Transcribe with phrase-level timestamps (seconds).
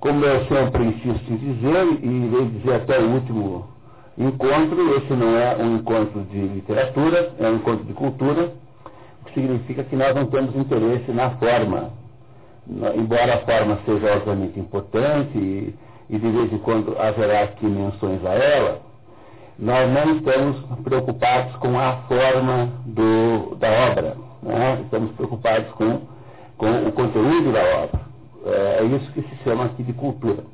[0.00, 3.68] como eu sempre insisto em dizer, e irei dizer até o último
[4.16, 8.52] encontro, esse não é um encontro de literatura, é um encontro de cultura,
[9.20, 11.90] o que significa que nós não temos interesse na forma,
[12.96, 15.74] embora a forma seja obviamente importante e,
[16.08, 18.80] e de vez em quando haverá aqui menções a ela,
[19.58, 24.80] nós não estamos preocupados com a forma do, da obra, né?
[24.82, 26.00] estamos preocupados com,
[26.56, 27.99] com o conteúdo da obra.
[28.46, 30.44] É, é isso que se chama aqui de cultura.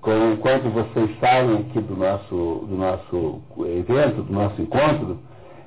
[0.00, 5.18] Quando vocês saem aqui do nosso, do nosso evento, do nosso encontro,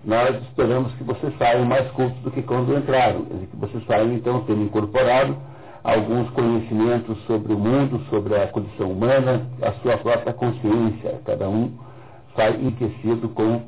[0.04, 3.26] nós esperamos que vocês saiam mais cultos do que quando entraram.
[3.26, 5.36] Que vocês saiam, então, tendo incorporado
[5.84, 11.20] alguns conhecimentos sobre o mundo, sobre a condição humana, a sua própria consciência.
[11.26, 11.72] Cada um
[12.36, 13.62] sai enriquecido com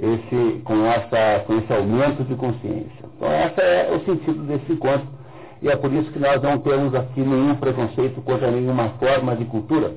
[0.00, 3.04] esse, com, essa, com esse aumento de consciência.
[3.16, 5.17] Então, esse é o sentido desse encontro.
[5.62, 9.44] E é por isso que nós não temos aqui nenhum preconceito contra nenhuma forma de
[9.46, 9.92] cultura.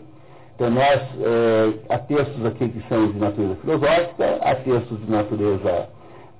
[0.55, 5.89] Então, nós, é, há textos aqui que são de natureza filosófica, há textos de natureza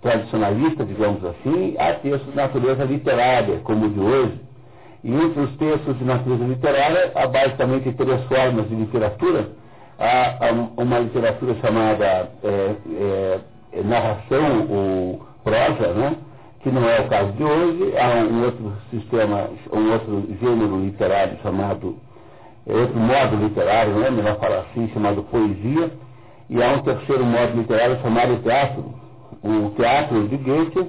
[0.02, 4.40] tradicionalista, digamos assim, há textos de natureza literária, como o de hoje.
[5.04, 9.50] E entre os textos de natureza literária, há basicamente três formas de literatura
[10.02, 12.76] há uma literatura chamada é,
[13.74, 16.16] é, narração ou prosa, né?
[16.64, 21.38] Que não é o caso de hoje, há um outro sistema, um outro gênero literário
[21.42, 21.98] chamado,
[22.68, 24.10] é outro modo literário, né?
[24.12, 25.92] melhor falar assim, chamado poesia,
[26.50, 28.94] e há um terceiro modo literário chamado teatro.
[29.44, 30.88] O teatro de Goethe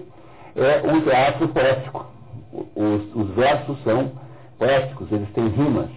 [0.56, 2.06] é um teatro poético.
[2.52, 4.12] Os, os versos são
[4.58, 5.88] poéticos, eles têm rimas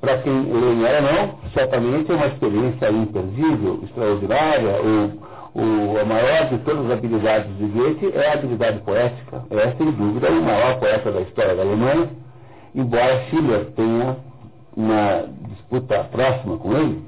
[0.00, 5.20] para quem lê ela não, certamente é uma experiência imperdível, extraordinária, o,
[5.58, 9.42] o, a maior de todas as habilidades de Goethe é a habilidade poética.
[9.50, 12.10] É, sem dúvida, o maior poeta da história da Alemanha,
[12.72, 14.16] embora Schiller tenha
[14.76, 17.02] uma disputa próxima com ele.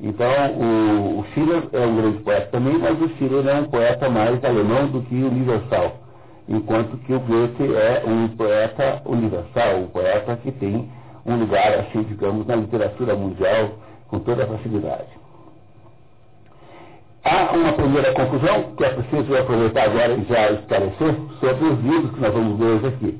[0.00, 0.26] Então,
[0.58, 4.44] o, o Schiller é um grande poeta também, mas o Schiller é um poeta mais
[4.44, 6.00] alemão do que universal,
[6.48, 10.90] enquanto que o Goethe é um poeta universal, um poeta que tem
[11.24, 13.74] um lugar, assim, digamos, na literatura mundial
[14.08, 15.19] com toda facilidade.
[17.24, 22.10] Há uma primeira conclusão que é preciso aproveitar agora e já esclarecer sobre os livros
[22.12, 23.18] que nós vamos ver hoje aqui.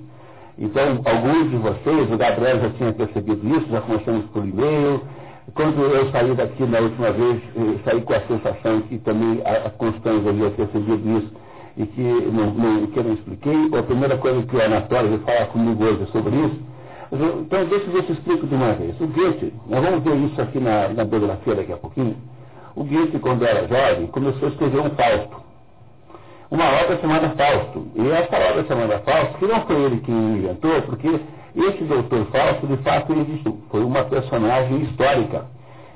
[0.58, 5.02] Então, alguns de vocês, o Gabriel já tinha percebido isso, já começamos por e-mail.
[5.54, 7.42] Quando eu saí daqui na última vez,
[7.84, 11.32] saí com a sensação que também a, Constância havia percebido isso
[11.76, 13.78] e que não, não, que não expliquei.
[13.78, 16.70] A primeira coisa que o Anatório vai falar comigo hoje sobre isso
[17.12, 18.98] então, deixa eu se explico de uma vez.
[19.00, 22.16] O Goethe, nós vamos ver isso aqui na, na biografia daqui a pouquinho.
[22.74, 25.36] O Goethe, quando era jovem, começou a escrever um Fausto.
[26.50, 27.86] Uma obra chamada Fausto.
[27.96, 31.20] E essa obra chamada Fausto, que não foi ele quem inventou, porque
[31.56, 33.60] esse doutor Fausto, de fato, existiu.
[33.70, 35.46] Foi uma personagem histórica.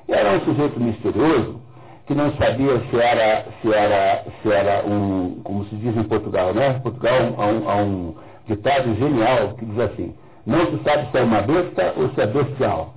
[0.08, 1.60] Era um sujeito misterioso,
[2.06, 6.52] que não sabia se era, se era, se era um, como se diz em Portugal,
[6.52, 6.80] né?
[6.82, 8.14] Portugal há um, há um
[8.46, 10.14] ditado genial que diz assim,
[10.46, 12.94] não se sabe se é uma besta ou se é bestial.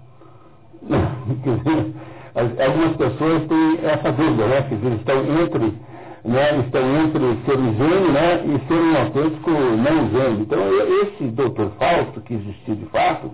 [2.38, 4.62] Algumas pessoas têm essa dúvida, né?
[4.62, 5.74] Que estão entre,
[6.24, 6.60] né?
[6.60, 8.44] estão entre ser um gênio né?
[8.46, 10.42] e ser um autêntico não gênio.
[10.42, 10.60] Então,
[11.02, 13.32] esse doutor Fausto, que existia de fato,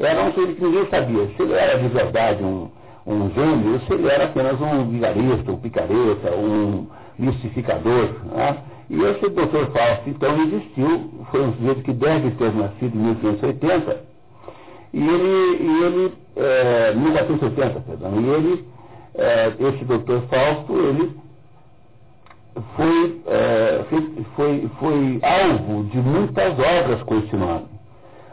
[0.00, 2.68] era um ser que ninguém sabia se ele era de verdade um,
[3.06, 6.86] um gênio ou se ele era apenas um vigarista, um picareta, um
[7.16, 8.08] mistificador.
[8.34, 8.56] Né?
[8.90, 14.11] E esse doutor Fausto, então, existiu, foi um sujeito que deve ter nascido em 1580,
[14.92, 18.68] e ele, e ele é, 1980, perdão, e ele,
[19.14, 21.16] é, esse doutor Fausto, ele
[22.76, 23.84] foi, é,
[24.36, 27.66] foi, foi, alvo de muitas obras com esse nome.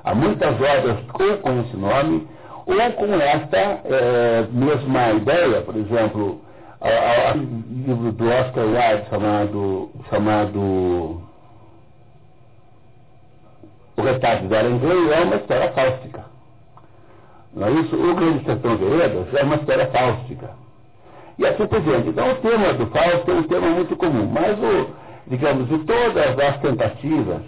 [0.04, 2.28] Há muitas obras com, com esse nome,
[2.66, 6.42] ou com esta é, mesma ideia, por exemplo,
[6.82, 10.60] a, a, livro do Oscar Wilde chamado, chamado
[13.98, 16.29] O Retrato de Arangueiro é uma história fáustica.
[17.60, 17.96] Não é isso?
[17.96, 20.50] O Grande Sertão Veredas é uma história fáustica.
[21.38, 22.10] E assim por diante.
[22.10, 24.90] Então o tema do Fausto é um tema muito comum, mas o,
[25.28, 27.42] digamos, de todas as tentativas,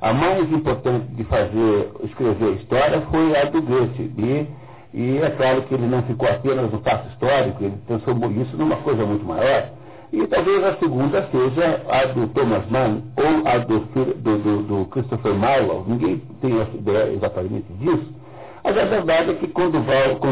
[0.00, 4.12] a mais importante de fazer, escrever história foi a do Goethe.
[4.18, 4.62] E
[4.94, 8.76] e é claro que ele não ficou apenas no fato histórico, ele transformou isso numa
[8.76, 9.70] coisa muito maior.
[10.12, 14.84] E talvez a segunda seja a do Thomas Mann ou a do, do, do, do
[14.90, 15.84] Christopher Marlowe.
[15.86, 18.21] Ninguém tem essa ideia exatamente disso.
[18.64, 19.84] Mas a verdade é que quando,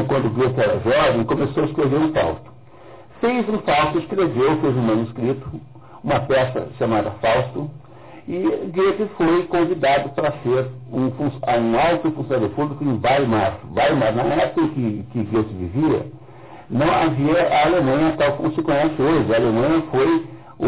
[0.07, 2.51] quando Goethe era jovem, começou a escrever um Fausto.
[3.21, 5.61] Fez um Fausto, escreveu, fez um manuscrito,
[6.03, 7.71] uma peça chamada Fausto,
[8.29, 8.39] E
[8.73, 13.59] Goethe foi convidado para ser um, um alto funcionário público em Weimar.
[13.75, 16.07] Weimar, na época que, que Goethe vivia,
[16.71, 19.35] não havia a Alemanha tal como se conhece hoje.
[19.35, 20.27] A Alemanha foi
[20.61, 20.67] o,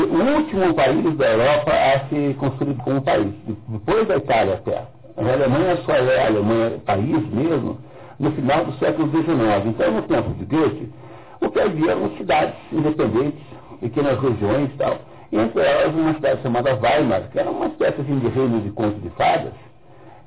[0.00, 3.34] o último país da Europa a se construir como país,
[3.68, 4.95] depois da Itália até.
[5.16, 7.78] A Alemanha só é a Alemanha país mesmo
[8.18, 9.66] no final do século XIX.
[9.66, 10.92] Então, no tempo de Goethe,
[11.40, 13.44] o que havia eram cidades independentes,
[13.80, 14.98] pequenas regiões e tal.
[15.32, 19.00] Entre elas, uma cidade chamada Weimar, que era uma espécie assim, de reino de conto
[19.00, 19.52] de fadas.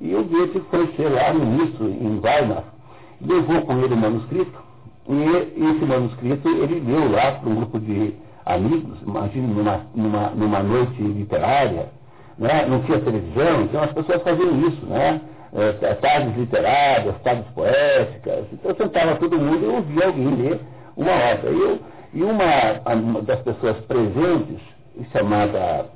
[0.00, 2.64] E o Goethe foi ser lá ministro em Weimar,
[3.20, 4.58] levou com ele o manuscrito,
[5.08, 8.14] e esse manuscrito ele deu lá para um grupo de
[8.46, 11.88] amigos, imagine numa, numa, numa noite literária,
[12.40, 12.66] né?
[12.66, 15.20] não tinha televisão, então as pessoas faziam isso, né?
[15.52, 20.60] É, tardes literárias, tardes poéticas, então sentava todo mundo e ouvia alguém ler
[20.96, 21.50] uma obra.
[21.50, 21.80] E, eu,
[22.14, 24.60] e uma, uma das pessoas presentes,
[25.12, 25.86] chamada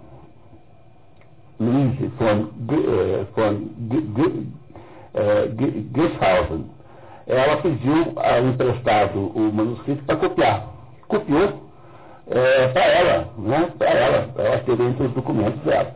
[1.60, 3.68] Louise von, eh, von
[5.94, 6.66] Gishausen,
[7.26, 8.14] ela pediu
[8.48, 10.66] emprestado o manuscrito para copiar.
[11.08, 11.64] Copiou
[12.28, 13.72] é, para ela, né?
[13.78, 15.94] para ela, ela ter entre os documentos dela.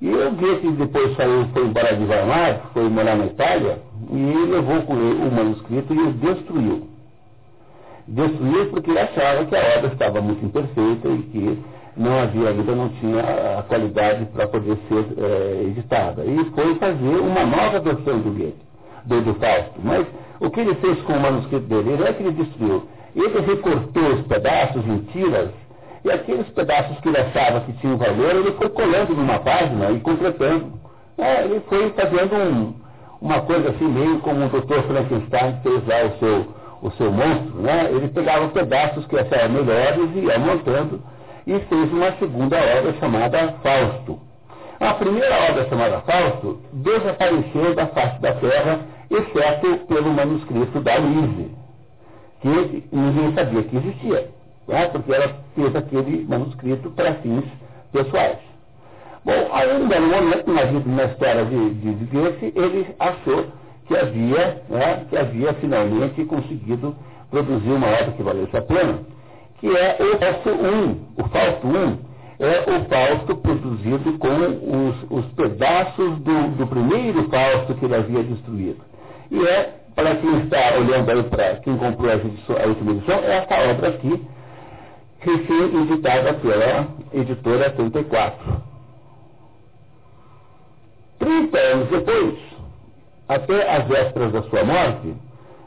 [0.00, 3.78] E o Goethe depois saiu, foi embora de Weimar, foi morar na Itália,
[4.10, 6.88] e levou com ele o manuscrito e o destruiu.
[8.08, 11.58] Destruiu porque achava que a obra estava muito imperfeita e que
[11.96, 13.20] não havia ainda, não tinha
[13.58, 16.24] a qualidade para poder ser é, editada.
[16.24, 18.56] E foi fazer uma nova versão do Goethe,
[19.04, 19.80] do, do Fausto.
[19.84, 20.06] Mas
[20.40, 21.90] o que ele fez com o manuscrito dele?
[21.90, 22.84] Ele é que ele destruiu.
[23.14, 25.50] Ele recortou os pedaços em tiras
[26.04, 30.00] e aqueles pedaços que ele achava que tinham valor, ele foi colando numa página e
[30.00, 30.72] completando.
[31.18, 32.74] É, ele foi fazendo um,
[33.20, 34.82] uma coisa assim, meio como o Dr.
[34.86, 37.60] Frankenstein fez lá o seu, o seu monstro.
[37.60, 37.90] Né?
[37.90, 41.02] Ele pegava pedaços que achava melhores e ia montando
[41.46, 44.18] e fez uma segunda obra chamada Fausto.
[44.80, 48.80] A primeira obra chamada Fausto desapareceu da face da terra,
[49.10, 51.50] exceto pelo manuscrito da Lise,
[52.40, 54.39] que ninguém sabia que existia
[54.70, 57.44] né, porque ela fez aquele manuscrito para fins
[57.92, 58.38] pessoais.
[59.24, 60.64] Bom, ainda no momento, na,
[60.94, 63.46] na história de, de, de Goethe, ele achou
[63.86, 66.94] que havia, né, que havia finalmente conseguido
[67.30, 69.00] produzir uma obra que valesse a pena,
[69.58, 71.00] que é o Fausto I.
[71.18, 71.98] O Fausto I
[72.38, 78.22] é o Fausto produzido com os, os pedaços do, do, primeiro Fausto que ele havia
[78.22, 78.80] destruído.
[79.30, 83.18] E é, para quem está olhando aí para quem comprou a, edição, a última edição,
[83.18, 84.26] é essa obra aqui,
[85.20, 88.62] recém-editada pela editora 34.
[91.18, 92.38] Trinta anos depois,
[93.28, 95.14] até as vésperas da sua morte,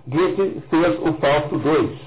[0.07, 1.97] Goethe fez o Fausto II,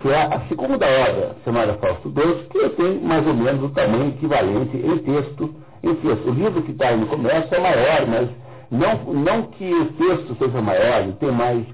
[0.00, 4.08] que é a segunda obra chamada Fausto II, que tem mais ou menos o tamanho
[4.08, 5.54] equivalente em texto.
[5.80, 6.28] Em texto.
[6.28, 8.28] O livro que está aí no comércio é maior, mas
[8.68, 11.64] não, não que o texto seja maior, tem mais,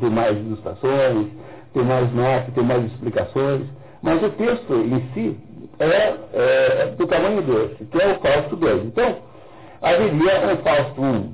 [0.00, 1.28] tem mais ilustrações,
[1.72, 3.68] tem mais notas, tem mais explicações
[4.02, 5.38] mas o texto em si
[5.78, 8.86] é, é do tamanho desse, que é o Fausto 2.
[8.86, 9.16] Então,
[9.80, 11.32] haveria um Fausto 1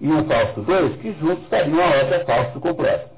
[0.00, 3.08] e um Fausto 2 que juntos estariam a obra Fausto completa.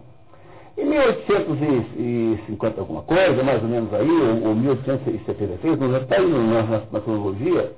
[0.79, 6.62] Em 1850 alguma coisa, mais ou menos aí, ou, ou 1873, não está aí na,
[6.91, 7.73] na, cronologia,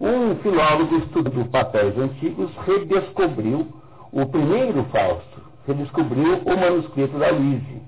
[0.00, 3.66] um filólogo estudando papéis antigos redescobriu
[4.12, 7.82] o primeiro Fausto, redescobriu o manuscrito da Luíse.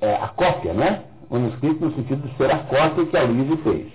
[0.00, 1.02] É, a cópia, né?
[1.30, 3.86] Manuscrito no sentido de ser a cópia que a Luísa fez.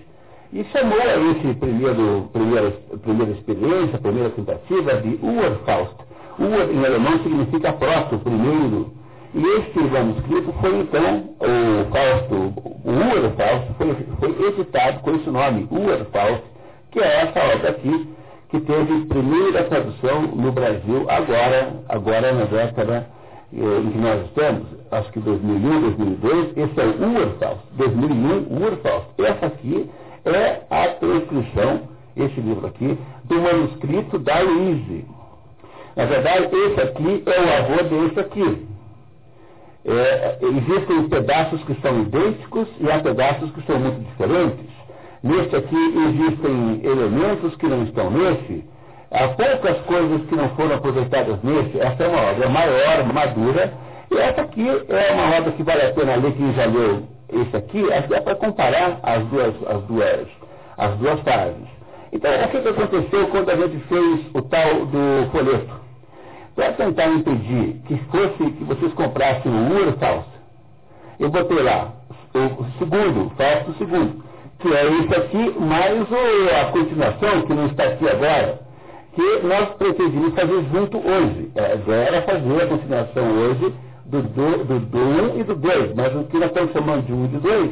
[0.54, 2.72] E chamou a esse primeiro, primeira,
[3.02, 5.96] primeira experiência, primeira tentativa de Urfaust.
[6.38, 8.92] Ur em alemão significa próprio, primeiro.
[9.34, 12.36] E este manuscrito foi então, o Fausto,
[12.84, 16.44] o Urfaust, foi, foi editado com esse nome, Urfaust,
[16.92, 18.10] que é essa obra aqui,
[18.50, 23.08] que teve primeira tradução no Brasil agora, agora na década
[23.54, 29.08] em que nós estamos, acho que 2001, 2002, esse é o Urfaust, 2001, Urfaust.
[29.20, 29.90] Essa aqui
[30.26, 31.82] é a transcrição,
[32.16, 35.06] esse livro aqui, do manuscrito da Luíse.
[35.96, 38.68] Na verdade, esse aqui é o avô desse aqui.
[39.84, 44.72] É, existem pedaços que são idênticos e há pedaços que são muito diferentes.
[45.24, 48.64] Neste aqui existem elementos que não estão nesse,
[49.12, 51.80] Há poucas coisas que não foram aproveitadas nesse.
[51.80, 53.74] Essa é uma obra maior, madura.
[54.10, 57.56] E essa aqui é uma obra que vale a pena ler, quem já leu esse
[57.56, 60.28] aqui, aqui é para comparar as duas, as, duas,
[60.78, 61.68] as duas fases.
[62.12, 65.82] Então, o que aconteceu quando a gente fez o tal do folheto?
[66.56, 70.30] Para tentar impedir que fosse, que vocês comprassem o Ur falso,
[71.20, 71.94] eu botei lá
[72.34, 74.22] o segundo, falso segundo.
[74.60, 76.06] que é isso aqui, mais
[76.62, 78.60] a continuação, que não está aqui agora,
[79.14, 81.52] que nós pretendíamos fazer junto hoje.
[81.56, 83.74] É, era fazer a continuação hoje
[84.06, 87.14] do, do, do, do 1 e do 2, mas o que nós estamos chamando de
[87.14, 87.72] 1 e de 2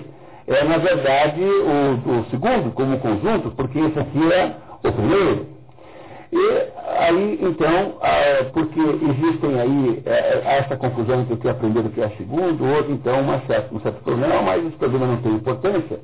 [0.49, 5.45] é, na verdade, o, o segundo como conjunto, porque esse aqui é o primeiro.
[6.31, 6.63] E
[6.97, 7.97] aí, então,
[8.51, 12.09] porque existem aí é, essa confusão entre o que é primeiro e o que é
[12.17, 15.99] segundo, houve então uma certa, um certo problema, mas esse problema não tem importância,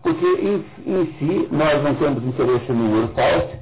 [0.00, 3.56] porque em, em si nós não temos interesse no número Fausto,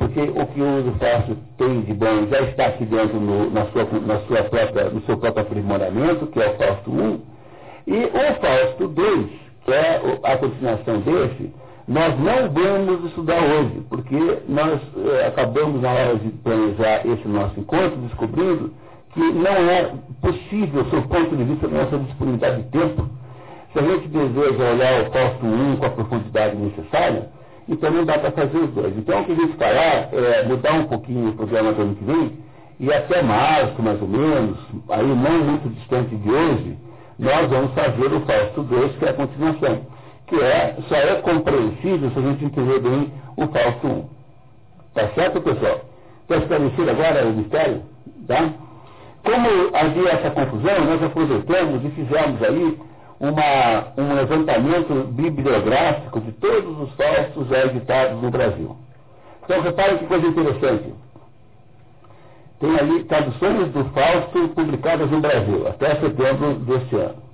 [0.00, 3.84] porque o que o Fausto tem de bom já está aqui dentro no, na sua,
[3.84, 7.20] na sua própria, no seu próprio aprimoramento, que é o Fausto 1,
[7.86, 9.26] e o Fausto 2,
[9.66, 11.54] que é a continuação desse,
[11.86, 17.60] nós não vamos estudar hoje, porque nós eh, acabamos na hora de planejar esse nosso
[17.60, 18.72] encontro descobrindo
[19.12, 19.92] que não é
[20.22, 23.06] possível, sob o ponto de vista da nossa disponibilidade de tempo,
[23.74, 27.28] se a gente deseja olhar o Fausto 1 com a profundidade necessária,
[27.70, 28.98] então não dá para fazer os dois.
[28.98, 32.04] Então o que a gente fará é mudar um pouquinho o programa do ano que
[32.04, 32.32] vem,
[32.80, 34.58] e até março, mais ou menos,
[34.88, 36.76] aí não muito distante de hoje,
[37.18, 39.80] nós vamos fazer o Fausto 2, que é a continuação,
[40.26, 44.04] que é, só é compreensível se a gente entender bem o Fausto 1.
[44.94, 45.82] Tá certo, pessoal?
[46.22, 47.82] Está esclarecido agora o mistério?
[48.26, 48.50] Tá?
[49.22, 52.78] Como havia essa confusão, nós aproveitamos e fizemos aí
[53.20, 58.74] uma, um levantamento bibliográfico de todos os faustos já editados no Brasil.
[59.44, 60.94] Então, reparem que coisa interessante.
[62.58, 67.30] Tem ali traduções do Fausto publicadas no Brasil, até setembro deste ano.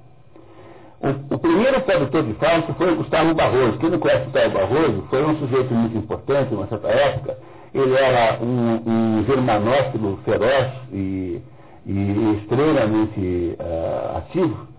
[1.01, 3.79] O, o, primeiro tradutor de Fausto foi o Gustavo Barroso.
[3.79, 7.39] Quem não conhece Gustavo Barroso foi um sujeito muito importante em uma certa época.
[7.75, 11.41] Ele era um, um germanófilo feroz e,
[11.85, 14.76] e extremamente uh, ativo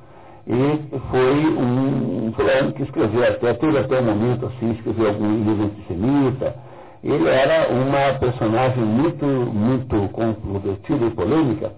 [0.50, 5.66] e foi um, fulano que escreveu até, teve até um momento assim, escreveu algum livro
[5.66, 6.56] antissemita.
[7.04, 11.72] Ele era uma personagem muito, muito controvertida e polêmica,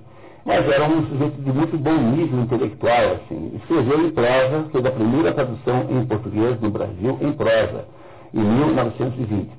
[0.45, 3.53] mas era um sujeito de muito bom nível intelectual, assim.
[3.55, 7.85] Escreveu em prosa, fez a primeira tradução em português no Brasil em prosa,
[8.33, 9.49] em 1920.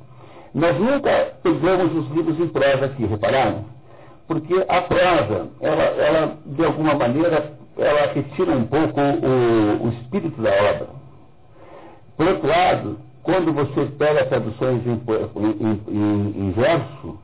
[0.55, 3.65] Nós nunca pegamos os livros em prosa aqui, repararam?
[4.27, 10.41] Porque a prosa, ela, ela de alguma maneira, ela retira um pouco o, o espírito
[10.41, 10.89] da obra.
[12.17, 15.01] Por outro lado, quando você pega traduções em,
[15.37, 17.19] em, em, em, verso,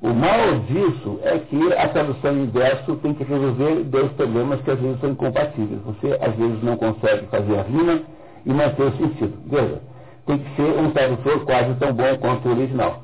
[0.00, 4.70] o mal disso é que a tradução em verso tem que resolver dois problemas que
[4.70, 5.80] às vezes são incompatíveis.
[5.82, 8.00] Você às vezes não consegue fazer a rima
[8.44, 9.34] e manter o sentido.
[9.46, 9.80] Veja,
[10.26, 13.02] tem que ser um tradutor quase tão bom quanto o original.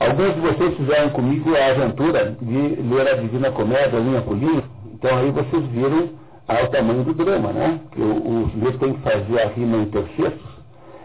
[0.00, 4.62] Alguns de vocês fizeram comigo a aventura de ler a Divina Comédia, linha por linha,
[5.04, 6.08] então aí vocês viram
[6.48, 7.78] ao tamanho do drama, né?
[7.92, 10.40] Que o, o sujeito tem que fazer a rima em terceiros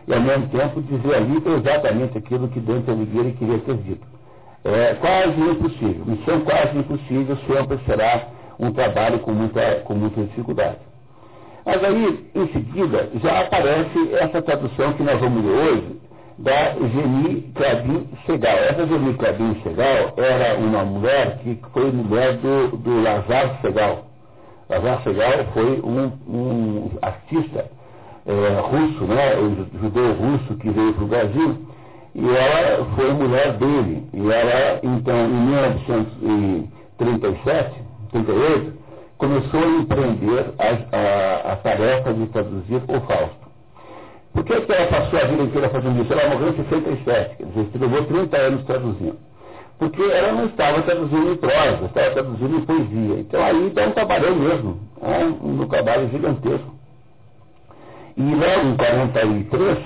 [0.07, 4.07] e ao mesmo tempo dizer ali exatamente aquilo que Dante Alighieri queria ter dito.
[4.63, 10.77] É quase impossível, missão quase impossível, sempre será um trabalho com muita, com muita dificuldade.
[11.65, 16.01] Mas aí, em seguida, já aparece essa tradução que nós vamos ler hoje,
[16.39, 18.57] da Geni Clabin Segal.
[18.57, 24.05] Essa Geni Clabin Segal era uma mulher que foi mulher do, do Lazar Segal.
[24.69, 27.65] Lazar Segal foi um, um artista
[28.25, 29.33] é, russo, né,
[29.81, 31.57] judeu russo que veio para o Brasil,
[32.15, 34.07] e ela foi mulher dele.
[34.13, 38.79] E ela, então, em 1937, 38,
[39.17, 43.38] começou a empreender a, a, a tarefa de traduzir o Fausto.
[44.33, 46.13] Por que, que ela passou a vida inteira fazendo isso?
[46.13, 49.17] Ela morreu em 67, quer dizer, levou 30 anos traduzindo.
[49.79, 53.19] Porque ela não estava traduzindo em prosa, estava traduzindo em poesia.
[53.19, 56.75] Então aí dá um trabalhão mesmo, é um, trabalho gigantesco.
[58.17, 59.77] E logo em 43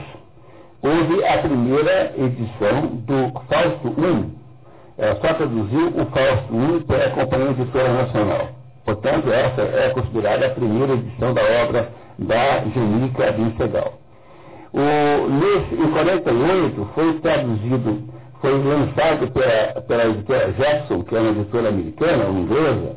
[0.82, 4.44] houve a primeira edição do Fausto I.
[4.98, 8.50] Ela só traduziu o Fausto I pela Companhia Editora Nacional.
[8.84, 14.03] Portanto, essa é considerada a primeira edição da obra da Genica Vincegal.
[14.74, 18.10] O, nesse, em 48 foi traduzido,
[18.42, 22.96] foi lançado pela, pela editora Jackson, que é uma editora americana, inglesa,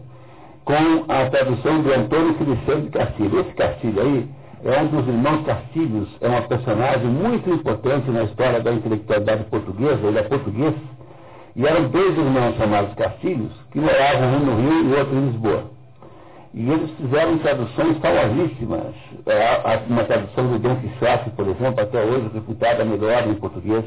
[0.64, 3.40] com a tradução de Antônio Feliciano de Castilho.
[3.40, 4.28] Esse Castilho aí
[4.64, 10.00] é um dos irmãos Castilhos, é uma personagem muito importante na história da intelectualidade portuguesa,
[10.06, 10.74] ele é português,
[11.54, 15.75] e eram dois irmãos chamados Castilhos, que moravam um no Rio e outro em Lisboa.
[16.56, 18.94] E eles fizeram traduções famosíssimas.
[19.26, 23.84] É, uma tradução do Dom Quixote, por exemplo, até hoje reputada melhor em português.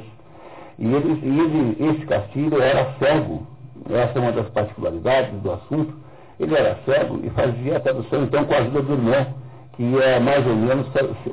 [0.78, 3.48] E, eles, ele, esse Castilho era cego.
[3.90, 5.96] Essa é uma das particularidades do assunto.
[6.40, 9.26] Ele era cego e fazia a tradução, então, com a ajuda do irmão,
[9.74, 10.88] que é mais ou menos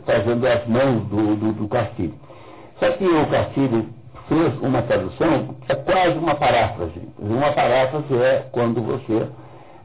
[0.07, 2.15] fazendo as mãos do, do, do Castilho.
[2.81, 3.91] Só que o Castilho
[4.27, 7.03] fez uma tradução que é quase uma paráfrase.
[7.19, 9.29] Uma paráfrase é quando você,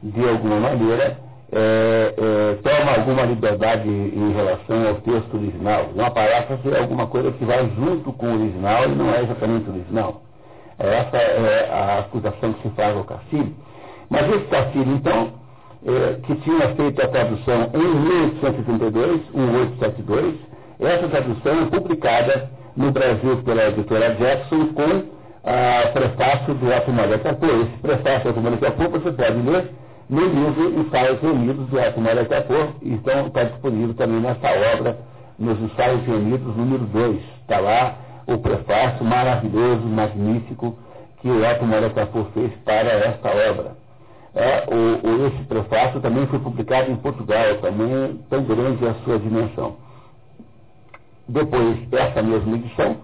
[0.02, 1.18] de alguma maneira,
[1.54, 5.90] é, é, toma alguma liberdade em relação ao texto original.
[5.94, 9.68] Uma paráfrase é alguma coisa que vai junto com o original e não é exatamente
[9.68, 10.22] o original.
[10.78, 13.54] Essa é a acusação que se faz ao Castilho.
[14.08, 15.32] Mas esse Castilho, então,
[15.86, 20.34] é, que tinha feito a tradução em 1832, 1872,
[20.80, 25.04] essa tradução é publicada no Brasil pela editora Jackson com
[25.44, 27.46] a prefácio do Otto Capô.
[27.46, 29.70] Esse prefácio do Otto Capô você pode ler
[30.12, 34.98] no livro Ensaios Reunidos do Otto Maria Capô, então está disponível também nessa obra,
[35.38, 37.16] nos Ensaios Reunidos número 2.
[37.40, 40.76] Está lá o prefácio maravilhoso, magnífico,
[41.16, 43.72] que o Maria Capô fez para esta obra.
[44.34, 49.18] É, o, o, esse prefácio também foi publicado em Portugal, também tão grande a sua
[49.18, 49.76] dimensão.
[51.26, 52.96] Depois, essa mesma edição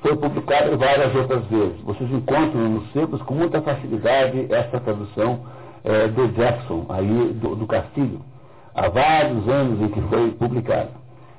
[0.00, 1.78] foi publicada várias outras vezes.
[1.82, 5.40] Vocês encontram nos sebos com muita facilidade essa tradução
[5.84, 8.20] é, do Jackson, aí do, do Castilho,
[8.74, 10.90] há vários anos em que foi publicada.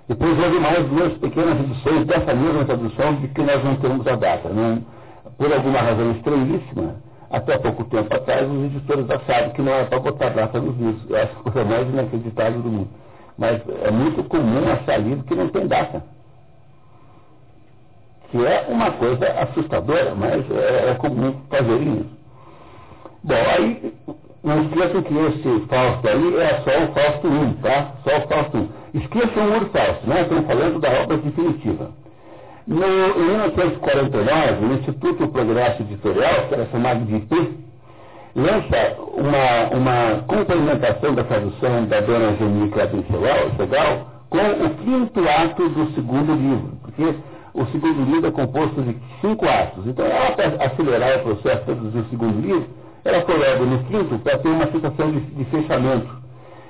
[0.07, 4.15] Depois houve mais duas pequenas edições dessa mesma tradução de que nós não temos a
[4.15, 4.49] data.
[4.49, 4.85] Não,
[5.37, 6.95] por alguma razão estranhíssima,
[7.31, 11.11] até pouco tempo atrás os editores achavam que não era para botar data nos livros.
[11.11, 12.89] Acho a coisa mais inacreditável do mundo.
[13.37, 16.03] Mas é muito comum achar livro que não tem data
[18.35, 22.09] que é uma coisa assustadora, mas é, é comum fazer isso.
[23.23, 23.93] Bom, aí
[24.45, 27.91] não esqueçam que esse Fausto aí é só o Fausto 1, tá?
[28.03, 28.99] Só o Fausto 1.
[28.99, 30.21] Esqueçam o Fausto, né?
[30.21, 31.89] Estamos falando da obra definitiva.
[32.67, 37.57] No, em 1949, o Instituto Progresso Editorial, que era chamado de IP,
[38.35, 42.89] lança uma, uma complementação da tradução da dona Angelica
[43.57, 47.15] Segal com o quinto ato do segundo livro, porque
[47.53, 49.87] o segundo livro é composto de cinco atos.
[49.87, 52.67] Então, ela, para acelerar o processo de produzir o segundo livro,
[53.05, 56.09] ela logo no quinto para ter uma situação de, de, fechamento.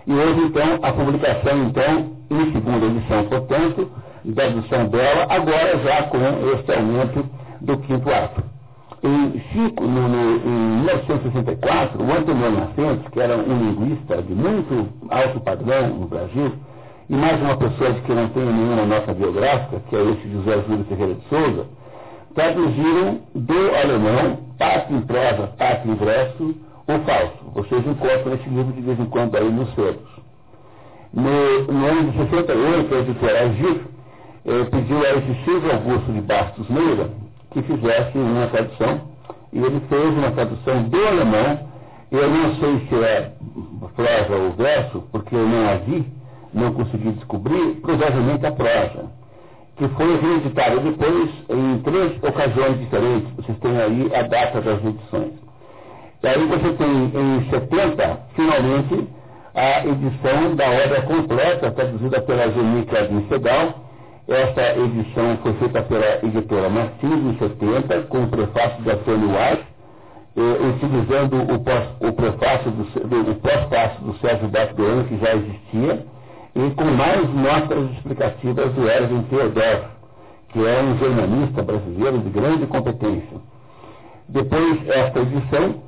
[0.05, 3.89] E houve, então, a publicação, então, em segunda edição, portanto,
[4.25, 6.17] da edição dela, agora já com
[6.53, 7.25] este aumento
[7.61, 8.43] do quinto ato.
[9.01, 14.89] Em, cinco, no, no, em 1964, o Antônio Nascentes, que era um linguista de muito
[15.09, 16.51] alto padrão no Brasil,
[17.09, 20.63] e mais uma pessoa de que não tenho nenhuma nota biográfica, que é esse José
[20.67, 21.65] Júlio Ferreira de Souza,
[22.35, 26.55] traduziram do alemão, parte em prosa, parte em verso,
[26.87, 27.51] o falso.
[27.55, 30.15] Vocês encontram esse livro de vez em quando aí nos selos.
[31.13, 33.81] No, no ano de 68, a editora Agir
[34.45, 37.09] eh, pediu a esse Silvio Augusto de Bastos Meira
[37.55, 39.01] que fizesse uma tradução,
[39.53, 41.59] e ele fez uma tradução do alemão,
[42.11, 43.31] eu não sei se é
[43.95, 46.05] prosa ou verso, porque eu não a vi,
[46.53, 49.09] não consegui descobrir, provavelmente a prosa,
[49.77, 53.33] que foi reeditada depois em três ocasiões diferentes.
[53.35, 55.33] Vocês têm aí a data das edições.
[56.23, 59.07] E aí você tem em 70, finalmente,
[59.53, 63.85] a edição da obra completa, traduzida pela Genica de Segal.
[64.27, 69.59] Essa edição foi feita pela editora Martins, em 70, com o prefácio de Antônio Weiss,
[70.35, 76.05] eh, utilizando o, pós, o prefácio do, do, Sérgio Batgoan, que já existia,
[76.55, 79.89] e com mais notas explicativas do Erwin Theodor,
[80.49, 83.37] que é um jornalista brasileiro de grande competência.
[84.29, 85.83] Depois, esta edição,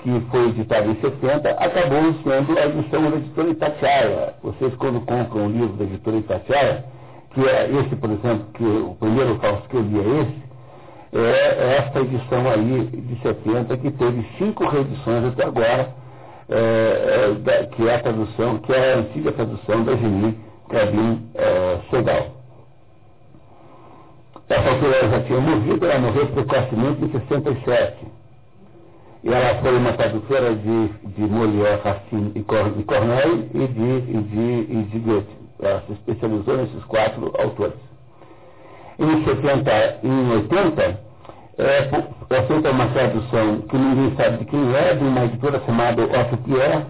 [0.00, 4.34] que foi editada em 70, acabou sendo a edição da editora Itatiaia.
[4.42, 6.84] Vocês, quando compram um livro da editora Itatiaia,
[7.32, 10.46] que é esse, por exemplo, que o primeiro falso que eu li é esse,
[11.14, 15.88] é esta edição aí de 70, que teve cinco reedições até agora,
[16.48, 21.78] é, é, que é a tradução, que é a antiga tradução da Geni Cabin é,
[21.90, 22.36] Segal.
[24.48, 28.06] Essa altura ela já tinha morrido, ela morreu precocemente em 67.
[29.24, 34.72] E ela foi uma tradutora de, de Molière, Racine e Corneille e de, e de,
[34.72, 35.36] e de Goethe.
[35.60, 37.74] Ela se especializou nesses quatro autores.
[39.00, 41.05] Em 70 em 80,
[41.58, 41.88] é,
[42.30, 46.02] é feita uma tradução que ninguém sabe de quem é, de uma editora chamada
[46.44, 46.84] Pierre,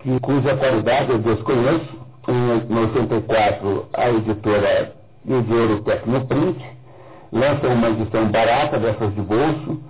[0.00, 2.00] que, cuja qualidade eu desconheço.
[2.28, 4.92] Em 84, a editora
[5.28, 6.64] Edioro Tecnoprint
[7.32, 9.80] lança uma edição barata dessas de bolso,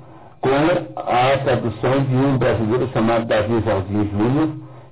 [0.41, 0.51] com
[0.97, 4.49] a tradução de um brasileiro chamado Davi Jardim Júnior,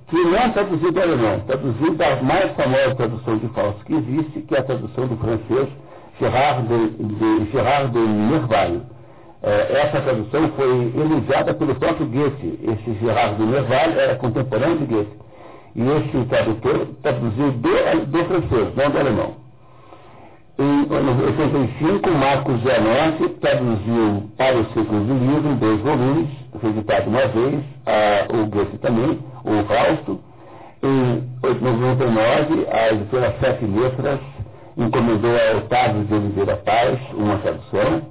[0.09, 4.55] que não é traduzido alemão, traduzido a mais famosa tradução de falso que existe, que
[4.55, 5.68] é a tradução do francês
[6.20, 8.81] Gerard de, de, de Nerval.
[9.42, 12.59] É, essa tradução foi elogiada pelo próprio Goethe.
[12.62, 15.18] Esse Gerard de Nerval era contemporâneo de Goethe.
[15.76, 19.48] E esse tradutor traduziu do, do francês, não do alemão.
[20.59, 26.28] Em 85, Marcos Gianossi traduziu para o segundo livro, em dois volumes,
[26.61, 30.20] foi editado uma vez, a, o Goethe também, o Fausto.
[30.83, 34.18] Em 99, a editora Sete Letras
[34.78, 38.02] encomendou a Otávio de Oliveira Paz uma tradução.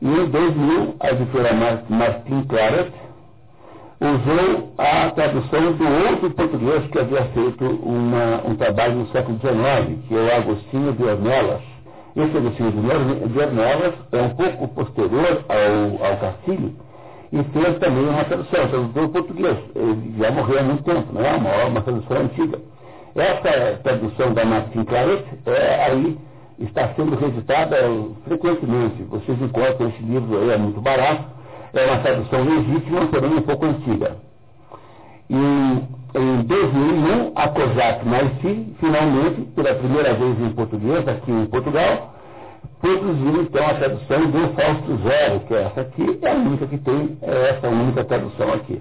[0.00, 1.50] E em 2000, a editora
[1.88, 2.92] Martin Claret
[4.00, 9.98] usou a tradução do outro português que havia feito uma, um trabalho no século XIX,
[10.06, 11.62] que é o Agostinho de Ornelas.
[12.14, 16.74] Esse Agostinho de Ornelas é um pouco posterior ao, ao Castilho
[17.32, 19.58] e fez também uma tradução, tradutor português.
[19.74, 22.58] Ele já morreu há muito tempo, não é uma, uma tradução antiga.
[23.16, 26.18] Essa tradução da Martin Claret é aí
[26.58, 27.76] está sendo reeditada
[28.24, 29.02] frequentemente.
[29.04, 31.34] Vocês encontram esse livro aí, é muito barato
[31.74, 34.16] é uma tradução legítima, porém um pouco antiga.
[35.28, 42.14] E em 2001, a COSAC Maici, finalmente, pela primeira vez em português, aqui em Portugal,
[42.80, 46.78] produziu então a tradução do Fausto Zero, que é essa aqui, é a única que
[46.78, 48.80] tem, é essa única tradução aqui.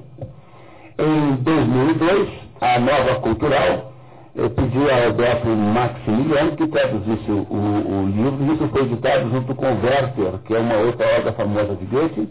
[1.00, 2.30] Em 2002,
[2.62, 3.93] a Nova Cultural
[4.36, 9.30] eh, pediu ao Adolfo Maximiliano que traduzisse o, o, o livro, e isso foi editado
[9.30, 12.30] junto com Werther, que é uma outra obra famosa de Goethe,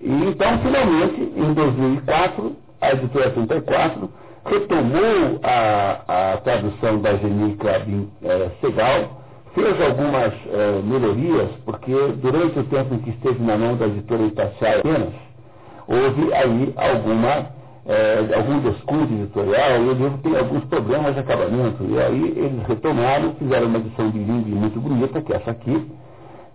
[0.00, 4.10] e então, finalmente, em 2004, a editora 34
[4.44, 7.82] retomou a, a tradução da Genica
[8.22, 9.22] é, Segal,
[9.54, 11.92] fez algumas é, melhorias, porque
[12.22, 15.14] durante o tempo em que esteve na mão da editora Itatiaia apenas,
[15.88, 17.46] houve aí alguma,
[17.88, 21.84] é, algum descuido editorial e o livro tem alguns problemas de acabamento.
[21.84, 25.86] E aí eles retomaram, fizeram uma edição de bilingue muito bonita, que é essa aqui,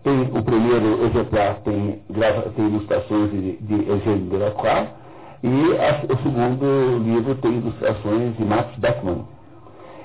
[0.04, 2.02] tem, o primeiro exemplar tem,
[2.56, 4.90] tem ilustrações de, de Eugênio Delacroix
[5.44, 9.26] e a, o segundo livro tem ilustrações de Max Beckmann.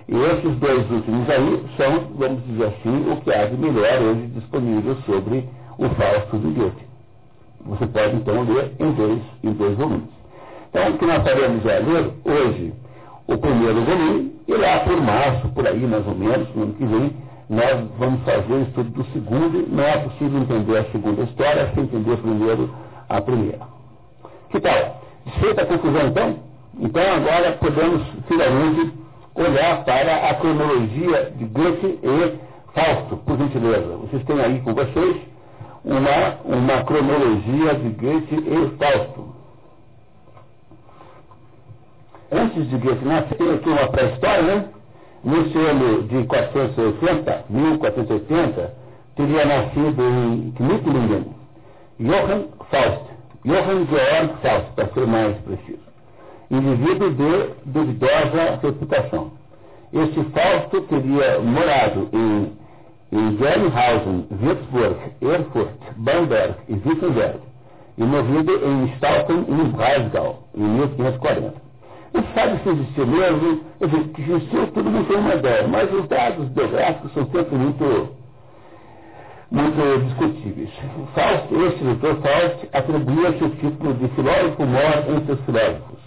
[0.09, 4.27] E esses dois últimos aí são, vamos dizer assim, o que há de melhor hoje
[4.29, 6.87] disponível sobre o Fausto do Goethe.
[7.67, 10.16] Você pode então ler em dois, em dois volumes.
[10.77, 12.75] Então, o que nós faremos é ler hoje
[13.27, 16.85] o primeiro volume e lá por março, por aí mais ou menos, no ano que
[16.85, 17.17] vem,
[17.49, 21.85] nós vamos fazer o estudo do segundo, não é possível entender a segunda história sem
[21.85, 22.69] entender primeiro
[23.09, 23.61] a primeira.
[24.51, 25.01] Que tal?
[25.41, 26.37] Feita a confusão então?
[26.79, 28.93] Então agora podemos finalmente
[29.35, 32.39] olhar para a cronologia de Goethe e
[32.75, 33.97] Fausto, por gentileza.
[33.97, 35.17] Vocês têm aí com vocês
[35.83, 39.36] uma, uma cronologia de Goethe e Fausto.
[42.33, 44.65] Antes de Goethe nascer, tem aqui uma pré-história, né?
[45.23, 48.75] Nesse ano de 480, 1480,
[49.15, 51.35] teria nascido em Knippelingen
[52.01, 53.05] Johann Faust,
[53.45, 55.79] Johann Georg Faust, para ser mais preciso,
[56.51, 59.31] indivíduo de duvidosa reputação.
[59.93, 62.53] Este Fausto teria morado em,
[63.13, 67.39] em Würzburg, Erfurt, Bamberg e Wittenberg,
[67.97, 71.66] e morrido em Staufen, em Breisgau, em 1540.
[72.35, 73.61] Sabe se existiu mesmo,
[74.15, 78.09] que existiu, todo mundo tem uma ideia, mas os dados biográficos são sempre muito,
[79.51, 80.71] muito discutíveis.
[81.15, 85.99] Faust, este doutor Faust atribuía-se o título de filósofo mor entre os filósofos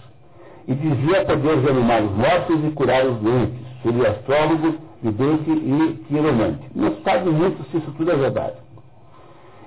[0.68, 3.66] e dizia poder reanimar os mortos e curar os doentes.
[3.82, 6.68] Seria astrólogo, vidente e quiromante.
[6.74, 8.54] Não sabe muito se isso tudo é verdade.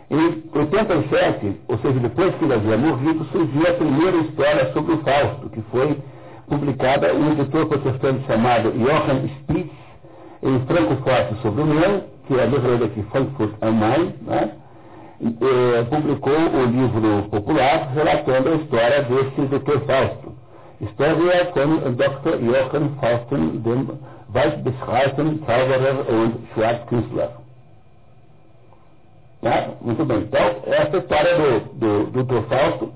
[0.09, 4.97] Em 87, ou seja, depois que ele havia morrido, surgiu a primeira história sobre o
[4.99, 5.97] Fausto, que foi
[6.47, 9.83] publicada um editor protestante chamado Johann Spitz,
[10.43, 10.97] em Franco
[11.41, 14.51] sobre o Meu, que é a mesma aqui, Frankfurt am Main, né?
[15.21, 19.79] E, publicou o livro popular relatando a história desse Dr.
[19.85, 20.33] Fausto.
[20.81, 22.39] História von Dr.
[22.41, 23.87] Johann Fausten, dem
[24.33, 27.29] Weitbeschreiten Zauberer und Schwarzkünstler.
[29.41, 29.69] Tá?
[29.81, 30.17] Muito bem.
[30.17, 32.47] Então, essa história do, do, do Dr.
[32.49, 32.93] Fausto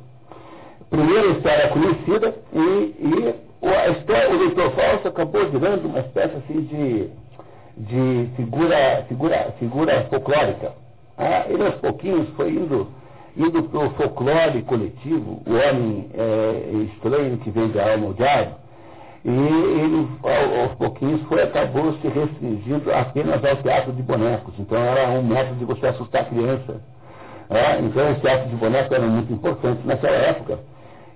[0.89, 6.61] primeira história conhecida e, e a história, o leitor falso acabou virando uma espécie assim
[6.61, 7.09] de,
[7.77, 10.73] de figura, figura, figura folclórica.
[11.17, 12.87] Ah, ele aos pouquinhos foi indo,
[13.35, 18.55] indo para o folclore coletivo, o homem é, estranho que vem da alma ao diabo,
[19.25, 20.07] e ele
[20.61, 24.53] aos pouquinhos foi, acabou se restringindo apenas ao teatro de bonecos.
[24.59, 26.81] Então era um método de você assustar a criança.
[27.49, 30.59] Ah, então o teatro de bonecos era muito importante naquela época.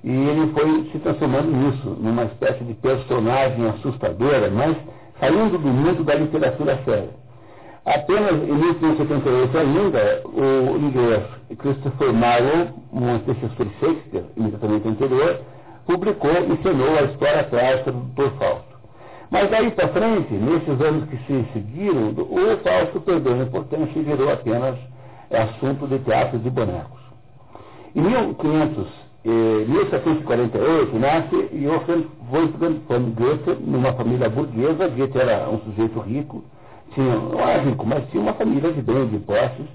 [0.03, 4.75] E ele foi se transformando nisso, numa espécie de personagem assustadora, mas
[5.19, 7.21] saindo do mundo da literatura séria.
[7.85, 11.23] Apenas em 1878 ainda, o inglês
[11.57, 15.39] Christopher Marlowe, um antecessor de Shakespeare, imediatamente anterior,
[15.85, 18.29] publicou e ensinou a história clássica do.
[18.37, 18.71] Fausto.
[19.31, 24.03] Mas daí para frente, nesses anos que se seguiram, o Fausto perdeu a importância e
[24.03, 24.77] virou apenas
[25.31, 26.99] assunto de teatro de bonecos.
[27.95, 28.87] Em 1500,
[29.25, 34.89] eh, 1748, nasce Johann Wolfgang von Goethe numa família burguesa.
[34.89, 36.43] Goethe era um sujeito rico,
[36.93, 39.67] tinha, não era rico, mas tinha uma família de bens e posses,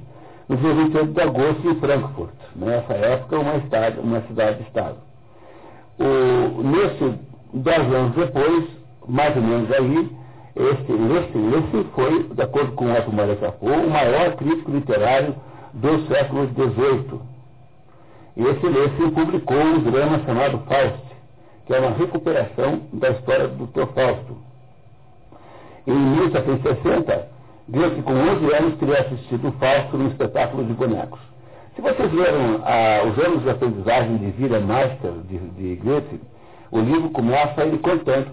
[0.48, 2.34] no dia 28 de agosto em Frankfurt.
[2.56, 4.96] Nessa época, uma, estado, uma cidade-estado.
[6.62, 7.18] Nesse,
[7.54, 8.64] dez anos depois,
[9.08, 10.10] mais ou menos aí,
[10.56, 15.34] este, este, este foi, de acordo com Otto Maria Capô, o maior crítico literário
[15.74, 17.35] do século XVIII.
[18.36, 21.16] Esse Lessing publicou um drama chamado Faust,
[21.64, 23.86] que é uma recuperação da história do Dr.
[23.94, 24.36] Fausto.
[25.86, 27.28] Em 1760,
[27.68, 31.18] Goethe, com 11 anos, teria assistido Fausto num espetáculo de bonecos.
[31.74, 36.20] Se vocês leram ah, os anos de aprendizagem de Wilhelm Meister, de, de Goethe,
[36.70, 38.28] o livro começa ele contando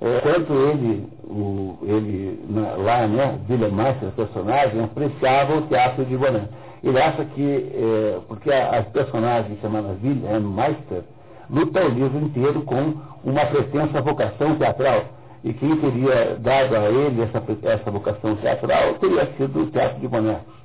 [0.00, 6.16] é, quanto ele, o, ele na, lá, né, Wilhelm Meister, personagem, apreciava o teatro de
[6.16, 6.67] bonecos.
[6.82, 11.02] Ele acha que, é, porque as personagens chamadas Wilhelm Meister
[11.50, 15.04] lutam o livro inteiro com uma pretensa vocação teatral.
[15.44, 20.08] E quem teria dado a ele essa, essa vocação teatral teria sido o teatro de
[20.08, 20.58] bonecos.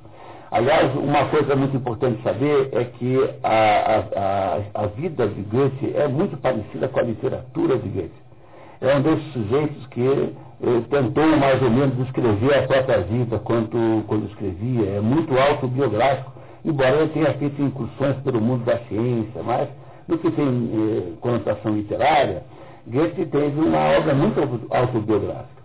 [0.50, 3.98] Aliás, uma coisa muito importante saber é que a, a,
[4.78, 8.24] a, a vida de Goethe é muito parecida com a literatura de Goethe.
[8.80, 10.34] É um desses sujeitos que
[10.90, 14.90] tentou mais ou menos descrever a própria vida quando, quando escrevia.
[14.96, 16.32] É muito autobiográfico,
[16.64, 19.68] embora ele tenha feito incursões pelo mundo da ciência, mas
[20.08, 22.44] no que tem eh, conotação literária,
[22.86, 24.40] Goethe teve uma obra muito
[24.70, 25.62] autobiográfica.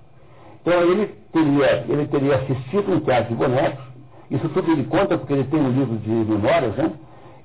[0.62, 3.84] Então ele teria, ele teria assistido um teatro de bonecos,
[4.32, 6.92] isso tudo ele conta porque ele tem um livro de memórias, né?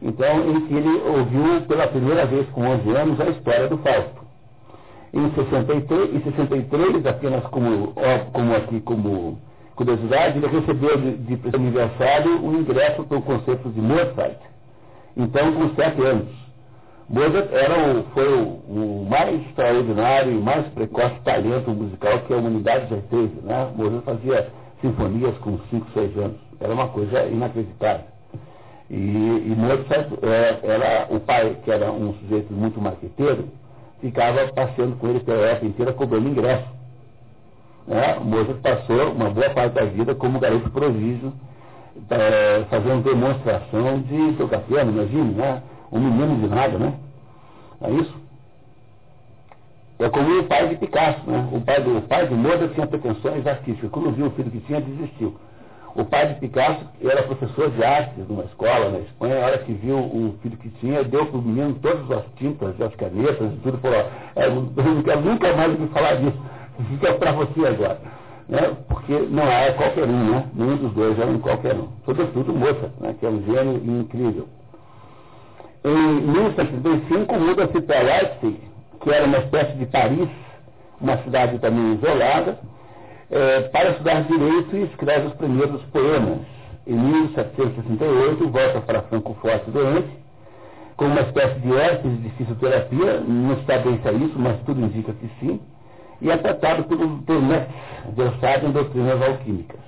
[0.02, 4.23] Então, em que ele ouviu pela primeira vez com 11 anos a história do Fausto.
[5.14, 7.94] Em 63, em 63 apenas como,
[8.32, 9.38] como aqui como
[9.76, 14.40] curiosidade, ele recebeu de, de aniversário o ingresso para o concerto de Mozart.
[15.16, 16.28] Então, com 7 anos.
[17.08, 22.36] Mozart era o, foi o, o, mais extraordinário e mais precoce talento musical que a
[22.36, 23.40] humanidade já teve.
[23.42, 23.72] Né?
[23.76, 24.48] Mozart fazia
[24.80, 26.38] sinfonias com 5, 6 anos.
[26.58, 28.06] Era uma coisa inacreditável.
[28.90, 33.48] E, e Mozart é, era o pai, que era um sujeito muito marqueteiro,
[34.04, 36.68] ficava passeando com ele pela Europa inteira cobrando ingresso.
[37.88, 41.32] É, Mozart passou uma boa parte da vida como garoto prodígio,
[42.10, 45.62] é, fazendo demonstração de tocar piano, imagine, né?
[45.90, 46.94] um menino de nada, né?
[47.80, 48.14] É isso?
[49.98, 51.48] É como o pai de Picasso, né?
[51.50, 53.90] O pai do o pai de Mozart tinha pretensões artísticas.
[53.90, 55.34] Quando viu o filho que tinha, desistiu.
[55.94, 59.36] O pai de Picasso era professor de artes numa escola na Espanha.
[59.36, 62.80] A hora que viu o filho que tinha, deu para o menino todas as tintas,
[62.80, 63.78] as canetas e tudo.
[63.78, 64.04] Falou:
[64.34, 66.36] é, não quero nunca mais me falar disso.
[66.88, 68.00] Fica para você agora.
[68.48, 68.76] Né?
[68.88, 70.46] Porque não é qualquer um, né?
[70.52, 71.88] Nenhum dos dois é um qualquer um.
[72.04, 73.14] Sobretudo Mozart, né?
[73.18, 74.48] que é um gênio incrível.
[75.84, 78.60] Em 1735, muda-se para Leipzig,
[79.00, 80.28] que era uma espécie de Paris,
[81.00, 82.58] uma cidade também isolada
[83.34, 86.38] é, para estudar direito e escreve os primeiros poemas.
[86.86, 90.08] Em 1768, volta para Francoforte doente,
[90.96, 94.80] com uma espécie de herpes de fisioterapia, não está bem se é isso, mas tudo
[94.80, 95.60] indica que sim,
[96.20, 97.08] e é tratado pelo.
[97.42, 97.68] Metz,
[98.14, 99.80] versado em doutrinas alquímicas.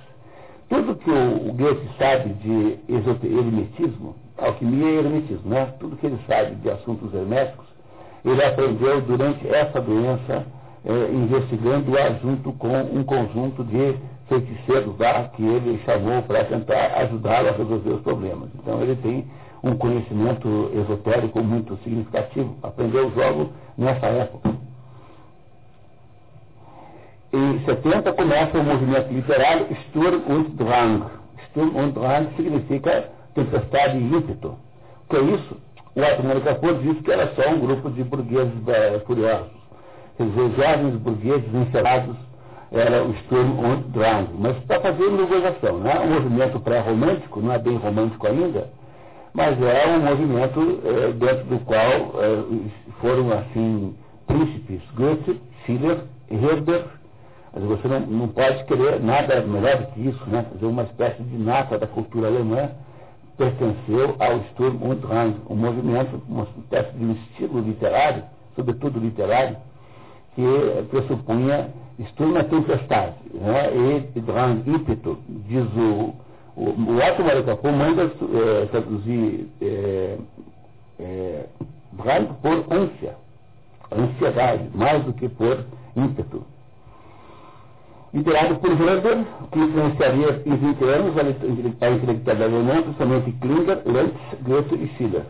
[0.67, 5.73] Tudo que o, o Goethe sabe de hermetismo, alquimia e hermetismo, né?
[5.79, 7.65] tudo que ele sabe de assuntos herméticos,
[8.25, 10.45] ele aprendeu durante essa doença
[10.87, 13.97] é, investigando-a junto com um conjunto de
[14.29, 18.49] feiticeiros lá que ele chamou para tentar ajudá-lo a resolver os problemas.
[18.55, 19.27] Então ele tem
[19.61, 22.55] um conhecimento esotérico muito significativo.
[22.63, 24.49] Aprendeu o jogo nessa época.
[27.33, 31.03] Em 70 começa o movimento literário Sturm und Drang.
[31.49, 34.55] Sturm und Drang significa tempestade e ímpeto.
[35.05, 35.57] O que é isso?
[35.95, 38.53] O Atmano Capô disse que era só um grupo de burgueses
[39.05, 39.56] furiosos
[40.17, 42.15] quer dizer, jovens burgueses encelados
[42.71, 44.29] era o Sturm und Drang.
[44.37, 48.69] Mas está fazendo negociação, não é um movimento pré-romântico, não é bem romântico ainda,
[49.33, 52.43] mas é um movimento é, dentro do qual é,
[52.99, 55.99] foram, assim, príncipes Goethe, Schiller,
[56.29, 56.85] Herder,
[57.53, 60.45] mas você não, não pode querer nada melhor do que isso, né?
[60.53, 62.69] Dizer, uma espécie de nata da cultura alemã
[63.37, 68.23] pertenceu ao Sturm und Drang, um movimento, uma espécie de um estilo literário,
[68.55, 69.57] sobretudo literário,
[70.37, 73.71] que pressupunha estudo tempestade, né?
[74.15, 76.13] e drang ímpeto, diz o,
[76.55, 80.17] o, o Otto Maracapô manda é, traduzir é,
[80.99, 81.45] é,
[82.43, 83.15] por ânsia.
[83.91, 86.43] ansiedade, mais do que por ímpeto.
[88.13, 94.75] Liderado por Weber, que influenciaria em 20 anos a intelectualidade alemã, principalmente Klinger, Lentz, Goethe
[94.75, 95.25] e Schiller.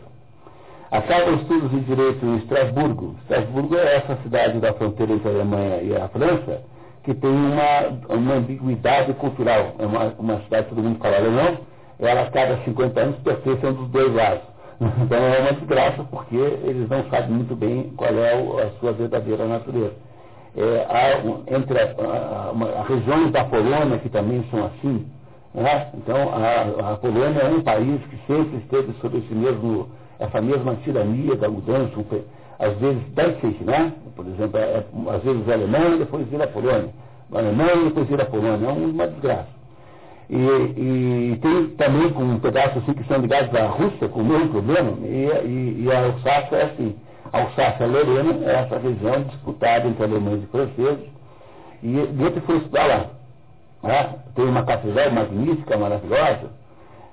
[0.90, 3.16] Acaba os estudos de direito em Estrasburgo.
[3.22, 6.62] Estrasburgo é essa cidade da fronteira entre a Alemanha e a França,
[7.04, 9.74] que tem uma, uma ambiguidade cultural.
[9.78, 11.58] É uma, uma cidade que todo mundo fala alemão,
[11.98, 14.42] ela a cada 50 anos pertence a um dos dois lados.
[15.02, 19.44] Então é uma desgraça porque eles não sabem muito bem qual é a sua verdadeira
[19.44, 19.94] natureza.
[20.56, 25.06] É, há, entre as regiões da Polônia que também são assim,
[25.54, 25.88] né?
[25.94, 30.74] então a, a, Polônia é um país que sempre esteve sob esse mesmo, essa mesma
[30.76, 31.94] tirania da mudança,
[32.58, 33.92] às vezes Danzig, né?
[34.16, 36.90] por exemplo, é, às vezes a Alemanha, depois vira a Polônia,
[37.32, 39.58] a Alemanha, depois vira a Polônia, é uma desgraça.
[40.28, 44.24] E, e, tem também com um pedaço assim que são ligados à Rússia com o
[44.24, 46.96] mesmo problema, e, e, e a Alsácia é assim.
[47.32, 51.06] A Alsácia-Lorena é essa região disputada entre alemães e franceses,
[51.82, 53.06] e Goethe foi estudar lá.
[53.84, 54.14] Né?
[54.34, 56.50] Tem uma catedral magnífica, maravilhosa.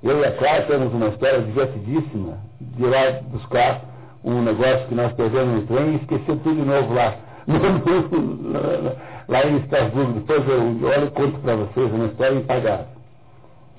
[0.02, 2.40] Eu e a Clara temos uma história divertidíssima
[2.76, 3.82] de ir lá buscar
[4.24, 7.16] um negócio que nós perdemos no trem e esquecer tudo de novo lá.
[9.28, 10.14] lá em Estrasburgo.
[10.14, 12.88] Depois eu, olho e conto para vocês uma história impagável.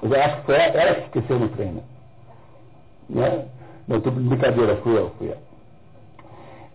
[0.03, 1.83] Eu acho que foi ela que esqueceu no treino.
[3.09, 3.44] Né?
[3.88, 5.46] Não, estou brincadeira, fui eu, fui eu.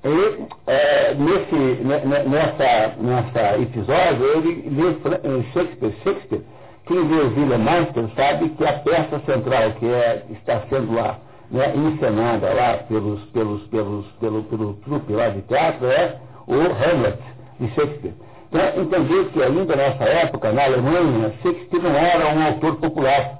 [0.04, 6.42] E é, nesse, nessa, nessa episódio, ele lê Shakespeare, Shakespeare,
[6.88, 11.20] quem vê o William Meister sabe que a peça central que é, está sendo lá
[11.52, 17.20] né, encenada lá pelos, pelos, pelos, pelo, pelo trupe lá de teatro é o Hamlet
[17.60, 18.14] de Shakespeare.
[18.50, 23.40] Então, entender que ainda nessa época, na Alemanha, Shakespeare não era um autor popular.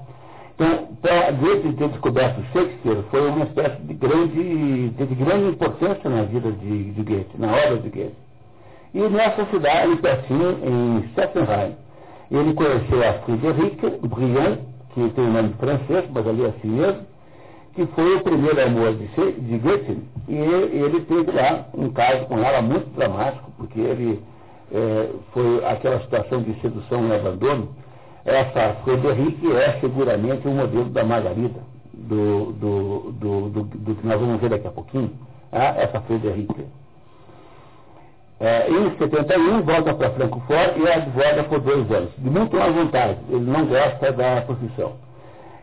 [0.54, 0.88] Então,
[1.40, 6.92] Goethe ter descoberto Shakespeare foi uma espécie de grande, de grande importância na vida de,
[6.92, 8.16] de Goethe, na obra de Goethe.
[8.94, 11.74] E nessa cidade, pertinho, em Sachsenheim,
[12.30, 14.58] ele conheceu a Friederike Briand,
[14.94, 17.11] que tem o nome francês, mas ali é assim mesmo,
[17.74, 22.38] que foi o primeiro amor de, de Goethe, e ele, teve lá um caso com
[22.38, 24.22] ela muito dramático, porque ele
[24.72, 27.74] é, foi aquela situação de sedução e abandono,
[28.24, 31.60] essa Frederic é seguramente um modelo da Margarida,
[31.92, 35.10] do, do, do, do, que nós vamos ver daqui a pouquinho,
[35.50, 35.74] tá?
[35.76, 36.54] essa Frederic.
[38.38, 43.18] É, em 71, volta para Francfort e advoga por dois anos, de muito má vontade,
[43.28, 44.92] ele não gosta da profissão.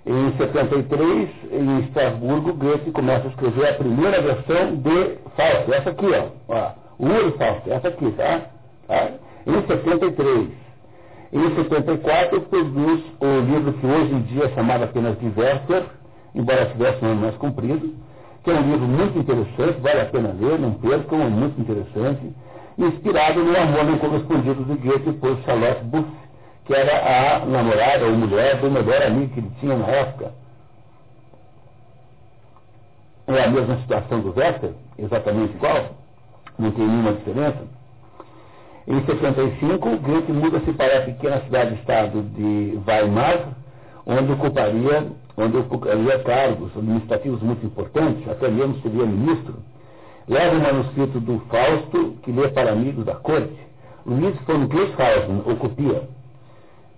[0.09, 6.07] Em 73, em Estrasburgo, Goethe começa a escrever a primeira versão de Fausto, essa aqui,
[6.07, 8.41] ó, ó Uri Fausto, essa aqui, tá?
[8.87, 9.11] Tá?
[9.45, 10.47] Em 73.
[11.31, 15.83] Em 74 produz o livro que hoje em dia é chamado apenas de Werther,
[16.33, 17.93] embora tivesse um nome mais comprido,
[18.43, 22.33] que é um livro muito interessante, vale a pena ler, não percam, é muito interessante,
[22.79, 26.09] inspirado no amor não correspondido de Goethe por Charlotte Buff,
[26.69, 30.31] que era a namorada ou mulher do melhor amigo que ele tinha na época.
[33.25, 35.95] É a mesma situação do Werther, exatamente igual,
[36.59, 37.63] não tem nenhuma diferença.
[38.87, 43.47] Em 75, Goethe muda-se para a pequena cidade-estado de Weimar,
[44.05, 49.55] onde ocuparia, onde ocuparia cargos administrativos muito importantes, até mesmo seria ministro.
[50.27, 53.57] Leva o manuscrito do Fausto, que lê para amigos da corte.
[54.05, 56.18] Luiz von Gleshausen o copia.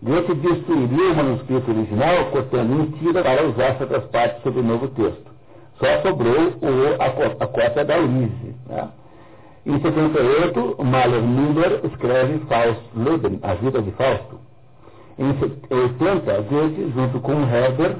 [0.03, 5.31] Goethe destruiria o manuscrito original, cortando mentira para usar certas partes sobre o novo texto.
[5.77, 8.55] Só sobrou o, a, a cópia da Luise.
[8.67, 8.89] Né?
[9.63, 14.39] Em 78, Mahler Müller escreve Faust Leben, A Vida de Fausto.
[15.19, 15.27] Em
[15.69, 17.95] 80, Goethe, junto com Herder,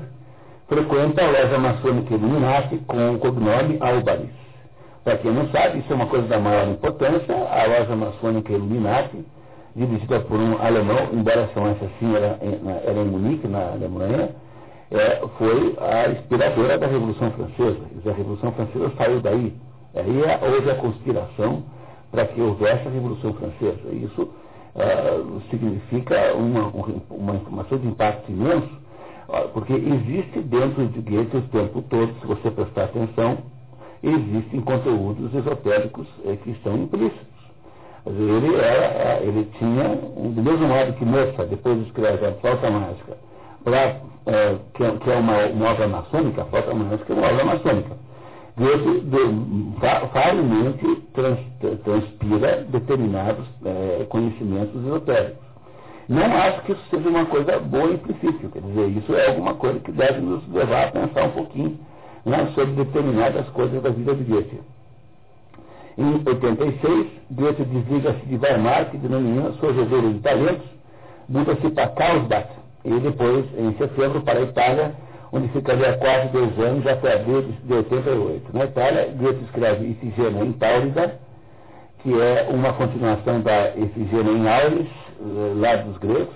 [0.67, 4.31] frequenta a loja maçônica Illuminati com o cognome Albaris.
[5.03, 9.23] Para quem não sabe, isso é uma coisa da maior importância, a loja maçônica Illuminati,
[9.75, 12.37] dirigida por um alemão, embora essa assim era,
[12.85, 14.29] era em Munique, na Alemanha,
[14.91, 17.79] é, foi a inspiradora da Revolução Francesa.
[18.05, 19.53] A Revolução Francesa saiu daí.
[19.95, 21.63] Aí é, houve a conspiração
[22.11, 23.89] para que houvesse a Revolução Francesa.
[23.93, 26.67] Isso uh, significa uma,
[27.09, 28.69] uma informação de impacto imenso,
[29.29, 33.37] uh, porque existe dentro de Goethe o tempo todo, se você prestar atenção,
[34.03, 37.30] existem conteúdos esotéricos eh, que estão implícitos.
[38.05, 43.17] Ele, era, ele tinha, do mesmo modo que Moça depois escreve a Flauta Mágica,
[43.63, 47.27] pra, eh, que, é, que, é uma, uma obra maçônica, a Flauta Mágica é uma
[47.27, 48.01] obra maçônica
[48.57, 49.01] Goethe
[50.11, 51.39] facilmente trans,
[51.83, 55.51] transpira determinados é, conhecimentos esotéricos.
[56.09, 59.53] Não acho que isso seja uma coisa boa em princípio, quer dizer, isso é alguma
[59.53, 61.79] coisa que deve nos levar a pensar um pouquinho
[62.25, 64.59] né, sobre determinadas coisas da vida de Goethe.
[66.01, 70.67] Em 86, Goethe desliga-se de Weimar, que denomina sua herdeira de talentos,
[71.29, 72.47] muda-se para Karlsbad
[72.83, 74.95] e depois, em setembro, para a Itália,
[75.31, 78.57] onde ficaria quase dois anos, até abril de 88.
[78.57, 81.19] Na Itália, Goethe escreve Ifigênia em Taurida,
[81.99, 86.35] que é uma continuação da Efigênia em Aulis, eh, lá dos gregos,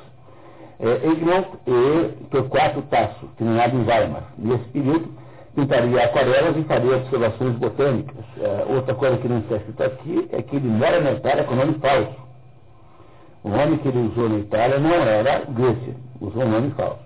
[0.79, 4.25] é, Egmont e Torquato Tasso, treinado em Weimar.
[4.37, 5.09] Nesse período,
[5.55, 8.25] pintaria aquarelas e faria observações botânicas.
[8.39, 11.55] É, outra coisa que não está escrita aqui é que ele mora na Itália com
[11.55, 12.25] nome falso.
[13.43, 17.05] O nome que ele usou na Itália não era Goethe, usou um nome falso.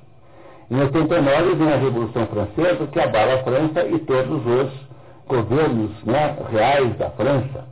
[0.72, 4.72] Em 89 vem a Revolução Francesa que abala a França e todos os
[5.28, 7.66] governos né, reais da França.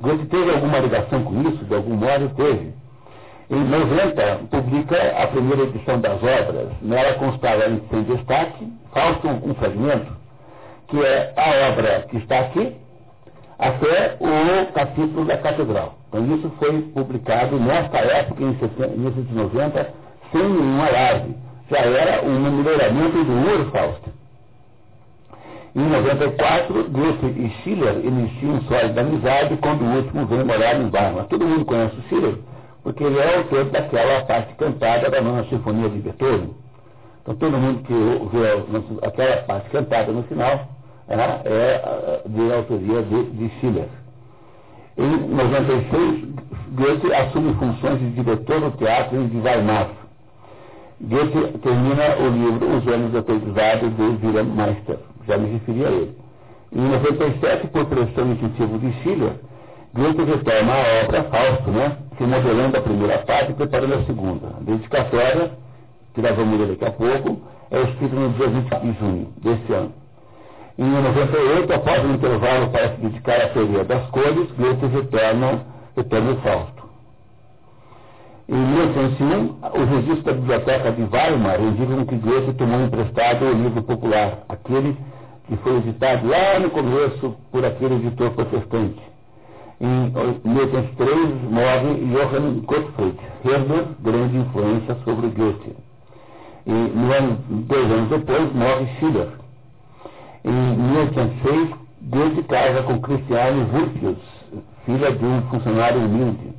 [0.00, 1.64] Goethe teve alguma ligação com isso?
[1.64, 2.74] De algum modo teve.
[3.52, 6.70] Em 90, publica a primeira edição das obras.
[6.80, 10.10] Nela constava sem destaque, falta um fragmento,
[10.88, 12.74] que é a obra que está aqui,
[13.58, 15.98] até o capítulo da Catedral.
[16.08, 18.56] Então, isso foi publicado nesta época, em
[18.98, 19.90] 1990,
[20.32, 21.36] sem nenhum alarde.
[21.70, 24.10] Já era um melhoramento do Ur Fausto.
[25.76, 30.90] Em 94, Goethe e Schiller iniciam um sólido amizade quando o último vem morar em
[30.90, 31.26] Weimar.
[31.28, 32.38] Todo mundo conhece o Schiller,
[32.82, 36.50] porque ele é autor daquela parte cantada da nona sinfonia de Beethoven.
[37.22, 37.92] Então todo mundo que
[38.36, 40.68] vê aquela parte cantada no final
[41.08, 43.88] é, é de autoria de, de Schiller.
[44.98, 46.24] Em 96,
[46.72, 49.88] Goethe assume funções de diretor do teatro de Weimar.
[51.00, 56.16] Goethe termina o livro Os Anos Aprendizados de Wilhelm Meister já me referi a ele.
[56.72, 59.34] Em 97, por pressão intuitiva de Schiller,
[59.94, 64.46] Goethe retoma a obra Fausto, né, se modelando a primeira parte e preparando a segunda.
[64.46, 65.50] A dedicatória,
[66.14, 69.72] que nós vamos ler daqui a pouco, é escrita no dia 20 de junho deste
[69.72, 69.92] ano.
[70.78, 75.66] Em 98, após um intervalo para se dedicar à teoria das cores, Goethe retorna,
[75.96, 76.82] retorna o Fausto.
[78.48, 83.82] Em 1901, o registro da biblioteca de Weimar indica que Goethe tomou emprestado o livro
[83.82, 84.96] popular, aquele
[85.48, 89.11] que foi editado lá no começo por aquele editor protestante.
[89.82, 90.10] Em
[90.48, 95.76] 1803 morre Johann Gottfried Herder, grande influência sobre Goethe.
[96.64, 99.28] E no ano, dois anos depois morre Schiller.
[100.44, 101.70] Em 1806,
[102.02, 104.18] Goethe casa com Christiane Wurfius,
[104.86, 106.52] filha de um funcionário humilde.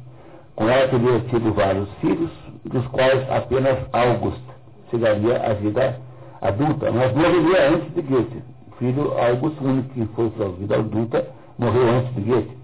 [0.58, 2.30] Com ela teria tido vários filhos,
[2.66, 4.44] dos quais apenas August
[4.92, 5.98] chegaria à vida
[6.42, 8.54] adulta, mas morreria antes de Goethe
[8.84, 11.26] filho Augusto único que foi para a vida adulta,
[11.58, 12.63] morreu antes de Goethe.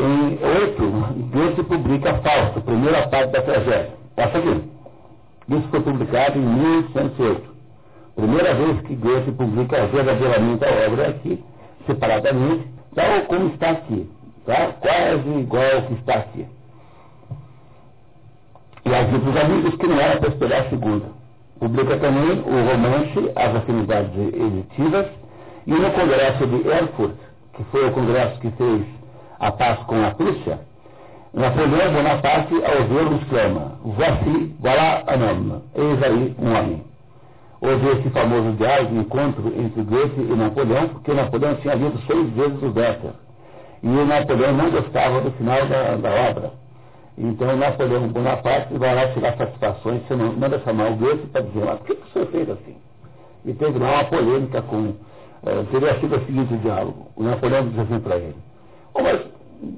[0.00, 0.82] Em 8,
[1.30, 3.90] Goethe publica Fausto, primeira parte da tragédia.
[4.16, 4.64] Essa aqui.
[5.50, 7.50] Isso foi publicado em 1808.
[8.16, 11.44] Primeira vez que Goethe publica verdadeiramente a obra aqui,
[11.86, 14.08] separadamente, tal como está aqui.
[14.46, 14.72] Tá?
[14.80, 16.46] Quase igual ao que está aqui.
[18.86, 21.06] E havia para os amigos que não era para esperar a segunda.
[21.58, 25.06] Publica também o romance As Afinidades Elitivas
[25.66, 27.16] e no Congresso de Erfurt,
[27.52, 28.99] que foi o congresso que fez
[29.40, 30.60] a paz com a Prússia,
[31.32, 36.84] Napoleão Bonaparte, ao vê-lo, exclama: Voici, voilà un homme, eis aí um homem.
[37.60, 42.62] Houve esse famoso diálogo, encontro entre Goethe e Napoleão, porque Napoleão tinha lido seis vezes
[42.62, 43.12] o Werther.
[43.82, 46.52] E o Napoleão não gostava do final da, da obra.
[47.16, 51.64] Então Napoleão Bonaparte vai lá tirar satisfações, você não, manda chamar o Goethe para dizer,
[51.64, 52.76] mas por que, que o senhor fez assim?
[53.44, 54.94] E teve lá uma polêmica com.
[55.46, 57.06] Eh, teria sido o seguinte diálogo.
[57.14, 58.36] O Napoleão disse assim para ele,
[58.94, 59.20] mas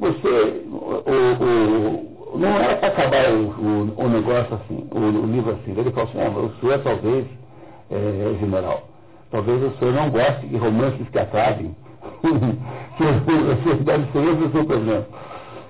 [0.01, 5.73] você o, o, não era para acabar o, o, negócio assim, o, livro assim.
[5.79, 7.27] Ele falou assim, ah, o senhor talvez,
[7.91, 8.89] é, general,
[9.31, 11.75] talvez o senhor não goste de romances que acabem.
[13.85, 15.07] deve ser esse o seu problema.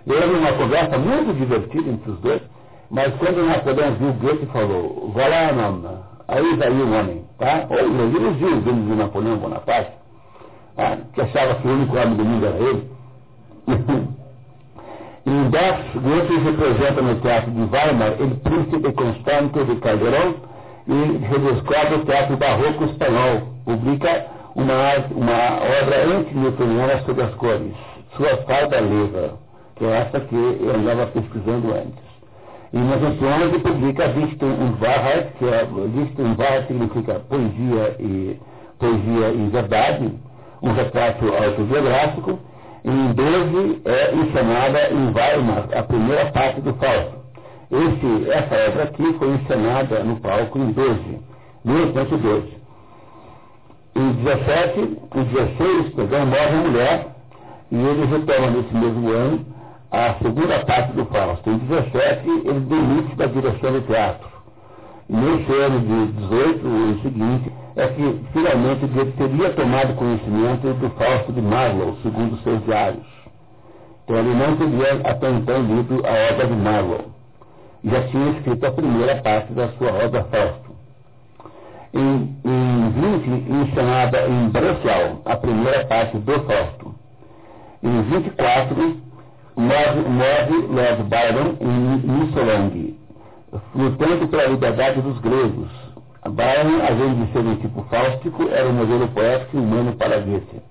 [0.07, 2.43] E houve uma conversa muito divertida entre os dois,
[2.91, 7.67] mas quando o Napoleão viu Goethe falou, vá lá, não, aí daí o homem, tá?
[7.71, 9.93] Ou ele elogiou os filmes de Napoleão Bonaparte,
[10.77, 10.99] tá?
[11.15, 12.92] que achava que o único homem do mundo era ele.
[15.27, 20.37] Em Dax, Goethe representa no teatro de Weimar el príncipe constante de Calderón
[20.89, 23.43] e redescobre o teatro barroco espanhol.
[23.65, 27.73] Publica uma, uma obra anti-newtoniana sobre as cores,
[28.17, 29.43] sua farda leva
[29.83, 32.13] que é essa que eu andava pesquisando antes.
[32.73, 38.41] E na 1911 publica Dichtung und Wahrheit, que é Dichtung und Wahrheit significa poesia e,
[38.79, 40.13] poesia e verdade,
[40.63, 42.39] um retrato autobiográfico,
[42.85, 47.23] em 12 é encenada em Weimar, a primeira parte do Fausto.
[47.71, 51.21] Esse, essa obra aqui foi encenada no palco em 12,
[51.65, 52.63] 1812.
[53.95, 54.81] Em 17,
[55.15, 57.07] em 16, perdão, morre a mulher
[57.71, 59.47] E ele retoma nesse mesmo ano
[59.91, 61.51] a segunda parte do Fausto.
[61.51, 64.29] Em 17, ele demite da direção do teatro.
[65.09, 71.33] Nesse ano de 18, o seguinte, é que finalmente ele teria tomado conhecimento do Fausto
[71.33, 73.07] de Marlowe, segundo seus diários.
[74.05, 77.13] Então ele não teria até então lido a obra de Marlowe.
[77.85, 80.73] Já tinha escrito a primeira parte da sua obra Fausto.
[81.95, 86.95] Em, em 20, encenada em Breslau, a primeira parte do Fausto.
[87.83, 88.97] Em 24,
[89.57, 92.97] morre, morre Lord Byron em Missolong,
[93.75, 95.92] lutando pela liberdade dos gregos.
[96.31, 100.63] Byron, além de ser um tipo fáustico, era um modelo poético e humano para Goethe.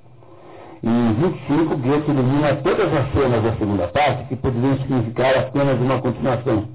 [0.82, 6.02] Em 25, Goethe elimina todas as cenas da segunda parte que poderiam significar apenas uma
[6.02, 6.70] continuação.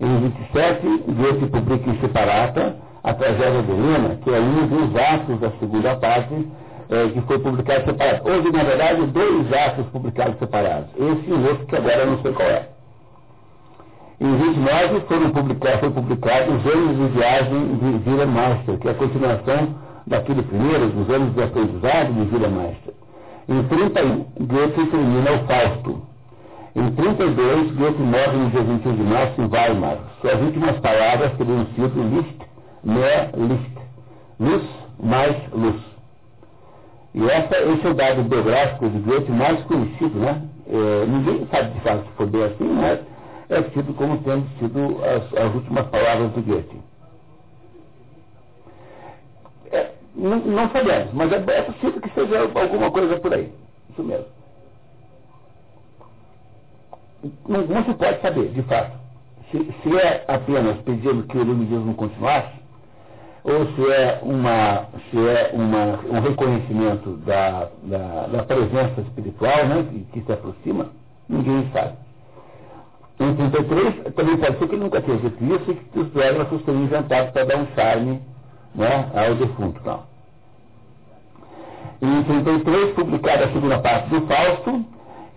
[0.00, 5.38] Em 27, Goethe publica em separata a tragédia de Helena, que é um dos atos
[5.38, 6.48] da segunda parte,
[6.88, 8.28] é, que foi publicado separado.
[8.28, 10.88] Houve, na verdade, dois atos publicados separados.
[10.96, 12.75] Esse e o outro, que agora eu não sei qual é.
[14.18, 18.90] Em 29 foram publicados, foi publicado Os Anos de Viagem de Vila Master, que é
[18.92, 19.74] a continuação
[20.06, 22.94] daquele primeiro, dos anos de aprendizado de Vila Master.
[23.48, 26.02] Em 31, Goethe termina o Fausto.
[26.74, 29.98] Em 32, Goethe morre no dia 21 de março em Weimar.
[30.20, 32.38] Suas últimas palavras teriam sido Licht,
[32.84, 33.76] mehr Licht.
[34.40, 34.62] Luz
[34.98, 35.76] mais luz.
[37.14, 40.42] E essa, esse é o dado biográfico de Goethe mais conhecido, né?
[40.68, 43.00] É, ninguém sabe de fato se foi bem assim, mas
[43.48, 46.80] é tido como tendo sido as, as últimas palavras de Goethe.
[49.72, 53.52] É, não, não, sabemos, mas é, é, possível que seja alguma coisa por aí.
[53.90, 54.26] Isso mesmo.
[57.48, 58.96] Não, não se pode saber, de fato.
[59.50, 62.56] Se, se é apenas pedindo que o iluminismo continuasse,
[63.44, 69.86] ou se é, uma, se é uma, um reconhecimento da, da, da presença espiritual né,
[69.88, 70.90] que, que, se aproxima,
[71.28, 72.05] ninguém sabe.
[73.38, 76.82] Em 33, também pode ser que nunca tenha dito isso e que os biógrafos tenham
[76.82, 78.20] inventado para dar um charme
[78.74, 79.80] né, ao defunto.
[79.84, 80.02] Não.
[82.00, 84.84] Em 33, publicada a segunda parte do Fausto,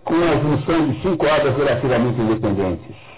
[0.04, 3.10] com a junção de cinco obras relativamente independentes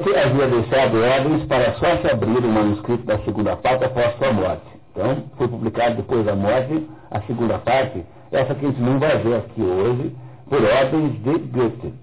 [0.00, 4.32] que havia deixado ordens para só se abrir o manuscrito da segunda parte após sua
[4.32, 4.64] morte.
[4.90, 9.18] Então, foi publicado depois da morte a segunda parte, essa que a gente não vai
[9.18, 10.16] ver aqui hoje,
[10.48, 11.94] por ordens de Goethe.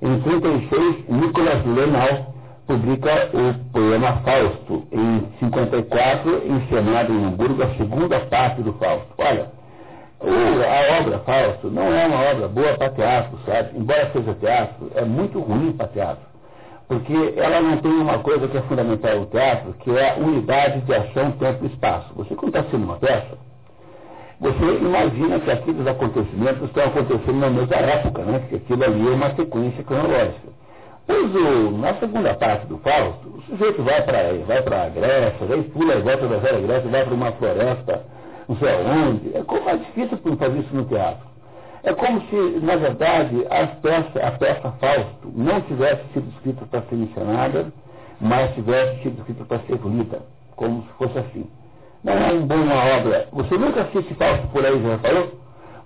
[0.00, 2.34] Em 36, Nicolas Lenal
[2.66, 4.86] publica o poema Fausto.
[4.92, 9.08] Em 54, encenado em Hamburgo, a segunda parte do Fausto.
[9.18, 9.50] Olha,
[10.20, 13.78] a obra Fausto não é uma obra boa para teatro, sabe?
[13.78, 16.28] Embora seja teatro, é muito ruim para teatro
[16.88, 20.80] porque ela não tem uma coisa que é fundamental no teatro, que é a unidade
[20.80, 22.14] de ação, tempo e espaço.
[22.14, 23.36] Você, quando está assistindo uma peça,
[24.40, 28.46] você imagina que aqueles acontecimentos estão acontecendo na mesma época, né?
[28.48, 30.48] que aquilo ali é uma sequência cronológica.
[31.08, 35.62] Pois o, na segunda parte do Fausto, o sujeito vai para vai a Grécia, aí
[35.64, 38.04] pula a volta da velha Grécia, vai para uma floresta,
[38.48, 39.36] não sei aonde.
[39.36, 41.26] É como é difícil fazer isso no teatro.
[41.82, 46.82] É como se, na verdade, a peça, a peça Fausto não tivesse sido escrita para
[46.82, 47.72] ser mencionada,
[48.20, 50.20] mas tivesse sido escrita para ser lida,
[50.54, 51.57] como se fosse assim.
[52.08, 53.28] Não é uma obra.
[53.32, 55.32] Você nunca assiste Fausto por aí, já falou?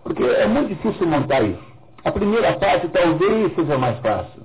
[0.04, 1.72] Porque é muito difícil montar isso.
[2.04, 4.42] A primeira parte talvez seja mais fácil.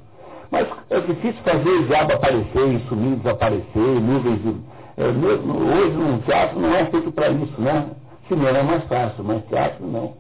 [0.49, 4.55] Mas é difícil fazer o diabo aparecer sumir, desaparecer, nuvens de.
[4.97, 7.89] É, hoje um teatro não é feito para isso, né?
[8.28, 10.13] Cinema é mais fácil, mas teatro não.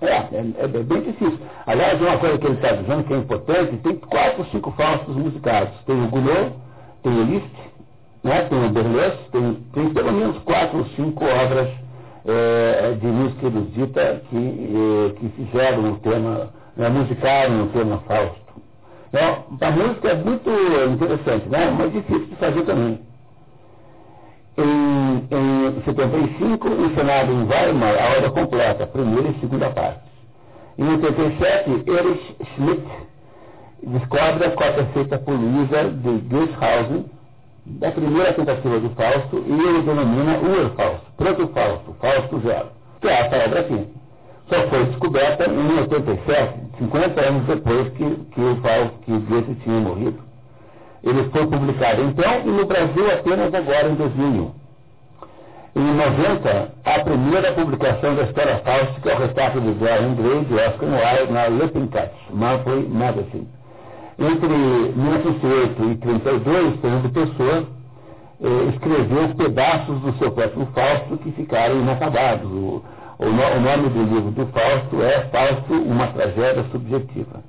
[0.00, 1.38] É, é, é, bem difícil.
[1.66, 5.74] Aliás, uma coisa que ele está dizendo que é importante, tem quatro cinco falsos musicados.
[5.84, 6.52] Tem o Gounod,
[7.02, 7.54] tem o Liszt,
[8.22, 11.68] né, tem o Berlioz, tem, tem pelo menos quatro ou cinco obras
[12.26, 18.48] é, de música erudita que, é, que fizeram o tema, né, musicaram o tema Fausto.
[19.08, 20.50] Então, a música é muito
[20.92, 23.00] interessante, né, mas difícil de fazer também.
[24.58, 30.00] Em, em 75, ensinado em Weimar a obra completa, primeira e segunda parte.
[30.76, 32.82] Em 87, Erich Schmidt
[33.82, 37.06] descobre a cópia feita por de Goeshausen
[37.66, 42.68] da primeira tentativa do Fausto e ele denomina Urfausto, Proto-Fausto, Fausto Zero,
[43.00, 43.86] que é essa obra aqui.
[44.48, 49.80] Só foi descoberta em 87, 50 anos depois que, que o Fausto, que Goethe tinha
[49.80, 50.18] morrido.
[51.04, 54.50] Ele foi publicado então e no Brasil apenas agora em 2001.
[55.76, 60.54] Em 90, a primeira publicação da história fáustica é o retrato de Dorian Gray de
[60.54, 63.57] Oscar Wilde na Lippincott Monthly Magazine.
[64.18, 67.68] Entre 1908 e 1932, Fernando Pessoa
[68.42, 72.50] eh, escreveu pedaços do seu próprio Fausto que ficaram inacabados.
[72.50, 72.82] O,
[73.18, 77.44] o, o nome do livro do Fausto é Fausto, uma tragédia subjetiva.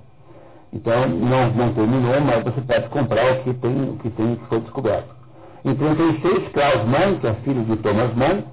[0.72, 4.46] Então, não, não terminou, mas você pode comprar o que tem, o que tem que
[4.46, 5.10] foi descoberto.
[5.66, 8.44] Em 36, Klaus Mann, que é filho de Thomas Mann,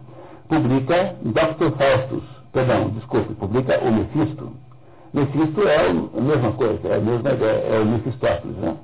[0.49, 1.71] publica Dr.
[1.77, 4.51] Faustus, perdão, desculpe, publica o Mefisto.
[5.17, 8.77] Mefisto é a mesma coisa, é a mesma ideia, é o Mefistófeles, né?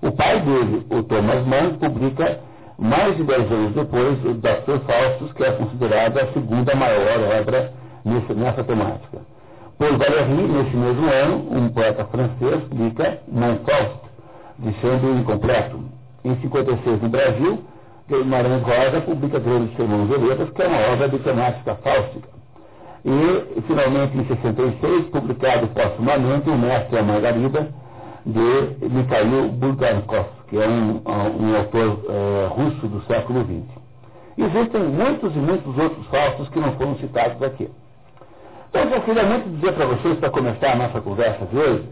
[0.00, 2.38] O pai dele, o Thomas Mann, publica
[2.78, 4.78] mais de dez anos depois o Dr.
[4.86, 7.72] Faustus, que é considerada a segunda maior obra
[8.04, 9.18] nessa, nessa temática.
[9.76, 14.00] Paul Valéry, nesse mesmo ano, um poeta francês, publica Mon Faust,
[14.58, 15.80] deixando incompleto.
[16.24, 17.64] Em 56, no Brasil,
[18.08, 22.31] Guimarães Rosa publica Grandes Sermões e Letras, que é uma obra de temática fáustica.
[23.04, 27.68] E, finalmente, em 66, publicado postumamente O Mestre e a Margarida,
[28.24, 33.82] de Mikhail Bulgakov, que é um, um autor é, russo do século XX.
[34.38, 37.68] Existem muitos e muitos outros faustos que não foram citados aqui.
[38.70, 41.58] Então, o que eu queria muito dizer para vocês, para começar a nossa conversa de
[41.58, 41.88] hoje,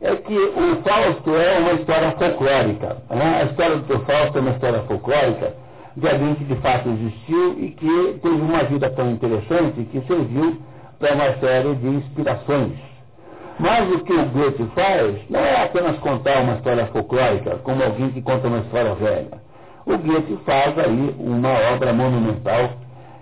[0.00, 2.96] é que o Fausto é uma história folclórica.
[3.10, 3.40] Né?
[3.40, 5.61] A história do Fausto é uma história folclórica
[5.96, 10.56] de alguém que de fato existiu e que teve uma vida tão interessante que serviu
[10.98, 12.72] para uma série de inspirações.
[13.58, 18.10] Mas o que o Goethe faz não é apenas contar uma história folclórica, como alguém
[18.10, 19.42] que conta uma história velha.
[19.84, 22.70] O Goethe faz aí uma obra monumental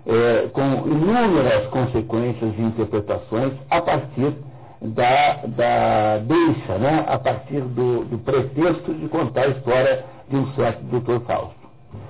[0.07, 4.35] é, com inúmeras consequências e interpretações a partir
[4.81, 10.47] da, da deixa, né, a partir do, do pretexto de contar a história de um
[10.55, 11.60] certo doutor Fausto.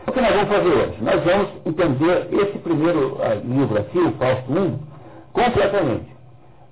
[0.06, 1.02] O que nós vamos fazer hoje?
[1.02, 4.78] Nós vamos entender esse primeiro uh, livro aqui, o Fausto I,
[5.32, 6.16] completamente,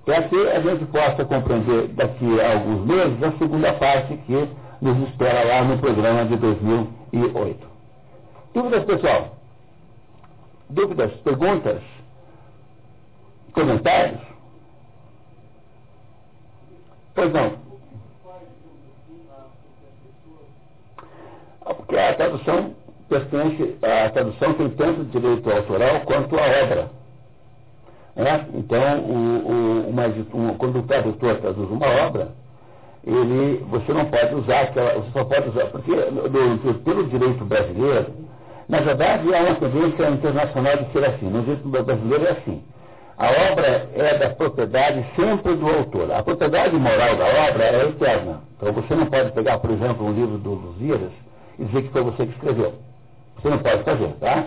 [0.04, 4.48] para que a gente possa compreender daqui a alguns meses a segunda parte que
[4.80, 7.66] nos espera lá no programa de 2008.
[8.54, 9.36] Dúvidas, pessoal?
[10.70, 11.82] Dúvidas, perguntas,
[13.52, 14.20] comentários?
[17.14, 17.52] Pois não.
[21.64, 22.77] Ah, porque a tradução
[23.08, 26.90] pertence, a tradução tem tanto direito autoral quanto a obra.
[28.16, 28.44] É?
[28.54, 32.28] Então, o, o, uma, um, quando o tradutor traduz uma obra,
[33.06, 35.92] ele, você não pode usar aquela, você só pode usar, porque
[36.84, 38.06] pelo direito brasileiro,
[38.68, 42.62] na verdade há uma tendência internacional de ser assim, no direito brasileiro é assim.
[43.16, 46.12] A obra é da propriedade sempre do autor.
[46.12, 48.42] A propriedade moral da obra é eterna.
[48.56, 51.10] Então você não pode pegar, por exemplo, um livro do Lusíadas
[51.58, 52.87] e dizer que foi você que escreveu.
[53.40, 54.46] Você não pode fazer, tá?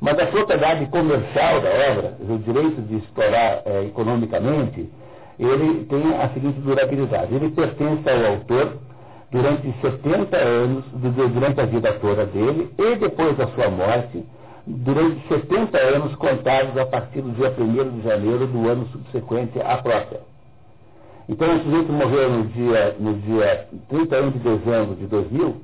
[0.00, 4.88] Mas a propriedade comercial da obra, o direito de explorar é, economicamente,
[5.38, 7.34] ele tem a seguinte durabilidade.
[7.34, 8.78] Ele pertence ao autor
[9.30, 14.24] durante 70 anos, durante a vida toda dele, e depois da sua morte,
[14.66, 19.76] durante 70 anos contados a partir do dia 1 de janeiro do ano subsequente à
[19.78, 20.20] própria.
[21.28, 25.56] Então, o sujeito morreu no dia, no dia 31 de dezembro de 2000,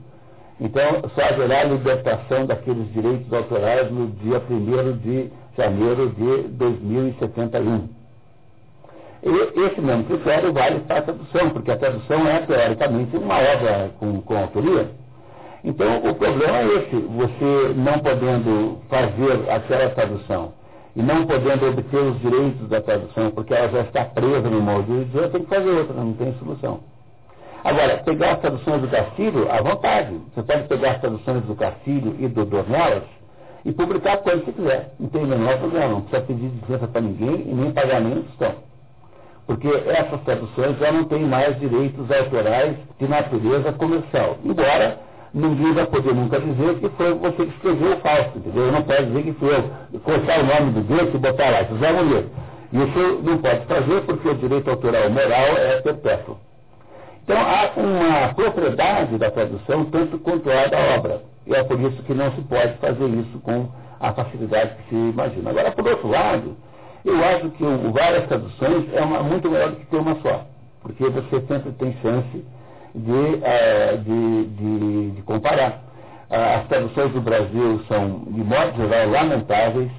[0.61, 7.88] então só haverá libertação daqueles direitos autorais no dia 1 de janeiro de 2071.
[9.22, 13.90] E esse mesmo critério vale para a tradução, porque a tradução é, teoricamente, uma obra
[13.98, 14.90] com, com autoria.
[15.64, 20.52] Então, o problema é esse, você não podendo fazer aquela tradução
[20.94, 24.92] e não podendo obter os direitos da tradução, porque ela já está presa no molde
[24.92, 26.80] do idioma, tem que fazer outra, não tem solução.
[27.67, 30.14] Agora, pegar as traduções do Castilho, à vontade.
[30.33, 33.03] Você pode pegar as traduções do Castilho e do Dornelas
[33.64, 34.91] e publicar quando você quiser.
[35.01, 38.55] Não tem o menor problema, não precisa pedir licença para ninguém e nem pagamento estão.
[39.49, 44.37] Porque essas traduções já não têm mais direitos autorais de natureza comercial.
[44.45, 45.01] Embora
[45.35, 48.71] ninguém vai poder nunca dizer que foi você que escreveu o falso, entendeu?
[48.71, 50.01] Não pode dizer que foi eu.
[50.05, 52.27] Cortar o nome do Deus e botar lá, José Munir.
[52.73, 56.45] Isso não pode fazer porque o direito autoral moral é perpétuo.
[57.27, 61.22] Então há uma propriedade da tradução tanto quanto a da obra.
[61.45, 63.68] E é por isso que não se pode fazer isso com
[63.99, 65.51] a facilidade que se imagina.
[65.51, 66.57] Agora, por outro lado,
[67.05, 70.47] eu acho que o, várias traduções é uma, muito melhor do que ter uma só.
[70.83, 72.45] Porque você sempre tem chance
[72.95, 75.83] de, é, de, de, de, comparar.
[76.31, 79.91] As traduções do Brasil são, de modo geral, lamentáveis,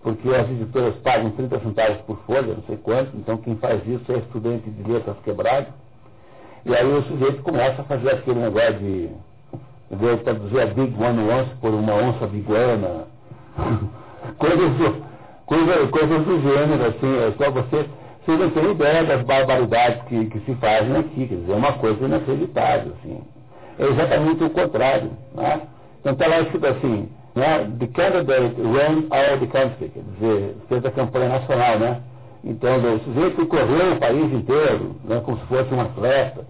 [0.00, 4.12] porque as editoras pagam 30 centavos por folha, não sei quanto, então quem faz isso
[4.12, 5.81] é estudante de letras quebrado.
[6.64, 9.08] E aí o sujeito começa a fazer aquele negócio de,
[9.90, 13.06] de traduzir a Big One Once por uma onça biguana,
[14.38, 15.04] coisas, do,
[15.46, 17.88] coisa, coisas do gênero, assim, é só você
[18.24, 21.72] vocês não têm ideia das barbaridades que, que se fazem aqui, quer dizer, é uma
[21.72, 23.20] coisa inacreditável, assim.
[23.80, 25.62] É exatamente o contrário, né?
[25.98, 30.84] Então está lá escrito assim, né, the candidate ran all the country, quer dizer, fez
[30.84, 32.00] a campanha nacional, né?
[32.44, 36.44] Então, o sujeito correu o país inteiro, né, como se fosse uma festa.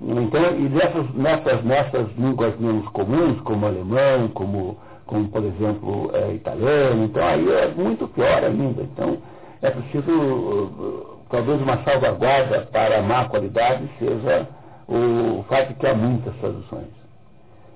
[0.00, 6.34] Então, e nessas, nessas, nessas línguas menos comuns, como alemão, como, como por exemplo, é,
[6.34, 8.82] italiano, então aí é muito pior ainda.
[8.82, 9.18] Então,
[9.62, 14.48] é preciso, talvez uma salvaguarda para a má qualidade seja
[14.88, 16.88] o fato de que há muitas traduções.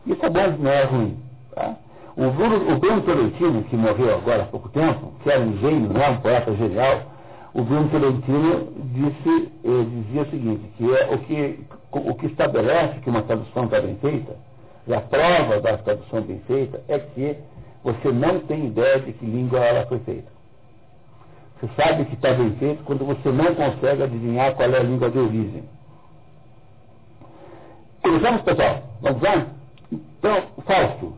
[0.06, 1.18] Isso é bom, não é ruim.
[1.54, 1.74] Tá?
[2.16, 5.88] O, Bruno, o Bruno Tolentino, que morreu agora há pouco tempo, que era um gênio,
[5.90, 7.02] né, um poeta genial,
[7.52, 11.58] o Bruno Tolentino disse, eh, dizia o seguinte, que é o que,
[11.92, 14.36] o que estabelece que uma tradução está bem feita,
[14.86, 17.36] e a prova da tradução bem feita, é que
[17.82, 20.30] você não tem ideia de que língua ela foi feita.
[21.60, 25.10] Você sabe que está bem feito quando você não consegue adivinhar qual é a língua
[25.10, 25.64] de origem.
[28.02, 28.82] Começamos, pessoal?
[29.02, 29.46] Vamos lá?
[29.92, 31.14] Então, Fausto.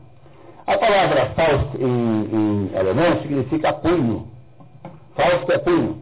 [0.67, 4.29] A palavra Faust em, em alemão significa punho.
[5.15, 6.02] Fausto é punho.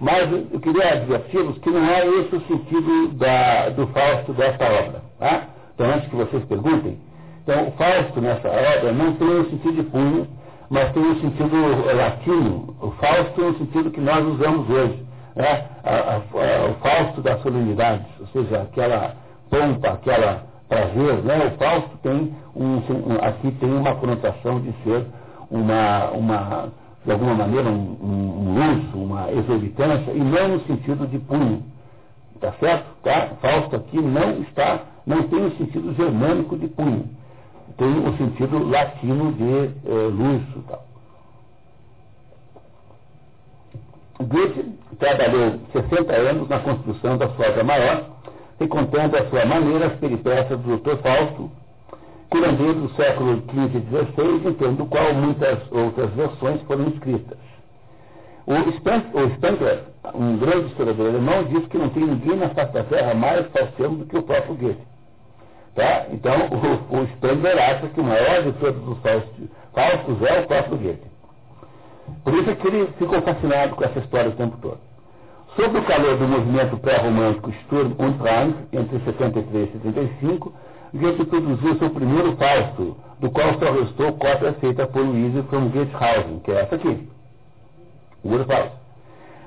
[0.00, 5.02] Mas eu queria adverti-los que não é esse o sentido da, do Fausto dessa obra.
[5.18, 5.48] Tá?
[5.74, 6.98] Então, antes que vocês perguntem,
[7.42, 10.28] então, o Fausto nessa obra não tem o sentido de punho,
[10.70, 11.56] mas tem um sentido
[11.96, 12.76] latino.
[12.80, 15.04] O Fausto é um sentido que nós usamos hoje.
[15.34, 15.66] Né?
[15.84, 19.16] A, a, a, o Fausto das solenidades, ou seja, aquela
[19.50, 21.14] pompa, aquela prazer.
[21.24, 21.52] Né?
[21.52, 25.06] O Fausto tem um, um, aqui tem uma conotação de ser
[25.50, 26.68] uma, uma
[27.04, 31.64] de alguma maneira, um, um, luxo, uma exorbitância, e não no sentido de punho.
[32.40, 32.86] Tá certo?
[33.02, 33.28] Tá?
[33.40, 37.08] Fausto aqui não está, não tem o sentido germânico de punho
[37.76, 40.64] tem o sentido latino de eh, luxo.
[44.20, 44.64] Goethe
[44.98, 48.10] trabalhou 60 anos na construção da sua obra maior,
[48.60, 50.96] e contando a sua maneira as peripécias do Dr.
[50.98, 51.50] Fausto,
[52.32, 57.38] curandeiro do século XV e XVI, em torno do qual muitas outras versões foram escritas.
[58.46, 58.54] O
[59.34, 63.46] Spengler, um grande historiador alemão, diz que não tem ninguém na face da terra mais
[63.48, 64.82] faustiano do que o próprio Goethe.
[65.74, 66.06] Tá?
[66.10, 66.32] Então,
[66.90, 71.12] o, o Spengler acha que o maior de todos os falsos é o próprio Goethe.
[72.24, 74.78] Por isso é que ele ficou fascinado com essa história o tempo todo.
[75.54, 80.52] Sob o calor do movimento pré-romântico Sturm und Drang, entre 73 e 75,
[80.94, 86.40] Goethe produziu seu primeiro Fausto, do qual só restou cópia feita por Luiz von Goethhausen,
[86.40, 87.08] que é essa aqui,
[88.24, 88.82] o.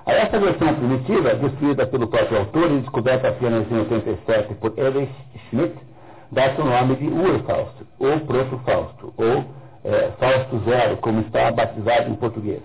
[0.08, 5.12] A essa versão primitiva, destruída pelo próprio autor e descoberta apenas em 87 por Erich
[5.50, 5.76] Schmidt,
[6.32, 9.46] dá-se o nome de Urfausto, ou Proto-Fausto, ou
[9.84, 12.62] é, Fausto Zero, como está batizado em português.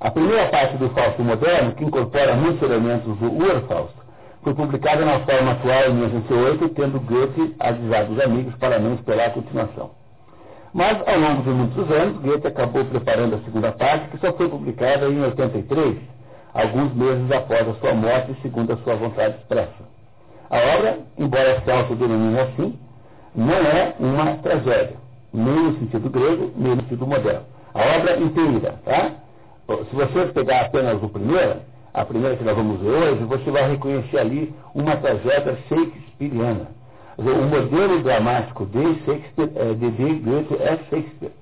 [0.00, 4.07] A primeira parte do Fausto moderno, que incorpora muitos elementos do Urfausto,
[4.42, 9.28] foi publicada na forma atual em 1908, tendo Goethe avisado os amigos para não esperar
[9.28, 9.90] a continuação.
[10.72, 14.48] Mas, ao longo de muitos anos, Goethe acabou preparando a segunda parte, que só foi
[14.48, 15.96] publicada em 83,
[16.54, 19.88] alguns meses após a sua morte, segundo a sua vontade expressa.
[20.50, 22.78] A obra, embora se autodenomine assim,
[23.34, 24.96] não é uma tragédia,
[25.32, 27.44] nem no sentido grego, nem no sentido moderno.
[27.74, 29.12] A obra inteira, tá?
[29.90, 31.56] Se você pegar apenas o primeiro,
[32.00, 36.68] a primeira que nós vamos ver hoje, você vai reconhecer ali uma tragédia shakespeariana.
[37.18, 41.32] O modelo dramático de Shakespeare, é, de Goethe é Shakespeare.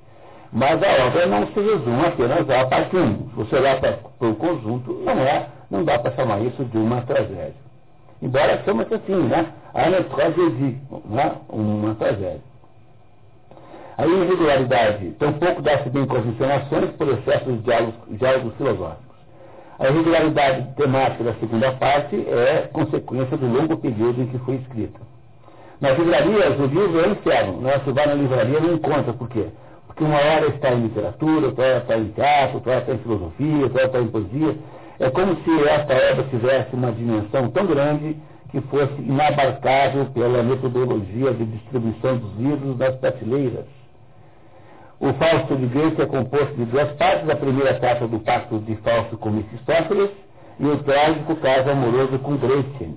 [0.50, 3.28] Mas a obra não se resume apenas à parte 1.
[3.28, 7.02] Se você olhar para o conjunto, não é, não dá para chamar isso de uma
[7.02, 7.52] tragédia.
[8.22, 9.52] Embora chama-se assim, né?
[9.74, 11.32] Ana tragédie, né?
[11.50, 12.40] uma tragédia.
[13.98, 16.24] A irregularidade tampouco dá-se bem com as
[16.96, 19.05] por excesso de diálogos, diálogos filosóficos.
[19.78, 24.98] A irregularidade temática da segunda parte é consequência do longo período em que foi escrita.
[25.80, 27.60] Nas livrarias, o livro é inferno.
[27.60, 27.78] Né?
[27.84, 29.12] Você vai na livraria não encontra.
[29.12, 29.46] Por quê?
[29.86, 32.98] Porque uma hora está em literatura, outra hora está em teatro, outra hora está em
[32.98, 34.56] filosofia, outra hora está em poesia.
[34.98, 38.16] É como se esta obra tivesse uma dimensão tão grande
[38.50, 43.75] que fosse inabarcável pela metodologia de distribuição dos livros nas prateleiras.
[44.98, 47.28] O Fausto de Goethe é composto de duas partes.
[47.28, 50.10] A primeira trata do pacto de Fausto com Mefistófeles
[50.58, 52.96] e o trágico caso amoroso com Gretchen.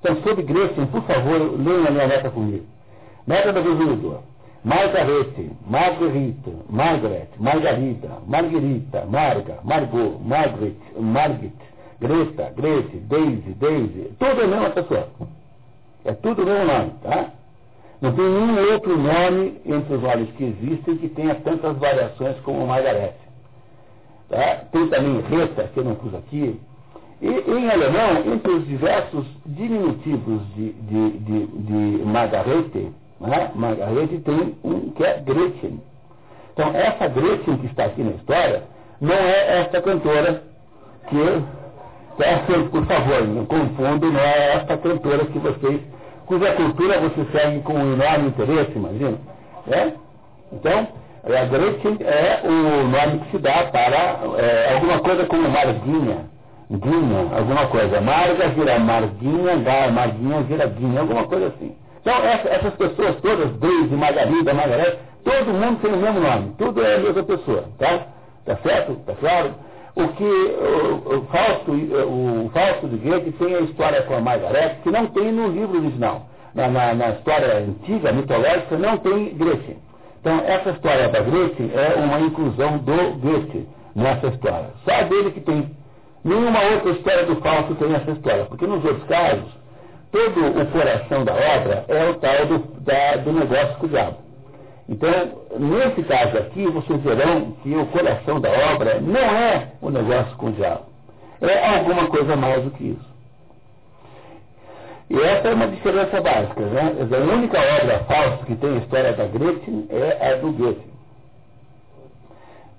[0.00, 2.66] Então, sobre Gretchen, por favor, leiam a minha nota comigo.
[3.26, 4.20] Nota do Resumidor.
[4.62, 11.56] Margarete, Margarita, Margaret, Margarida, Margarita, Marga, Margot, Margaret, Margit,
[11.98, 15.08] Greta, Grete, Daisy, Daisy, tudo a mesma pessoa.
[16.04, 17.29] É tudo o mesmo nome, tá?
[18.00, 22.66] Não tem nenhum outro nome entre os nomes que existem que tenha tantas variações como
[22.66, 23.18] Margarete.
[24.28, 24.62] Tá?
[24.72, 26.58] Tem também Reta, que eu não pus aqui.
[27.20, 32.90] E em alemão, entre os diversos diminutivos de, de, de, de Margarete,
[33.20, 33.50] né?
[33.54, 35.80] Margarete tem um que é Gretchen.
[36.52, 38.62] Então, essa Gretchen que está aqui na história
[39.00, 40.42] não é esta cantora
[41.08, 41.42] que,
[42.16, 45.80] peçam, por favor, não confundam, não é esta cantora que vocês,
[46.30, 49.18] cuja cultura você segue com um enorme interesse, imagina.
[49.68, 49.92] É?
[50.52, 50.86] Então,
[51.24, 56.18] a Gretchen é o nome que se dá para é, alguma coisa como Marguinha,
[56.70, 58.00] Guinha, alguma coisa.
[58.00, 59.56] Marga vira Marguinha,
[59.92, 61.74] Marguinha vira Guinha, alguma coisa assim.
[62.00, 66.54] Então, essa, essas pessoas todas, Deise, Margarida, Margarete, todo mundo tem o mesmo nome.
[66.58, 68.06] Tudo é a mesma pessoa, tá?
[68.46, 68.94] Tá certo?
[69.04, 69.50] Tá claro?
[69.96, 74.82] O que o, o Fausto, o Fausto de Goethe tem a história com a Margarete,
[74.82, 76.26] que não tem no livro original.
[76.54, 79.78] Na, na, na história antiga, mitológica, não tem Gretchen.
[80.20, 84.70] Então, essa história da Gretchen é uma inclusão do Goethe nessa história.
[84.84, 85.70] Só dele que tem.
[86.22, 89.48] Nenhuma outra história do Fausto tem essa história, porque nos outros casos,
[90.12, 94.29] todo o coração da obra é o tal do, da, do negócio com o diabo.
[94.90, 95.08] Então,
[95.56, 100.48] nesse caso aqui, vocês verão que o coração da obra não é o negócio com
[100.48, 100.86] o diabo.
[101.40, 103.10] É alguma coisa mais do que isso.
[105.08, 106.60] E essa é uma diferença básica.
[106.60, 106.96] Né?
[107.08, 110.90] A única obra falsa que tem a história da Gretchen é a do Goethe.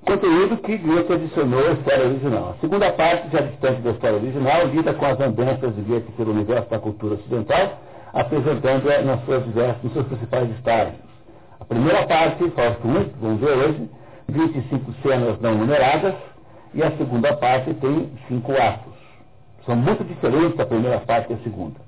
[0.05, 2.49] Conteúdo que Goethe adicionou à história original.
[2.49, 6.31] A segunda parte, já distante da história original, lida com as andanças de Goethe pelo
[6.31, 7.79] universo da cultura ocidental,
[8.13, 9.45] apresentando-a nas suas
[9.81, 11.10] nos seus principais estágios.
[11.61, 13.89] A primeira parte, Fausto muito, vamos ver hoje,
[14.27, 16.15] 25 cenas não numeradas,
[16.73, 18.93] e a segunda parte tem cinco atos.
[19.65, 21.79] São muito diferentes da primeira parte e a segunda.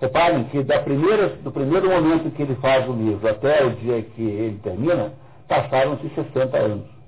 [0.00, 4.02] Reparem que da primeira, do primeiro momento que ele faz o livro até o dia
[4.02, 5.12] que ele termina,
[5.48, 7.02] passaram-se 60 anos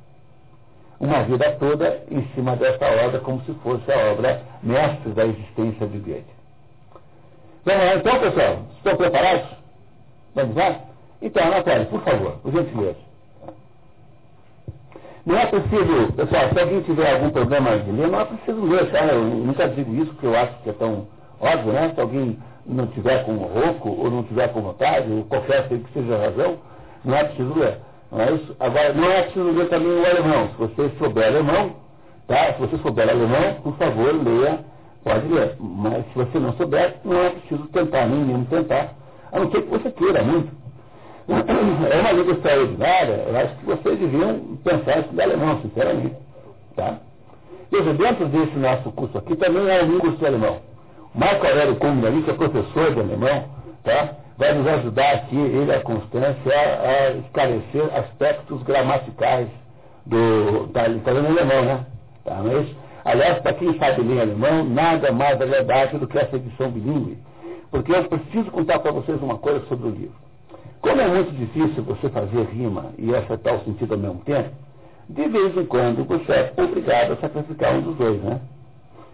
[1.04, 5.86] uma vida toda em cima dessa obra, como se fosse a obra mestre da existência
[5.86, 6.24] de Goethe.
[7.96, 8.62] Então, pessoal?
[8.76, 9.48] Estão preparados?
[10.34, 10.80] Vamos lá?
[11.24, 12.98] Então, Natália, por favor, por gentileza.
[15.24, 18.90] Não é preciso, pessoal, se alguém tiver algum problema de ler, não é preciso ler?
[19.10, 21.06] Eu nunca digo isso, porque eu acho que é tão
[21.40, 21.92] óbvio, né?
[21.94, 26.14] Se alguém não tiver com rouco, ou não tiver com vontade, ou qualquer que seja
[26.14, 26.58] razão,
[27.02, 27.78] não é preciso ler.
[28.12, 28.54] Não é isso?
[28.60, 30.48] Agora, não é preciso ler também o alemão.
[30.48, 31.76] Se você souber alemão,
[32.28, 32.52] tá?
[32.52, 34.60] Se você souber alemão, por favor, leia,
[35.02, 35.56] pode ler.
[35.58, 38.92] Mas se você não souber, não é preciso tentar, nem mesmo tentar.
[39.32, 40.63] A não ser que você queira muito.
[41.90, 46.16] É uma língua extraordinária, eu acho que vocês deviam pensar em alemão, sinceramente.
[46.76, 46.98] Tá?
[47.70, 50.60] Veja, dentro desse nosso curso aqui também é um curso de alemão.
[51.14, 53.44] Marco Aurélio Kuhn, que é professor de alemão,
[53.84, 54.16] tá?
[54.36, 59.48] vai nos ajudar aqui, ele a Constância, a, a esclarecer aspectos gramaticais
[60.06, 60.66] do.
[60.66, 61.86] Está vendo alemão, né?
[62.24, 62.66] Tá, mas,
[63.04, 67.18] aliás, para quem sabe ler alemão, nada mais agradável do que essa edição bilíngue.
[67.70, 70.23] Porque eu preciso contar para vocês uma coisa sobre o livro.
[70.84, 74.50] Como é muito difícil você fazer rima e acertar o sentido ao mesmo tempo,
[75.08, 78.38] de vez em quando você é obrigado a sacrificar um dos dois, né?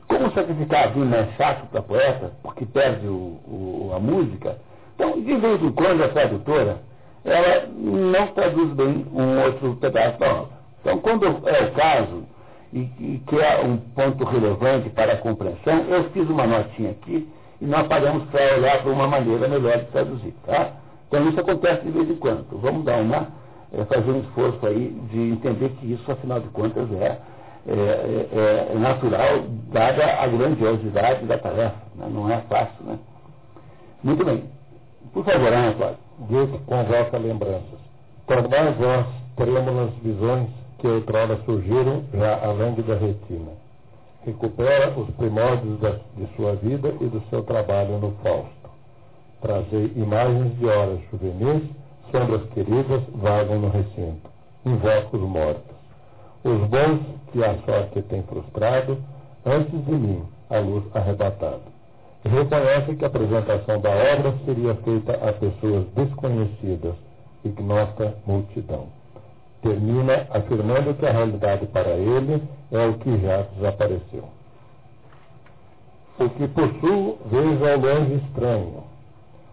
[0.09, 4.59] Como sacrificar a rima é chato para poeta, porque perde o, o, a música,
[4.97, 6.79] então, de vez em quando, a tradutora,
[7.25, 10.59] ela não traduz bem um outro pedaço da obra.
[10.81, 12.25] Então, quando é o caso,
[12.73, 17.29] e, e que é um ponto relevante para a compreensão, eu fiz uma notinha aqui
[17.61, 20.35] e nós paramos para olhar para uma maneira melhor de traduzir.
[20.45, 20.80] Tá?
[21.11, 22.47] Então, isso acontece de vez em quando.
[22.53, 23.27] Vamos dar uma,
[23.73, 27.19] é, fazer um esforço aí de entender que isso, afinal de contas, é,
[27.67, 29.43] é, é, é natural,
[29.73, 31.83] dada a grandiosidade da tarefa.
[31.97, 32.09] Né?
[32.09, 32.97] Não é fácil, né?
[34.05, 34.45] Muito bem.
[35.13, 35.99] Por favor, Ana Cláudia.
[36.21, 37.81] Goethe convoca lembranças.
[38.29, 40.49] Tornai vós trêmulas visões
[40.79, 43.51] que outrora surgiram já além da retina.
[44.25, 48.60] Recupera os primórdios da, de sua vida e do seu trabalho no Fausto.
[49.41, 51.63] Trazei imagens de horas juvenis,
[52.11, 54.31] sombras queridas vagam no recinto.
[54.67, 55.77] Invoca os mortos.
[56.45, 57.01] Os bons
[57.33, 58.99] que a sorte tem frustrado,
[59.47, 61.81] antes de mim, a luz arrebatada
[62.29, 66.95] reconhece que a apresentação da obra seria feita a pessoas desconhecidas,
[67.45, 68.89] ignota multidão.
[69.63, 74.25] Termina afirmando que a realidade para ele é o que já desapareceu.
[76.19, 78.90] O que possuo vejo ao longe estranho.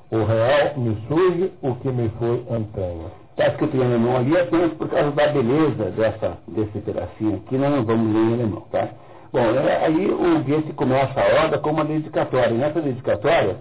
[0.10, 3.12] O real me surge o que me foi antanho.
[3.32, 7.84] Está escrito em alemão ali apenas por causa da beleza dessa, desse pedacinho aqui, não
[7.84, 8.88] vamos ler em alemão, tá?
[9.34, 12.53] Bom, é, aí o Goethe começa a obra com uma dedicatória.
[12.53, 13.58] E nessa dedicatória,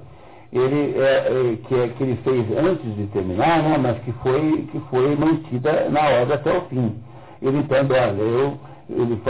[0.52, 4.68] ele, é, é, que, é, que ele fez antes de terminar, né, mas que foi,
[4.70, 6.94] que foi mantida na obra até o fim.
[7.42, 9.20] Ele entende, olha, eu, ele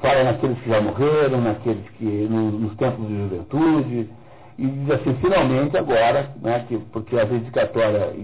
[0.00, 4.10] fala naqueles que já morreram, naqueles que, no, nos tempos de juventude,
[4.58, 8.14] e diz assim, finalmente agora, né, que, porque a dedicatória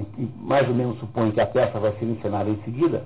[0.40, 3.04] mais ou menos supõe que a peça vai ser encenada em seguida,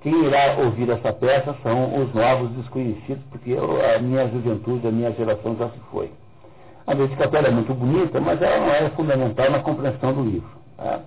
[0.00, 5.12] Quem irá ouvir essa peça são os novos desconhecidos, porque a minha juventude, a minha
[5.12, 6.10] geração já se foi.
[6.86, 10.50] A dedicatória é muito bonita, mas ela não é fundamental na compreensão do livro.
[10.76, 11.00] Tá?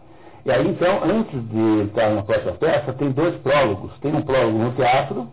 [0.46, 3.98] E aí, então, antes de entrar na própria peça, tem dois prólogos.
[4.00, 5.28] Tem um prólogo no teatro,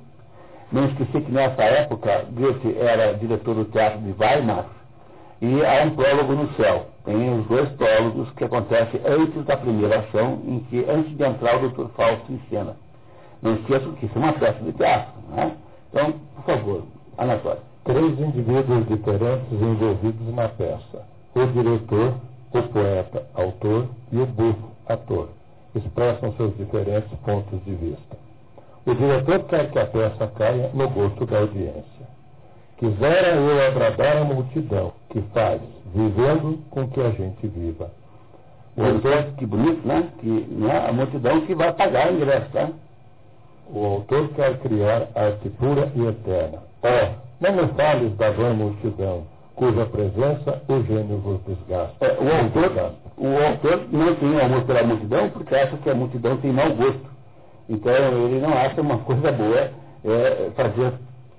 [0.70, 4.66] não esqueci que nessa época Goethe era diretor do teatro de Weimar,
[5.40, 6.86] e há um prólogo no céu.
[7.04, 11.56] Tem os dois prólogos que acontecem antes da primeira ação, em que, antes de entrar
[11.56, 11.88] o Dr.
[11.96, 12.76] Fausto em cena.
[13.40, 15.12] Não esqueçam que isso é uma peça de teatro.
[15.30, 15.56] Né?
[15.90, 16.82] Então, por favor,
[17.16, 17.60] Anatório.
[17.84, 21.06] Três indivíduos diferentes envolvidos na peça.
[21.34, 22.14] O diretor,
[22.52, 25.28] o poeta, autor e o bufo, ator.
[25.74, 28.16] Expressam seus diferentes pontos de vista.
[28.84, 31.97] O diretor quer que a peça caia no gosto da audiência.
[32.78, 35.60] Quisera eu agradar a multidão que faz,
[35.92, 37.90] vivendo com que a gente viva.
[38.76, 40.08] O autor, que bonito, né?
[40.20, 42.68] Que é a multidão que vai pagar o ingresso, tá?
[43.68, 46.62] O autor quer criar arte pura e eterna.
[46.84, 49.26] Ó, oh, não me fales da vã multidão,
[49.56, 52.06] cuja presença o gênio vos desgasta.
[52.06, 56.36] É, o, autor, o autor não tem amor pela multidão porque acha que a multidão
[56.36, 57.10] tem mau gosto.
[57.68, 59.70] Então ele não acha uma coisa boa
[60.04, 60.92] é, fazer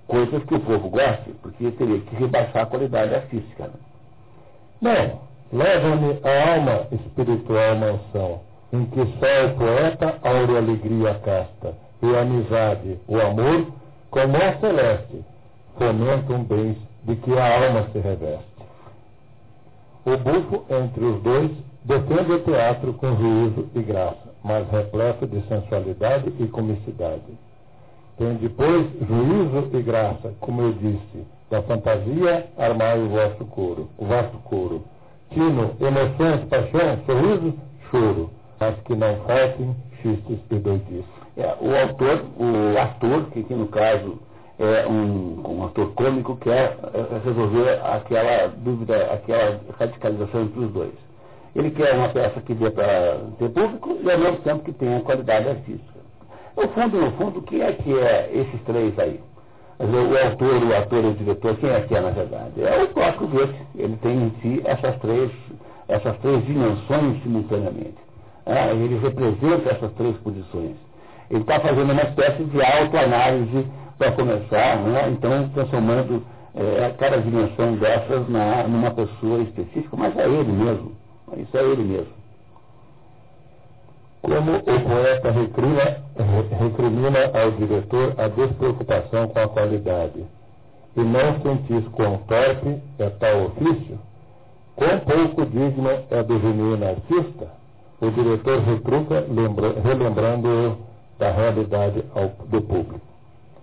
[0.09, 3.63] coisas que o povo goste, porque teria que rebaixar a qualidade artística.
[3.63, 3.71] Né?
[4.81, 5.21] Não,
[5.57, 8.41] leva-me a alma espiritual mansão,
[8.73, 13.67] em que só o poeta aure alegria casta, e a amizade, o amor,
[14.09, 15.23] como é celeste,
[15.77, 18.49] fomentam bens de que a alma se reveste.
[20.05, 21.51] O bufo entre os dois
[21.83, 27.48] defende o teatro com juízo e graça, mas repleto de sensualidade e comicidade.
[28.19, 34.03] Tem depois juízo e graça, como eu disse, da fantasia armai o vosso coro, o
[34.03, 34.83] vosso coro.
[35.31, 37.53] Tino, emoções, paixão, sorriso,
[37.89, 41.05] choro, mas que não faltem xistes e doidices.
[41.37, 44.19] É, o autor, o ator, que aqui no caso
[44.59, 50.93] é um, um ator cômico, quer é, resolver aquela dúvida, aquela radicalização entre os dois.
[51.55, 54.99] Ele quer uma peça que dê para ter público e ao mesmo tempo que tenha
[54.99, 55.98] qualidade artística.
[56.59, 59.17] No fundo, no fundo, quem é que é esses três aí?
[59.79, 62.61] O autor, o ator e o diretor, quem é que é na verdade?
[62.61, 63.55] É o próprio Goethe.
[63.77, 65.31] Ele tem em si essas três,
[65.87, 67.95] essas três dimensões simultaneamente.
[68.45, 70.75] É, ele representa essas três posições.
[71.31, 73.65] Ele está fazendo uma espécie de autoanálise
[73.97, 75.09] para começar, né?
[75.11, 80.91] então transformando é, cada dimensão dessas na, numa pessoa específica, mas é ele mesmo.
[81.37, 82.18] Isso é ele mesmo.
[84.21, 86.03] Como o poeta recrimina,
[86.59, 90.25] recrimina ao diretor a despreocupação com a qualidade,
[90.95, 93.99] e não sentis quão torpe é tal ofício,
[94.75, 97.47] quão pouco digno é do genuíno artista,
[98.01, 99.25] o diretor retruca,
[99.83, 100.77] relembrando
[101.17, 103.01] da realidade ao, do público.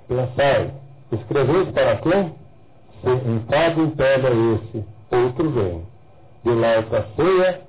[0.09, 0.71] Pensai,
[1.13, 2.35] escreveis para quem?
[3.03, 5.83] Se enfado impede esse, outro vem.
[6.45, 7.61] De lauta ceia,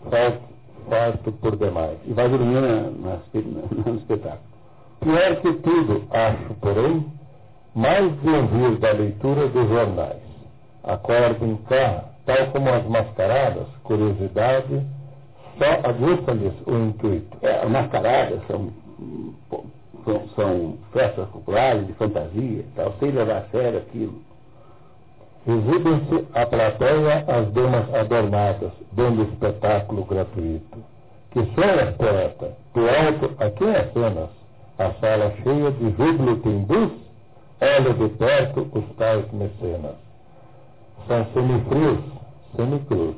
[0.89, 1.97] farto por demais.
[2.05, 4.41] E vai dormir no espetáculo.
[4.99, 7.05] Pior que tudo, acho, porém,
[7.75, 10.21] mais de ouvir da leitura dos jornais.
[10.83, 14.81] Acordem cá, tal como as mascaradas, curiosidade,
[15.57, 17.37] só aguça-lhes o intuito.
[17.41, 18.69] É, as mascaradas são,
[20.05, 24.21] são, são, festas populares de fantasia, tal, sem levar a sério aquilo.
[25.47, 30.77] Exibem-se à plateia as damas adornadas, dando espetáculo gratuito.
[31.31, 32.51] Que sonhas, poeta?
[32.73, 34.29] Do alto a quem acenas?
[34.77, 36.91] A sala cheia de júbilo te induz?
[37.61, 39.95] Olha de perto os tais mecenas.
[41.07, 41.99] São semifrios,
[42.57, 43.15] semicruz.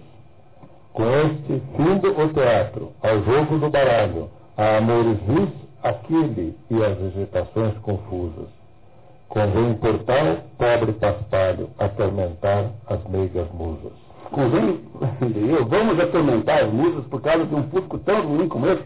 [0.93, 5.49] Com este, findo o teatro, ao jogo do baralho, a amores vis,
[5.81, 8.58] aquele e as vegetações confusas
[9.29, 13.91] Convém, portal, pobre paspalho, atormentar as meigas musas.
[14.31, 14.81] Convém,
[15.69, 18.83] vamos atormentar as musas por causa de um público tão ruim como esse.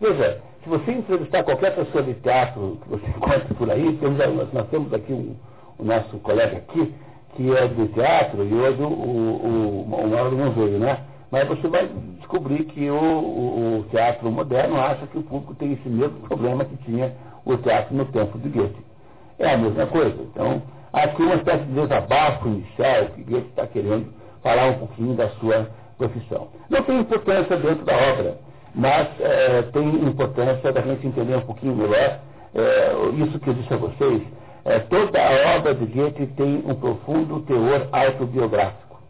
[0.00, 4.18] Veja, se você entrevistar qualquer pessoa de teatro que você encontre por aí, temos,
[4.52, 5.36] nós, temos aqui um,
[5.78, 6.92] o nosso colega aqui,
[7.36, 11.04] que é de teatro, e hoje o, o, o, o Mauro veio, né?
[11.30, 11.88] Mas você vai
[12.18, 16.64] descobrir que o, o, o teatro moderno acha que o público tem esse mesmo problema
[16.64, 17.12] que tinha
[17.44, 18.93] o teatro no tempo de Goethe.
[19.38, 20.16] É a mesma coisa.
[20.20, 20.62] Então,
[20.92, 24.12] aqui uma espécie de desabafo inicial que Goethe está querendo
[24.42, 25.68] falar um pouquinho da sua
[25.98, 26.48] profissão.
[26.68, 28.38] Não tem importância dentro da obra,
[28.74, 32.20] mas é, tem importância da gente entender um pouquinho melhor
[32.54, 34.22] é, isso que eu disse a vocês.
[34.64, 39.00] É, toda a obra de Goethe tem um profundo teor autobiográfico.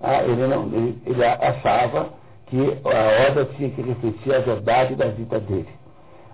[0.00, 2.08] Ah, ele, não, ele, ele achava
[2.46, 5.68] que a obra tinha que refletir a verdade da vida dele.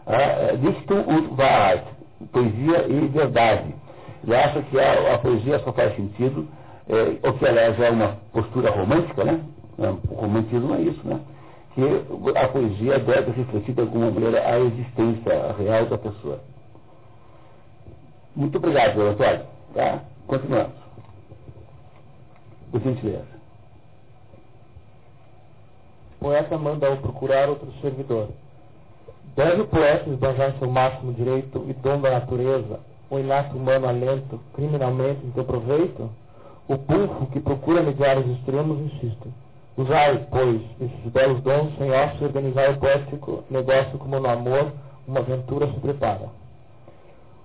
[0.06, 1.84] Ah, Dichtung und Wahrheit
[2.26, 3.74] poesia e verdade.
[4.22, 6.46] Ele acha que a, a poesia só faz sentido,
[6.88, 9.40] é, o que aliás é uma postura romântica, né?
[9.78, 11.20] É, o romantismo é isso, né?
[11.74, 11.82] Que
[12.36, 16.40] a poesia deve refletir de alguma maneira a existência real da pessoa.
[18.34, 19.46] Muito obrigado, Antônio.
[19.74, 20.00] Tá?
[20.26, 20.74] Continuamos.
[22.70, 23.40] Por gentileza.
[26.16, 28.28] O poeta manda-o procurar outro servidor.
[29.36, 34.40] Deve o poeta esbanjar seu máximo direito e dom da natureza, o inato humano alento,
[34.54, 36.10] criminalmente em teu proveito?
[36.68, 39.28] O bufo que procura mediar os extremos insiste.
[39.76, 44.72] Usai, pois, esses belos dons sem ócio organizar o poético negócio como no amor
[45.06, 46.28] uma aventura se prepara.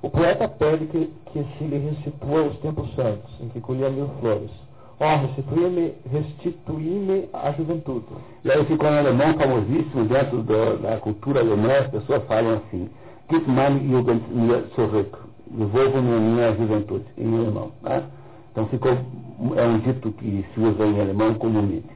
[0.02, 4.10] O poeta pede que, que se lhe restitua os tempos santos, em que colhia mil
[4.20, 4.52] flores.
[5.00, 8.06] Ó, restituí-me restituí a juventude.
[8.46, 12.90] E aí ficou um alemão famosíssimo dentro do, da cultura alemã, as pessoas falam assim,
[13.30, 15.18] Gib meine Jugend mir zurück,
[15.48, 17.72] devolvo-me a minha juventude, em alemão.
[17.82, 18.04] Né?
[18.52, 21.90] Então ficou, é um dito que se usa em alemão comumente.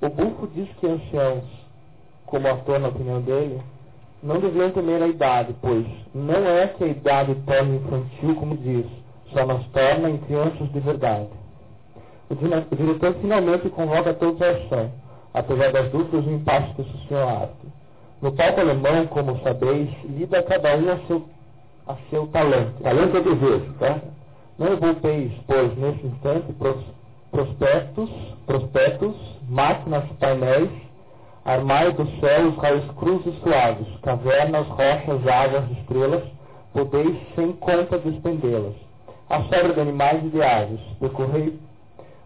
[0.00, 1.44] O Bufo diz que anciãos,
[2.26, 3.60] como ator na opinião dele,
[4.22, 8.86] não deviam temer a idade, pois não é que a idade torne infantil, como diz,
[9.32, 11.28] só nos torna em crianças de verdade.
[12.28, 12.34] O
[12.74, 14.90] diretor finalmente convoca todos a ação,
[15.32, 17.66] apesar das dúvidas e impasses que associam a arte.
[18.20, 21.22] No palco alemão, como sabeis, lida cada um a seu,
[21.86, 22.82] a seu talento.
[22.82, 24.00] Talento é desejo, tá?
[24.58, 26.82] Não volteis, pois, nesse instante, pros,
[27.30, 28.10] prospectos,
[28.46, 29.14] prospectos,
[29.48, 30.70] máquinas, painéis,
[31.44, 36.24] armai dos céus raios cruzes suaves, cavernas, rochas, águas, estrelas,
[36.72, 38.74] podeis sem conta despendê-las.
[39.28, 41.58] A sobra de animais e de aves, percorrei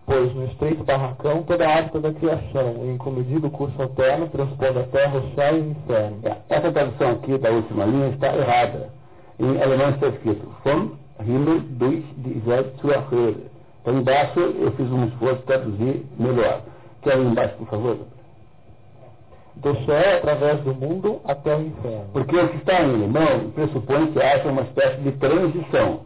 [0.07, 4.84] pois no estreito barracão toda a arte da criação, o incomedido curso alterno transpondo a
[4.84, 6.18] terra, o céu e o inferno.
[6.24, 8.90] É, essa tradução aqui da última linha está errada.
[9.38, 10.90] Em alemão está escrito Vom
[11.20, 13.34] Himmel durch die Welt zur.
[13.82, 16.61] Então embaixo eu fiz um esforço de traduzir melhor.
[17.03, 17.98] Quer ir embaixo, por favor?
[19.57, 22.07] Do céu através do mundo até o inferno.
[22.12, 26.01] Porque o que está em alemão pressupõe que haja uma espécie de transição.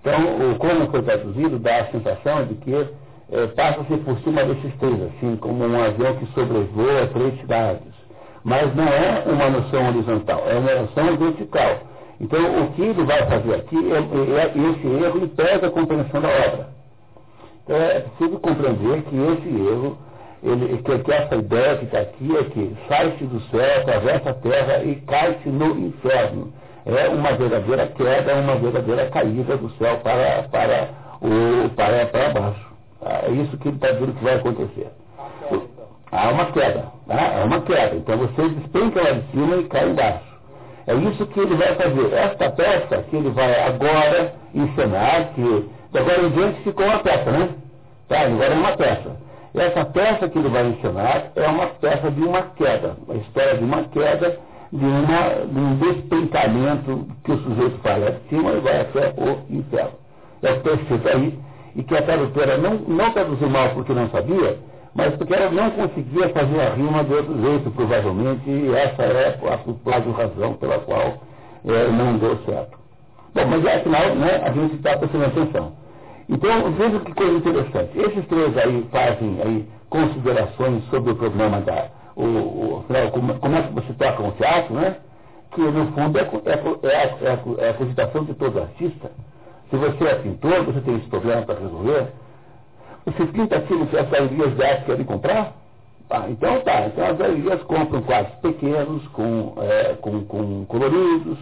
[0.00, 2.88] Então, o como foi traduzido dá a sensação de que
[3.30, 7.92] é, passa-se por cima desses três, assim como um avião que sobrevoa três cidades.
[8.42, 11.80] Mas não é uma noção horizontal, é uma noção vertical.
[12.20, 16.20] Então, o que ele vai fazer aqui é, é, é esse erro impede a compreensão
[16.20, 16.68] da obra.
[17.64, 19.98] Então, é preciso compreender que esse erro,
[20.42, 24.34] ele, que, que essa ideia que está aqui é que sai-se do céu, atravessa a
[24.34, 26.52] terra e cai-se no inferno.
[26.86, 30.88] É uma verdadeira queda, uma verdadeira caída do céu para, para,
[31.20, 32.67] o, para, para baixo.
[33.02, 34.88] É isso que ele está dizendo que vai acontecer.
[36.10, 36.84] Há uma queda.
[37.08, 37.96] Há uma queda.
[37.96, 40.28] Então você despenca lá de cima e cai embaixo.
[40.86, 42.12] É isso que ele vai fazer.
[42.14, 47.50] Esta peça que ele vai agora encenar, que agora em diante ficou uma peça, né?
[48.08, 49.16] Tá, agora é uma peça.
[49.54, 53.64] Essa peça que ele vai encenar é uma peça de uma queda, a história de
[53.64, 54.38] uma queda,
[54.72, 59.14] de, uma, de um despencamento que o sujeito faz lá de cima e vai até
[59.16, 59.92] o inferno.
[60.42, 61.38] É o que está escrito aí
[61.76, 64.58] e que a tradutora não, não traduziu mal porque não sabia,
[64.94, 69.38] mas porque ela não conseguia fazer a rima de outro jeito, provavelmente, e essa é
[69.44, 71.18] a, a razão pela qual
[71.64, 72.78] é, não deu certo.
[73.34, 75.72] Bom, mas afinal, né, a gente está prestando atenção.
[76.28, 77.98] Então, veja que coisa interessante.
[77.98, 81.86] Esses três aí fazem aí considerações sobre o problema da.
[82.16, 84.96] O, o, como, como é que você toca um teatro, né?
[85.52, 89.10] Que no fundo é, é, é, é, é a cogitação de todo artista
[89.70, 92.08] se você é pintor, você tem esse problema para resolver.
[93.04, 95.54] Você pinta aquilo que as galerias de arte querem comprar?
[96.10, 101.38] Ah, então tá, então as galerias compram quadros pequenos, com, é, com, com coloridos,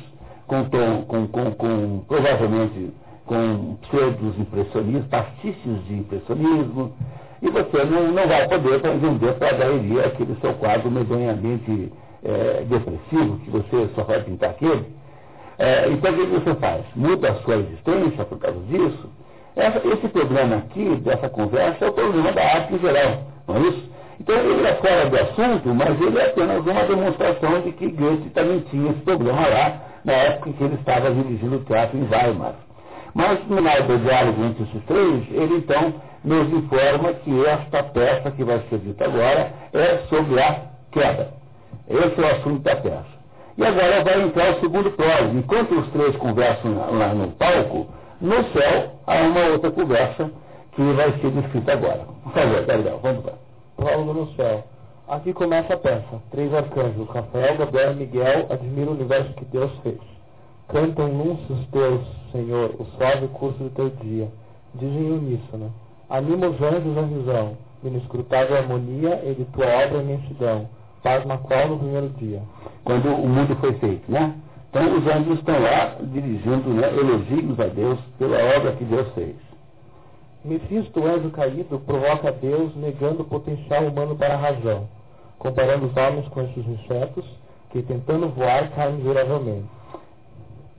[0.47, 2.93] com, tom, com, com, com, provavelmente
[3.27, 6.93] com pseudos impressionistas, pastiches de impressionismo,
[7.43, 11.93] e você não, não vai poder vender para a galeria aquele seu quadro medonhamente
[12.25, 14.87] é, depressivo, que você só vai pintar aquele.
[15.59, 16.85] É, então, o que você faz?
[16.95, 19.11] Muda a sua existência por causa disso?
[19.57, 23.61] Essa, esse problema aqui, dessa conversa, é o problema da arte em geral, não é
[23.61, 23.91] isso?
[24.21, 28.31] Então, ele é fora do assunto, mas ele é apenas uma demonstração de que Goethe
[28.31, 32.09] também tinha esse problema lá, na época em que ele estava dirigindo o teatro em
[32.09, 32.55] Weimar.
[33.15, 38.31] Mas, no final do diálogo entre esses três, ele então nos informa que esta peça
[38.31, 40.61] que vai ser dita agora é sobre a
[40.93, 41.31] queda.
[41.89, 43.16] Esse é o assunto da peça.
[43.59, 45.39] E agora vai entrar o segundo prólogo.
[45.39, 47.87] Enquanto os três conversam lá no palco,
[48.21, 50.31] no céu há uma outra conversa
[50.73, 52.07] que vai ser descrita agora.
[52.23, 53.33] Por favor, Gabriel, vamos lá.
[53.77, 54.63] Prólogo no céu.
[55.09, 56.21] Aqui começa a peça.
[56.31, 60.01] Três arcanjos, Rafael, Gabriel e Miguel, admiram o universo que Deus fez.
[60.69, 62.03] Cantam núncios teus,
[62.33, 64.29] Senhor, o suave curso do teu dia.
[64.75, 65.73] Dizem uníssono.
[66.11, 70.69] Anima os anjos a visão, inescrutável harmonia e de tua obra imensidão.
[71.07, 72.43] Pasma qual no primeiro dia.
[72.83, 74.35] Quando o mundo foi feito, né?
[74.69, 79.37] Então os anjos estão lá dirigindo né, elogios a Deus pela obra que Deus fez.
[80.45, 84.89] Mefisto, o anjo caído, provoca Deus negando o potencial humano para a razão,
[85.39, 87.25] comparando os homens com esses insetos
[87.71, 89.69] que, tentando voar, caem miseravelmente.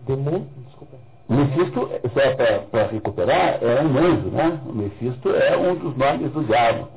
[0.06, 0.46] Demu...
[0.66, 0.98] Desculpa.
[1.30, 4.60] Mefisto, só para recuperar, é um anjo, né?
[4.68, 6.97] O Mefisto é um dos nomes do diabo.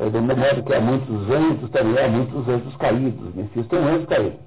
[0.00, 3.34] É, do modo que há muitos anjos, também há muitos anjos caídos.
[3.34, 4.38] Mefisto é um anjo caído.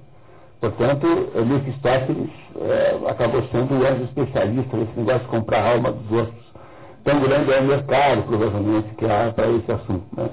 [0.60, 1.06] Portanto,
[1.46, 6.44] Mefistófeles é, acabou sendo o anjo especialista nesse negócio de comprar a alma dos outros.
[7.04, 10.04] Tão grande é o mercado, provavelmente, que há para esse assunto.
[10.16, 10.28] Né?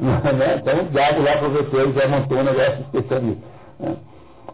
[0.32, 0.56] né?
[0.60, 3.46] Então, o diabo lá e já montou um negócio especialista.
[3.78, 3.96] Né?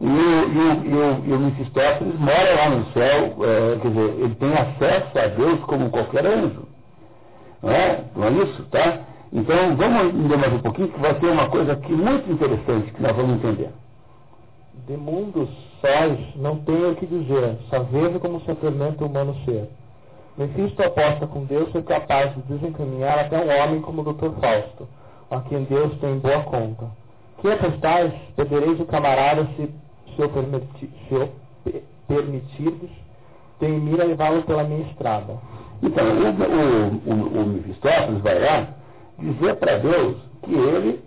[0.02, 5.18] E, o, e o Mefistófeles mora lá no céu, é, quer dizer, ele tem acesso
[5.18, 6.68] a Deus como qualquer anjo.
[7.62, 8.04] Não é?
[8.16, 9.09] Não é isso, tá?
[9.32, 13.00] Então, vamos entender mais um pouquinho, que vai ter uma coisa aqui muito interessante que
[13.00, 13.70] nós vamos entender.
[14.88, 15.48] De mundos
[15.80, 19.70] sóis não tenho o que dizer, só vejo como se atormenta o humano ser.
[20.36, 24.30] Mefisto aposta com Deus ser capaz de desencaminhar até um homem como o Dr.
[24.40, 24.88] Fausto,
[25.30, 26.86] a quem Deus tem boa conta.
[27.40, 29.70] Que apostais, perdereis o camarada se,
[30.16, 31.32] se eu, permiti, se eu
[32.08, 32.90] permitirdes,
[33.60, 35.34] tenho em mira levá-lo pela minha estrada.
[35.80, 38.79] Então, o, o, o, o Mefistófeles vai lá
[39.20, 41.00] dizer para Deus que ele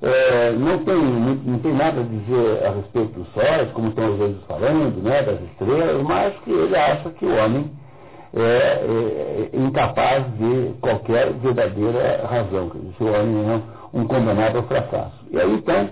[0.00, 4.20] é, não, tem, não tem nada a dizer a respeito dos sóis, como estão os
[4.20, 7.70] anjos falando, né, das estrelas, mas que ele acha que o homem
[8.34, 13.60] é, é, é incapaz de qualquer verdadeira razão, que o homem é
[13.92, 15.18] um condenado ao fracasso.
[15.30, 15.90] E aí então,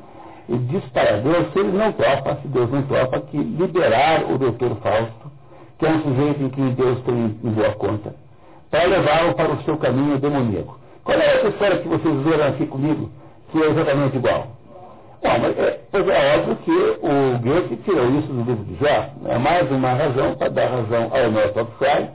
[0.49, 4.39] ele diz para Deus, se ele não topa, se Deus não topa, que liberar o
[4.39, 5.33] doutor Fausto,
[5.79, 8.15] que é um sujeito em que Deus tem em boa conta,
[8.71, 10.86] para levá-lo para o seu caminho demoníaco.
[11.07, 13.11] Qual é essa história que vocês viram aqui comigo?
[13.57, 14.49] que é exatamente igual.
[15.23, 19.11] Bom, mas é, pois é óbvio que o Goethe tirou isso do livro de Jó.
[19.27, 22.11] É mais uma razão para dar razão ao Northrop Frye,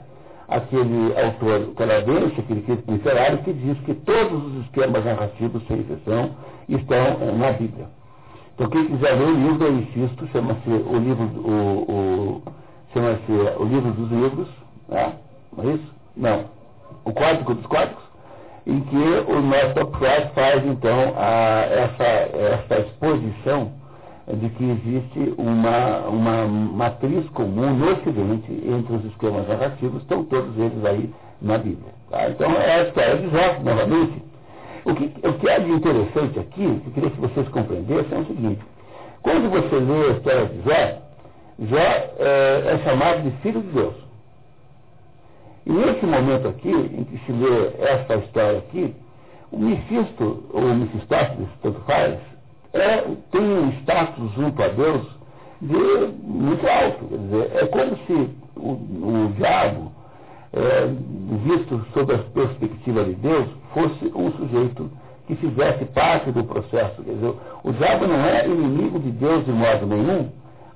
[0.48, 6.30] aquele autor canadense, aquele crítico literário, que diz que todos os esquemas narrativos, sem exceção,
[6.68, 7.86] estão na Bíblia.
[8.54, 12.42] Então quem quiser ler o livro, eu insisto, chama-se o livro, o, o
[12.92, 14.48] chama-se o livro dos livros,
[14.88, 15.12] né?
[15.56, 15.94] não é isso?
[16.16, 16.44] Não.
[17.04, 18.04] O Código dos Códigos,
[18.66, 23.72] em que o nosso Price faz então a, essa, essa exposição
[24.28, 30.56] de que existe uma, uma matriz comum no Ocidente entre os esquemas narrativos, estão todos
[30.56, 31.92] eles aí na Bíblia.
[32.08, 32.30] Tá?
[32.30, 34.22] Então é a história de Jó, novamente.
[34.84, 38.20] O que, o que é de interessante aqui, que eu queria que vocês compreendessem, é
[38.20, 38.60] o seguinte.
[39.22, 41.02] Quando você lê a história de Jó,
[41.60, 44.01] Jó é, é chamado de filho de Deus.
[45.64, 48.94] E nesse momento aqui, em que se lê esta história aqui,
[49.50, 52.18] o Mefisto, ou Mefistófeles, tanto faz,
[52.72, 55.06] é, tem um status junto a Deus
[55.60, 57.04] de muito alto.
[57.06, 59.92] Quer dizer, é como se o, o diabo,
[60.52, 60.86] é,
[61.44, 64.90] visto sob a perspectiva de Deus, fosse um sujeito
[65.26, 67.02] que fizesse parte do processo.
[67.02, 70.28] Quer dizer, o diabo não é inimigo de Deus de modo nenhum,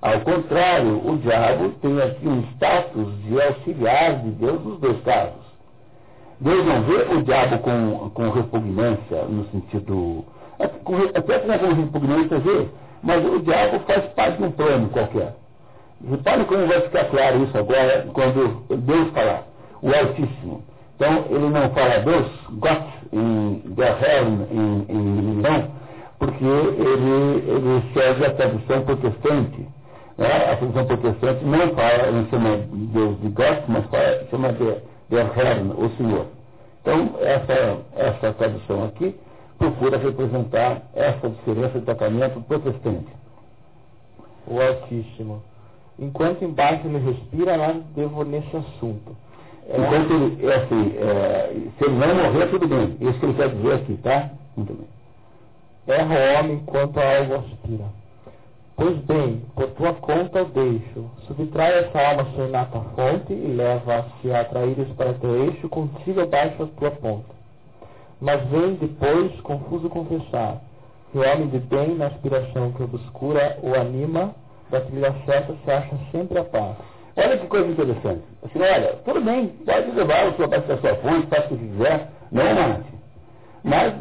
[0.07, 5.45] ao contrário, o diabo tem aqui um status de auxiliar de Deus nos dois casos.
[6.39, 10.25] Deus não vê o diabo com, com repugnância, no sentido.
[10.61, 12.69] Até com repugnância vê,
[13.03, 15.35] mas o diabo faz parte de um plano qualquer.
[16.09, 19.43] Repare como vai ficar claro isso agora quando Deus falar,
[19.83, 20.63] o Altíssimo.
[20.95, 23.99] Então, ele não fala Deus, Gott, em Der
[24.53, 25.69] em, em não,
[26.21, 29.76] porque ele, ele serve a tradução protestante
[30.19, 30.51] né?
[30.51, 32.57] A tradição protestante não fala, não chama
[32.93, 34.75] Deus de Gott, mas fala, chama de,
[35.09, 36.27] de Herrn, o Senhor.
[36.81, 39.15] Então, essa, essa tradução aqui
[39.59, 43.09] procura representar essa diferença de tratamento protestante.
[44.47, 45.43] O Altíssimo.
[45.99, 49.17] Enquanto embaixo ele respira, lá devo nesse assunto.
[49.69, 49.77] É...
[49.77, 52.97] Enquanto ele, é assim, é, se ele não morrer, tudo bem.
[53.01, 54.31] Isso que ele quer dizer aqui, tá?
[54.57, 54.87] Muito bem.
[55.89, 57.85] Erra o homem enquanto a algo aspira.
[58.77, 61.11] Pois bem, por tua conta eu deixo.
[61.27, 66.63] Subtrai essa alma sua inata fonte e leva-se a atraíres para teu eixo, contigo abaixo
[66.63, 67.35] a tua ponta.
[68.21, 70.61] Mas vem depois, confuso confessar,
[71.11, 74.35] que o homem de bem, na aspiração que obscura o anima,
[74.71, 76.77] da trilha certa se acha sempre a paz.
[77.17, 78.25] Olha que coisa interessante.
[78.45, 81.67] Assim, olha, tudo bem, pode levar o seu abaixo da sua fonte, faça o que
[81.67, 82.93] quiser, não mate.
[83.65, 83.95] Mas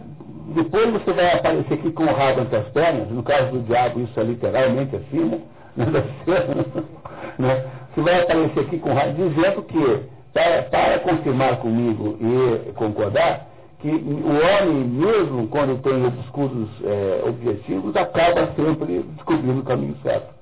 [0.54, 4.02] depois você vai aparecer aqui com o rabo entre as pernas, no caso do diabo
[4.02, 5.42] isso é literalmente assim,
[7.40, 7.66] né?
[7.94, 10.00] que vai aparecer aqui com raiva, dizendo que,
[10.34, 13.48] para, para confirmar comigo e concordar,
[13.80, 20.34] que o homem, mesmo quando tem obscuros é, objetivos, acaba sempre descobrindo o caminho certo.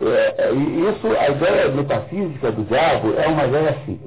[0.00, 4.00] É, e isso, a ideia metafísica do diabo é uma ideia assim,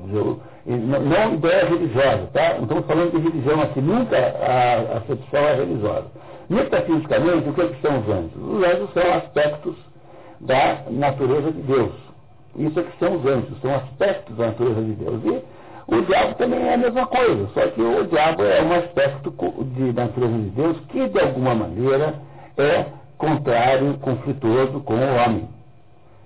[0.65, 2.55] não, não ideia religiosa, tá?
[2.55, 6.05] Não estamos falando de religião aqui, nunca a acepção é religiosa.
[6.49, 8.35] Metafisicamente, o que, é que são os anjos?
[8.35, 9.75] Os anjos são aspectos
[10.41, 11.91] da natureza de Deus.
[12.57, 15.21] Isso é que são os anjos, são aspectos da natureza de Deus.
[15.25, 19.33] E o diabo também é a mesma coisa, só que o diabo é um aspecto
[19.75, 22.15] de, da natureza de Deus que, de alguma maneira,
[22.57, 22.85] é
[23.17, 25.47] contrário, conflituoso com o homem.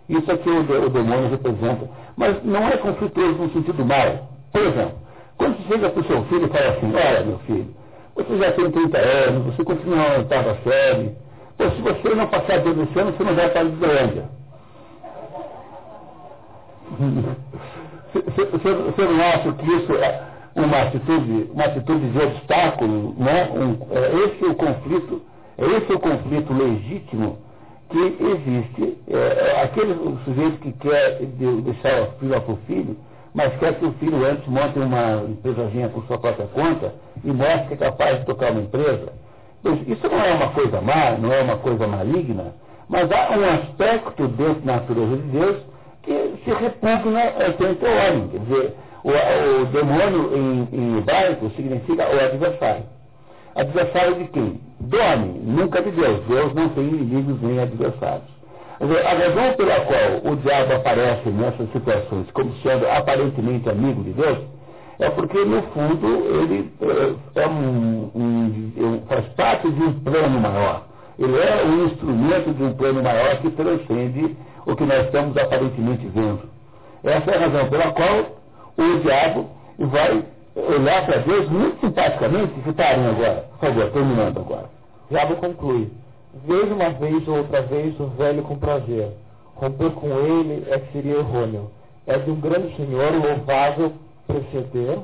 [0.09, 1.89] Isso é que o, o demônio representa.
[2.15, 4.29] Mas não é conflituoso no sentido mal.
[4.51, 4.95] Por exemplo,
[5.37, 7.67] quando você chega para o seu filho e fala assim, olha meu filho,
[8.15, 11.15] você já tem 30 anos, você continua na oitava série,
[11.57, 14.29] Pô, se você não passar dentro desse ano, você não vai para a Islândia.
[18.13, 20.21] Você não acha que isso é
[20.55, 23.49] uma atitude, uma atitude de obstáculo, né?
[23.51, 25.21] Um, é esse é o conflito,
[25.57, 27.39] é esse o conflito legítimo
[27.89, 28.97] que existe.
[29.09, 29.93] É, é aquele
[30.25, 32.97] sujeito que quer deixar o filho para o filho,
[33.33, 36.93] mas quer que o filho antes monte uma empresazinha por sua própria conta
[37.23, 39.13] e mostre que é capaz de tocar uma empresa.
[39.87, 42.53] Isso não é uma coisa má, não é uma coisa maligna,
[42.87, 45.57] mas há um aspecto dentro da natureza de Deus
[46.03, 47.21] que se repugna
[47.57, 48.27] frente ao homem.
[48.29, 52.83] Quer dizer, o, o demônio em, em hebraico significa o adversário.
[53.55, 54.66] Adversário de quem?
[54.79, 56.23] Do homem, nunca de Deus.
[56.27, 58.37] Deus não tem inimigos nem adversários.
[58.79, 64.37] A razão pela qual o diabo aparece nessas situações como sendo aparentemente amigo de Deus
[64.99, 66.07] é porque, no fundo,
[66.41, 70.87] ele é, é um, um, faz parte de um plano maior.
[71.19, 74.35] Ele é um instrumento de um plano maior que transcende
[74.65, 76.41] o que nós estamos aparentemente vendo.
[77.03, 78.37] Essa é a razão pela qual
[78.77, 79.49] o diabo
[79.79, 80.23] vai
[80.57, 84.65] olhar para Deus muito simpaticamente, citarem agora, por favor, terminando agora.
[85.09, 85.91] Diabo conclui,
[86.45, 89.11] vejo uma vez ou outra vez o velho com prazer.
[89.55, 91.71] Romper com ele é que seria errôneo.
[92.05, 93.93] É de um grande senhor louvável
[94.25, 94.99] proceder,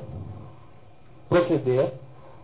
[1.28, 1.92] proceder,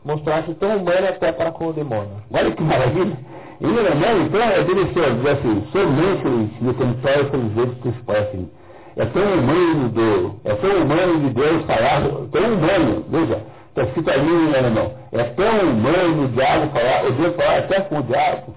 [0.05, 2.23] mostrar-se tão humano até para com o demônio.
[2.33, 3.17] Olha que maravilha!
[3.61, 8.03] E o alemão, então, é delicioso, diz assim, somente os necessários pelos vezes que se
[8.05, 8.51] passem.
[8.97, 12.03] É tão humano do, é tão humano de Deus falar,
[12.33, 17.13] tão humano, veja, está escrito ali em alemão, é tão humano o diabo falar, o
[17.13, 18.55] Deus falar até com o diabo.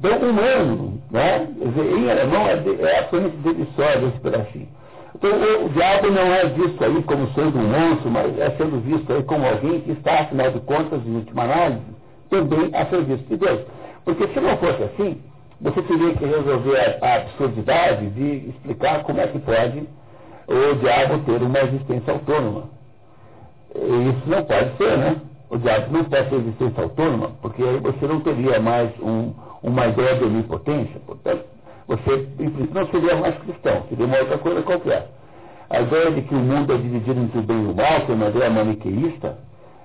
[0.00, 1.46] Tão humano, né?
[1.60, 4.68] Em alemão é, é absolutamente delicioso esse pedacinho.
[5.14, 8.80] Então, o, o diabo não é visto aí como sendo um monstro, mas é sendo
[8.80, 11.82] visto aí como alguém que está, afinal de contas, em última análise,
[12.30, 13.60] também a serviço de Deus.
[14.04, 15.20] Porque se não fosse assim,
[15.60, 19.86] você teria que resolver a, a absurdidade de explicar como é que pode
[20.48, 22.64] o diabo ter uma existência autônoma.
[23.74, 25.20] Isso não pode ser, né?
[25.48, 29.32] O diabo não pode ter existência autônoma, porque aí você não teria mais um,
[29.62, 31.00] uma ideia de onipotência.
[31.06, 31.44] Portanto,
[31.86, 32.28] você,
[32.72, 35.08] não seria mais cristão, seria uma outra coisa qualquer.
[35.68, 38.12] A ideia de que o mundo é dividido entre o bem e o mal, que
[38.12, 39.38] é uma ideia maniqueísta,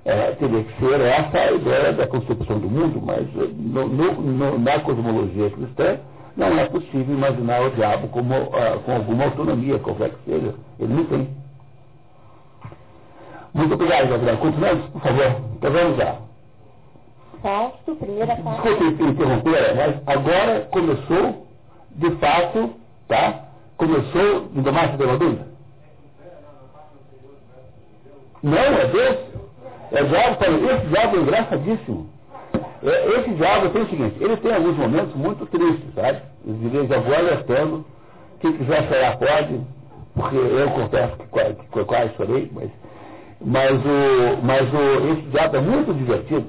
[0.05, 4.13] é, teria que ser essa a ideia da concepção do mundo, mas eh, no, no,
[4.21, 5.99] no, na cosmologia cristã
[6.37, 10.53] não é possível imaginar o diabo como, uh, com alguma autonomia, qualquer que seja.
[10.79, 11.27] Ele não tem.
[13.53, 14.37] Muito obrigado, Gabriel.
[14.37, 15.41] Continuamos, por favor.
[15.55, 16.19] Então vamos lá.
[17.41, 18.67] Fausto, primeira parte.
[18.67, 21.47] Desculpe interromper, mas agora começou,
[21.91, 22.75] de fato,
[23.07, 23.45] tá?
[23.77, 25.47] Começou, se deu uma dúvida?
[28.43, 29.34] Não, é Deus.
[29.91, 30.37] É diabo,
[30.71, 32.09] esse diabo é engraçadíssimo.
[32.83, 36.21] É, esse diabo tem o seguinte, ele tem alguns momentos muito tristes, sabe?
[36.45, 37.85] Vez em quando alertando,
[38.39, 39.61] quem quiser chorar pode,
[40.13, 42.69] porque eu confesso que, que quase chorei, mas,
[43.41, 46.45] mas, o, mas o, esse diabo é muito divertido.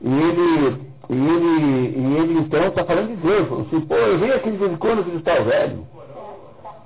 [0.00, 0.80] E ele,
[1.10, 4.50] e ele, e ele então está falando de Deus, falando assim, pô, eu venho aqui
[4.50, 5.86] de quando visitar o velho.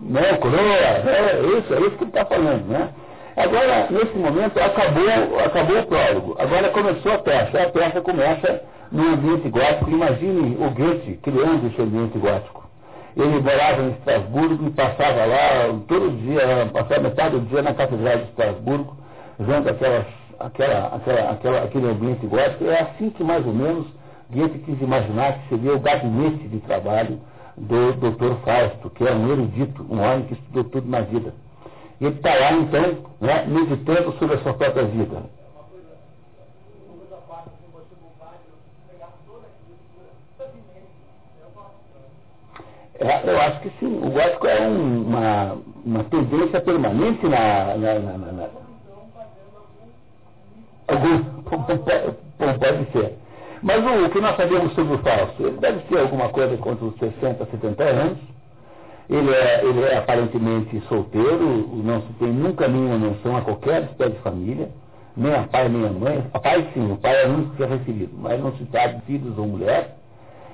[0.00, 2.90] Né, coroa, é isso, é isso que ele está falando, né?
[3.38, 6.36] Agora, nesse momento, acabou, acabou o prólogo.
[6.40, 7.62] Agora começou a peça.
[7.62, 9.88] A peça começa no ambiente gótico.
[9.88, 12.68] Imagine o Goethe criando esse ambiente gótico.
[13.16, 18.16] Ele morava em Estrasburgo e passava lá todo dia, passava metade do dia na Catedral
[18.16, 18.96] de Estrasburgo,
[19.38, 20.06] vendo aquelas,
[20.40, 22.64] aquela, aquela, aquela, aquele ambiente gótico.
[22.64, 23.86] É assim que, mais ou menos,
[24.30, 27.20] Goethe quis imaginar que seria o gabinete de trabalho
[27.56, 28.34] do Dr.
[28.44, 31.32] Fausto, que é um erudito, um homem que estudou tudo na vida.
[32.00, 35.22] Ele está lá, então, né, meditando sobre a sua própria vida.
[43.00, 43.86] É, eu acho que sim.
[43.86, 47.76] O gótico é um, uma, uma tendência permanente na.
[47.76, 48.48] na, na, na, na...
[50.88, 51.24] Algum,
[52.58, 53.14] pode ser.
[53.62, 55.42] Mas o, o, que nós sabemos sobre o Fausto?
[55.46, 58.18] Ele deve ter alguma coisa contra os 60, 70 anos.
[59.08, 64.12] Ele é, ele é aparentemente solteiro, não se tem nunca nenhuma menção a qualquer espécie
[64.12, 64.68] de família,
[65.16, 66.24] nem a pai nem a mãe.
[66.32, 68.94] A pai sim, o pai é o único que é referido, mas não se trata
[68.96, 69.96] de filhos ou mulher.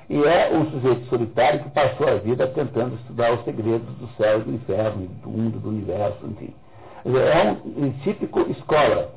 [0.09, 4.39] E é um sujeito solitário que passou a vida tentando estudar os segredos do céu
[4.39, 6.53] e do inferno, do mundo, do universo, enfim.
[7.05, 9.09] É um típico escola.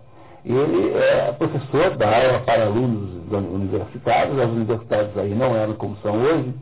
[0.45, 6.15] Ele é professor da aula para alunos universitários, as universidades aí não eram como são
[6.17, 6.55] hoje,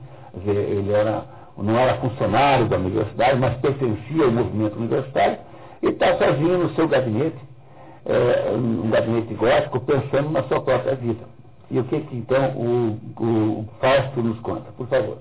[0.44, 1.24] ele era,
[1.58, 5.38] não era funcionário da universidade, mas pertencia ao movimento universitário,
[5.82, 7.38] e está sozinho no seu gabinete,
[8.04, 11.24] é, um gabinete gótico, pensando na sua própria vida.
[11.70, 14.70] E o que, que então o, o Fausto nos conta?
[14.72, 15.18] Por favor.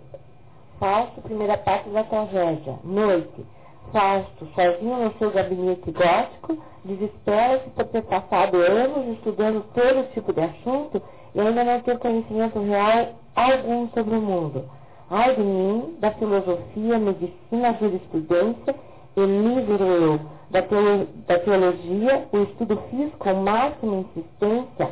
[0.80, 2.76] Fausto, primeira parte da tragédia.
[2.84, 3.46] Noite.
[3.92, 10.42] Fausto, sozinho no seu gabinete gótico, desespera-se por ter passado anos estudando todo tipo de
[10.42, 11.02] assunto
[11.34, 14.66] e ainda não ter conhecimento real algum sobre o mundo.
[15.10, 18.76] Ai de mim, da filosofia, medicina, jurisprudência
[19.16, 20.20] e mísero eu,
[20.50, 20.62] da,
[21.28, 24.90] da teologia, o estudo fiz com máxima insistência,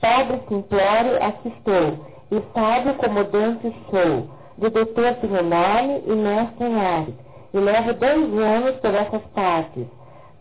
[0.00, 4.28] pobre simplório aqui estou, e sábio como Dante sou,
[4.58, 7.16] de doutor nome e mestre em
[7.52, 9.86] e levo dois anos por essas partes,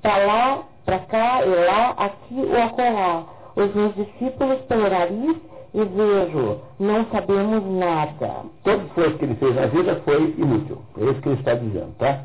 [0.03, 3.23] para lá, para cá e lá, aqui ou acolá,
[3.55, 5.37] os meus discípulos pelo nariz
[5.73, 8.45] e vejo, não sabemos nada.
[8.63, 10.81] Todo esforço que ele fez na vida foi inútil.
[10.97, 12.21] É isso que ele está dizendo, tá?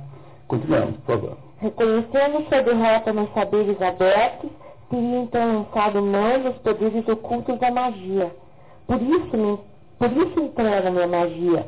[0.48, 1.36] Continuamos, por favor.
[1.58, 4.50] Reconhecendo sua derrota nos saberes abertos,
[4.90, 8.34] teria então lançado mão dos poderes ocultos da magia.
[8.86, 9.60] Por isso,
[9.98, 11.66] por isso entrega minha magia.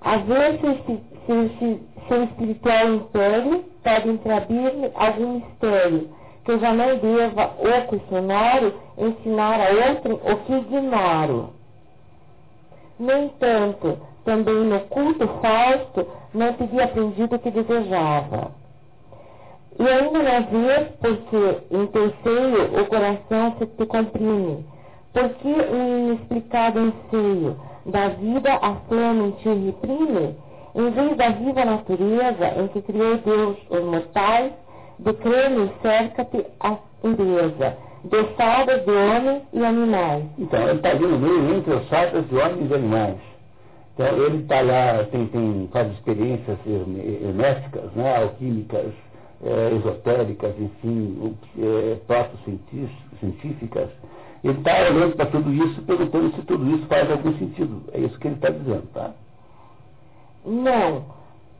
[0.00, 6.08] A ver se, se, seu espiritual império pode entreabrir algum mistério
[6.46, 11.50] que já não deva, o questionário, ensinar a outro o que ignoro.
[13.00, 18.52] No entanto, também no culto Fausto não teria aprendido o que desejava.
[19.78, 24.64] E ainda não ver porque em terceiro o coração se te comprime,
[25.12, 27.56] porque um inexplicado anseio
[27.86, 30.36] da vida a sua mentir reprime,
[30.76, 34.52] em vez da viva natureza em que criou Deus os mortais,
[34.98, 40.24] de creme cerca-te a pureza, de sadas de homens e animais.
[40.38, 43.16] Então, ele está vindo meio entre os sadas de homens e animais.
[43.94, 48.92] Então, ele está lá, tem, tem, faz experiências herméticas, né, alquímicas,
[49.44, 51.98] é, esotéricas, enfim, é,
[53.20, 53.90] científicas.
[54.44, 57.82] Ele está olhando para tudo isso, perguntando se tudo isso faz algum sentido.
[57.92, 59.10] É isso que ele está dizendo, tá?
[60.44, 61.04] Não.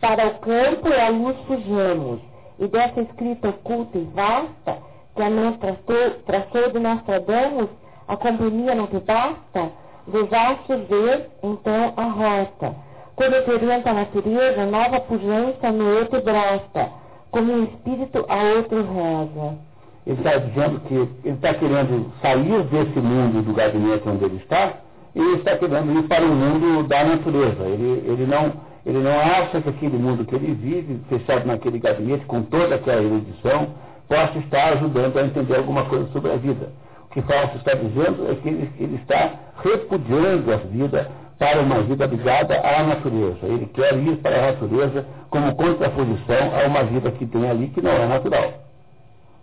[0.00, 2.20] Para o campo e a luz fujamos
[2.58, 4.78] e dessa escrita oculta e vasta,
[5.14, 7.68] que a mão traçou, traçou de Nostradamus,
[8.08, 9.70] a companhia não te basta,
[10.06, 12.74] desaste ver, então, a rota.
[13.16, 16.90] Quando orienta a natureza, nova pujança no outro brasta,
[17.30, 19.58] como um espírito a outro reza.
[20.06, 24.74] Ele está dizendo que ele está querendo sair desse mundo do gabinete onde ele está,
[25.14, 27.64] e está querendo ir para o mundo da natureza.
[27.64, 28.52] Ele, ele não
[28.86, 33.02] ele não acha que aquele mundo que ele vive, fechado naquele gabinete, com toda aquela
[33.02, 33.70] erudição,
[34.08, 36.70] possa estar ajudando a entender alguma coisa sobre a vida.
[37.04, 39.32] O que Fausto está dizendo é que ele, ele está
[39.64, 43.38] repudiando a vida para uma vida ligada à natureza.
[43.42, 47.82] Ele quer ir para a natureza como contraposição a uma vida que tem ali que
[47.82, 48.52] não é natural.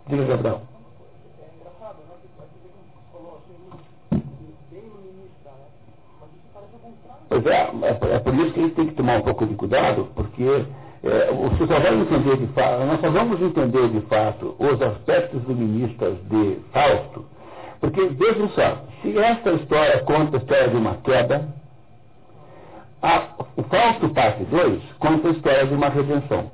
[0.08, 0.73] Diga, Gabriel.
[7.34, 9.56] Pois é, é, é, por isso que a gente tem que tomar um pouco de
[9.56, 10.44] cuidado, porque
[11.02, 16.14] é, só vai entender de fato, nós só vamos entender de fato os aspectos luministas
[16.30, 17.24] de Fausto,
[17.80, 21.48] porque vejam só, se esta história conta a história de uma queda,
[23.02, 23.22] a,
[23.56, 26.52] o Fausto parte 2 conta a história de uma redenção.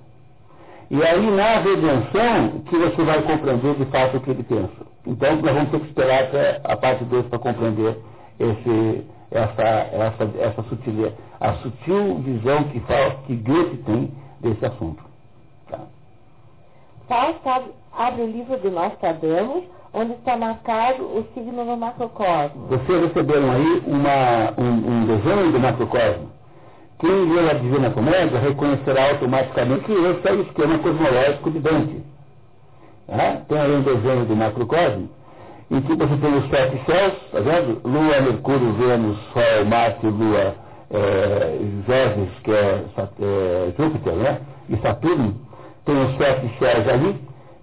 [0.91, 4.87] E aí na redenção que você vai compreender de fato o que ele pensa.
[5.07, 7.99] Então nós vamos ter que esperar até a parte 2 para compreender
[8.39, 15.03] esse essa, essa, essa sutileza, a sutil visão que, fala, que Goethe tem desse assunto.
[15.71, 15.79] Tá?
[17.09, 22.67] Fausto abre o livro de Nostradamus, onde está marcado o signo do macrocosmo.
[22.69, 26.31] Vocês receberam aí uma, um, um desenho do macrocosmo.
[26.99, 32.03] Quem lê a Divina Comédia reconhecerá automaticamente que esse é o esquema cosmológico de Dante.
[33.07, 33.43] Tá?
[33.49, 35.09] Tem aí um desenho do macrocosmo
[35.71, 37.81] que você tem os sete céus, tá vendo?
[37.85, 40.55] Lua, Mercúrio, Vênus, Sol, Marte, Lua,
[40.91, 44.41] é, Jorge, que é, é, Júpiter, né?
[44.69, 45.35] E Saturno,
[45.85, 47.21] tem os sete céus ali,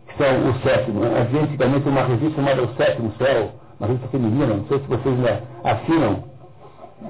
[0.08, 1.02] que são o sétimo.
[1.04, 5.16] Havia antigamente uma revista chamada O Sétimo Céu, uma revista feminina, não sei se vocês
[5.16, 6.24] ainda assinam.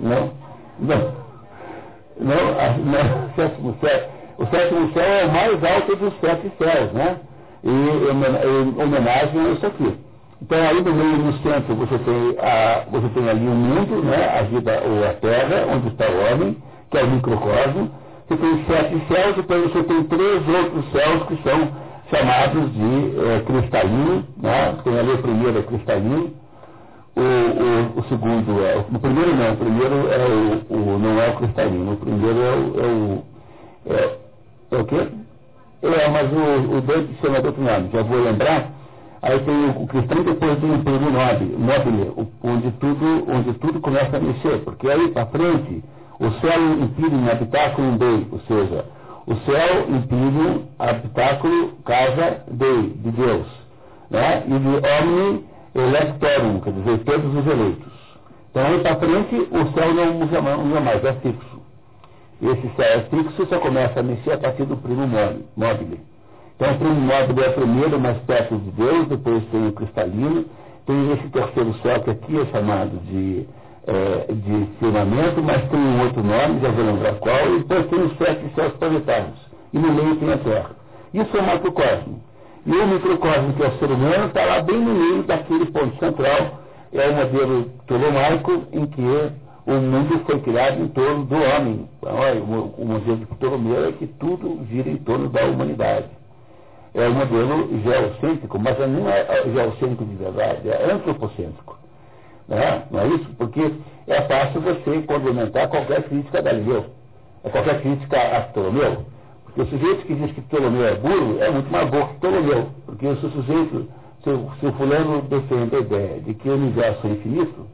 [0.01, 0.31] Não?
[0.79, 1.27] Não.
[2.19, 2.35] Não,
[2.85, 4.09] não, sétimo céu.
[4.39, 7.19] O sétimo céu é o mais alto dos sete céus, né?
[7.63, 10.06] E em homenagem a isso aqui.
[10.41, 14.39] Então aí no meio centro você tem, a, você tem ali o mundo, né?
[14.39, 16.57] a vida ou a terra, onde está o homem,
[16.91, 17.91] que é o microcosmo.
[18.27, 21.69] Você tem sete céus, depois você tem três outros céus que são
[22.11, 24.76] chamados de é, cristalino, né?
[24.84, 26.34] Tem ali o primeiro é cristalino,
[27.15, 28.77] o, o, o, segundo é.
[28.77, 30.26] O primeiro não, o primeiro é
[30.69, 32.80] o, o não é o cristalino, o primeiro é o.
[32.80, 33.23] É o,
[33.89, 34.18] é,
[34.72, 35.07] é o quê?
[35.81, 38.72] É, mas o, o dois chama de outro nome, já vou lembrar.
[39.22, 42.14] Aí tem o cristão depois tem o período nobile,
[42.44, 45.84] onde tudo, onde tudo começa a mexer, porque aí para frente
[46.19, 48.85] o céu um habitáculo dei, ou seja,
[49.26, 53.48] o céu impide habitáculo casa de Deus,
[54.10, 54.44] né?
[54.45, 57.94] e de omni electorum, quer dizer, todos os eleitos.
[58.52, 61.57] Então aí para frente o céu não usa, não usa mais, é fixo.
[62.41, 65.07] Esse céu é fixo só começa a mexer a partir do primo
[65.56, 65.99] mobile.
[66.57, 70.45] Então, o primo móvel é primeiro, mais perto de Deus, depois tem o cristalino,
[70.88, 73.45] tem esse terceiro céu que aqui é chamado de,
[73.85, 78.01] é, de firmamento, mas tem um outro nome, já vou lembrar qual, e depois tem
[78.01, 79.38] os sete céus planetários.
[79.71, 80.71] E no meio tem a Terra.
[81.13, 82.23] Isso é o macrocosmo.
[82.65, 85.95] E o microcosmo, que é o ser humano, está lá bem no meio daquele ponto
[85.99, 86.59] central,
[86.91, 89.31] é o modelo ptolomaico em que
[89.67, 91.88] o mundo foi criado em torno do homem.
[92.01, 96.16] Olha, o modelo de Ptolomeu é que tudo gira em torno da humanidade
[96.97, 101.77] é o modelo geocêntrico, mas não é geocêntrico de verdade, é antropocêntrico.
[102.47, 102.83] Né?
[102.89, 103.29] Não é isso?
[103.37, 103.71] Porque
[104.07, 106.85] é fácil você complementar qualquer crítica a Galileu,
[107.43, 109.05] é qualquer crítica a Ptolomeu.
[109.43, 112.69] Porque o sujeito que diz que Ptolomeu é burro é muito mais burro que Ptolomeu.
[112.85, 113.89] Porque se o sujeito,
[114.23, 117.67] se, se o fulano defende a ideia de que o universo é infinito,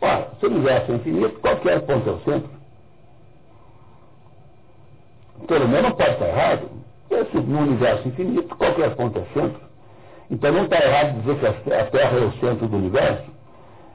[0.00, 2.50] ora, se o universo é infinito, qualquer ponto é o centro.
[5.44, 6.78] Ptolomeu não pode estar errado.
[7.10, 9.60] Esse, no universo infinito, qualquer ponto é centro.
[10.30, 13.24] Então não está errado dizer que a Terra é o centro do universo,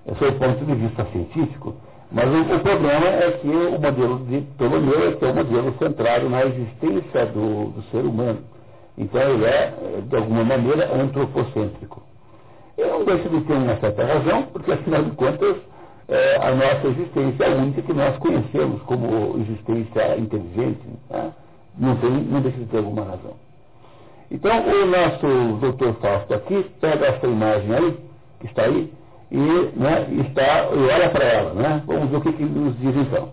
[0.05, 1.75] é o ponto de vista científico,
[2.11, 5.75] mas o, o problema é que o modelo de Ptolomeu é que é o modelo
[5.79, 8.39] centrado na existência do, do ser humano.
[8.97, 9.73] Então ele é,
[10.07, 12.03] de alguma maneira, antropocêntrico.
[12.77, 15.57] E não deixa de ter uma certa razão, porque afinal de contas
[16.07, 20.81] é, a nossa existência é a única que nós conhecemos como existência inteligente.
[21.09, 21.31] Né?
[21.77, 23.33] Não, tem, não deixa de ter alguma razão.
[24.31, 27.97] Então, o nosso doutor Fausto aqui pega essa imagem aí,
[28.39, 28.91] que está aí,
[29.31, 31.53] e, né, está, e olha para ela.
[31.53, 31.83] Né?
[31.85, 33.31] Vamos ver o que, que nos diz então.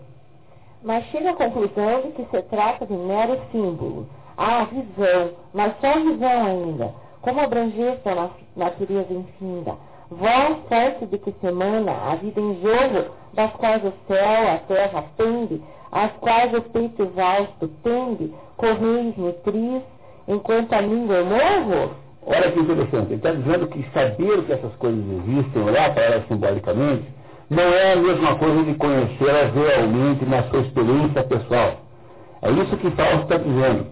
[0.83, 4.07] Mas chega à conclusão de que se trata de mero símbolo.
[4.37, 6.95] Ah, visão, mas só visão ainda.
[7.21, 9.75] Como abrangência a natureza infinda.
[10.11, 15.05] Voz certo de que semana a vida em jogo, das quais o céu, a terra
[15.17, 15.63] pende,
[15.93, 19.83] as quais o peito exausto tende, correis nutris,
[20.27, 21.95] enquanto a língua eu morro?
[22.27, 26.27] Olha que interessante, ele está dizendo que saber que essas coisas existem, olhar para elas
[26.27, 27.05] simbolicamente,
[27.49, 31.75] não é a mesma coisa de conhecê-las realmente na sua experiência pessoal.
[32.43, 33.87] É isso que Fausto está dizendo.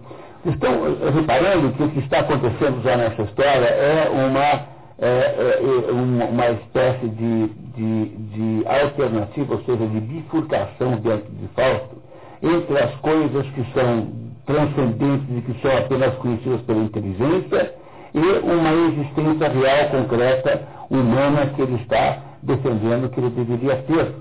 [0.45, 0.71] Estão
[1.13, 6.49] reparando que o que está acontecendo já nessa história é uma é, é, é uma,
[6.51, 11.97] espécie de, de, de, alternativa, ou seja, de bifurcação dentro de Fausto,
[12.41, 14.07] entre as coisas que são
[14.45, 17.75] transcendentes e que são apenas conhecidas pela inteligência
[18.13, 24.15] e uma existência real, concreta, humana que ele está defendendo que ele deveria ter.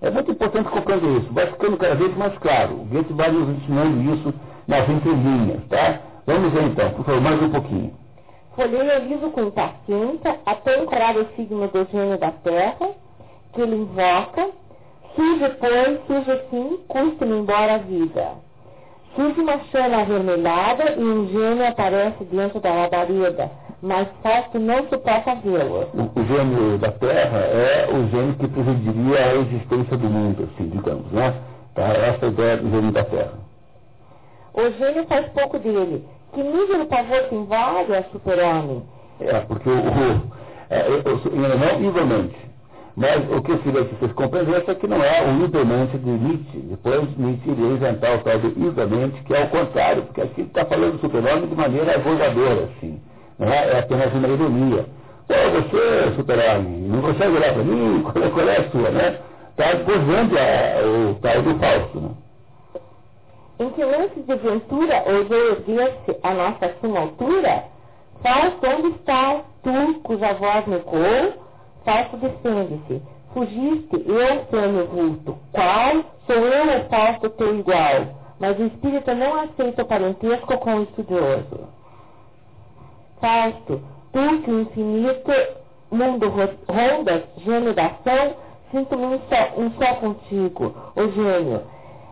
[0.00, 1.32] É muito importante compreender isso.
[1.32, 2.74] Vai ficando cada vez mais claro.
[2.74, 4.34] O Goethe vai nos ensinando isso
[4.66, 6.00] nas entrelinhas, tá?
[6.26, 8.01] Vamos ver então, por favor, mais um pouquinho.
[8.54, 12.90] Folheia liso com impaciência até encarar o signo do gênio da terra,
[13.52, 14.50] que ele invoca,
[15.16, 18.32] surge, pois, surge assim, custa-me embora a vida.
[19.16, 23.50] Surge uma chama avermelhada e um gênio aparece dentro da labareda,
[23.80, 25.88] mas Fausto não suporta vê-lo.
[26.14, 31.10] O gênio da Terra é o gênio que presidiria a existência do mundo, assim, digamos,
[31.10, 31.34] né?
[31.74, 31.88] Tá?
[31.88, 33.32] Essa é a ideia do gênio da Terra.
[34.54, 38.82] O gênio faz pouco dele, que mísero pavor se invade a super-homem?
[39.20, 40.32] É, porque o, o,
[40.70, 40.88] é,
[41.56, 42.36] não igualmente.
[42.94, 46.10] Mas o que eu queria que vocês compreendessem é que não é o igualmente de
[46.10, 46.58] Nietzsche.
[46.58, 50.92] Depois Nietzsche iria inventar o tal igualmente, que é o contrário, porque aqui está falando
[50.92, 53.00] do super-homem de maneira gozadora, assim.
[53.38, 53.72] Não é?
[53.72, 54.86] é apenas uma ironia.
[55.26, 58.02] Pô, você, super-homem, não consegue olhar para mim?
[58.02, 59.18] Qual é, qual é a sua, né?
[59.52, 60.34] está gozando
[61.10, 62.00] o tal do falso.
[62.00, 62.10] Né?
[63.58, 67.64] Em que lances de ventura ousou erguer-se a nossa suma altura?
[68.22, 71.34] Falso, onde está tu, cuja voz recuou?
[71.84, 73.02] Falso, defende-se.
[73.32, 75.38] Fugiste, eu tenho vulto.
[75.52, 76.04] Qual?
[76.26, 78.22] Sou eu o falso teu igual.
[78.38, 81.68] Mas o espírito não aceita o parentesco com o estudioso.
[83.20, 83.80] Fausto,
[84.12, 85.30] tu que o infinito
[85.92, 88.34] mundo rondas, gênio da ação,
[88.70, 91.62] sinto-me um só, um só contigo, o gênio.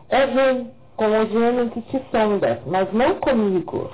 [0.09, 3.89] É vem com o gênio que te sondas, mas não comigo.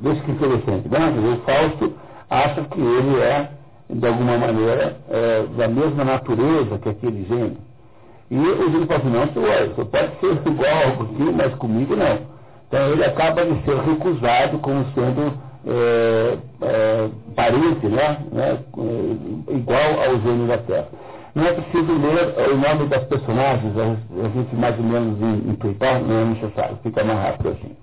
[0.00, 0.88] Veja que interessante.
[0.88, 0.98] Né?
[1.18, 1.92] O Fausto
[2.28, 3.50] acha que ele é,
[3.90, 7.56] de alguma maneira, é, da mesma natureza que aquele gênio.
[8.30, 11.96] E o gênio fala assim, não, senhor, você pode ser igual ao ti, mas comigo
[11.96, 12.18] não.
[12.68, 15.34] Então ele acaba de ser recusado como sendo
[15.66, 18.58] é, é, parente, né, né,
[19.48, 20.88] igual ao gênio da Terra.
[21.34, 26.20] Não é preciso ler o nome das personagens, a, gente mais ou menos intuitar, não
[26.20, 27.76] é necessário, fica mais rápido assim.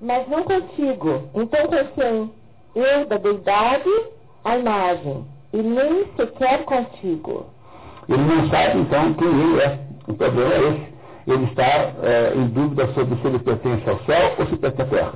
[0.00, 1.22] Mas não contigo.
[1.34, 2.30] Então pensei,
[2.74, 3.90] eu da deidade,
[4.44, 7.46] a imagem, e nem sequer contigo.
[8.08, 9.78] Ele não sabe então quem ele é.
[10.06, 10.90] O problema é esse.
[11.26, 14.86] Ele está é, em dúvida sobre se ele pertence ao céu ou se pertence à
[14.86, 15.14] terra.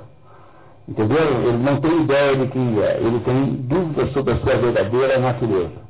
[0.88, 1.18] Entendeu?
[1.18, 2.98] Ele não tem ideia de quem é.
[2.98, 5.84] Ele tem dúvidas sobre a sua verdadeira natureza.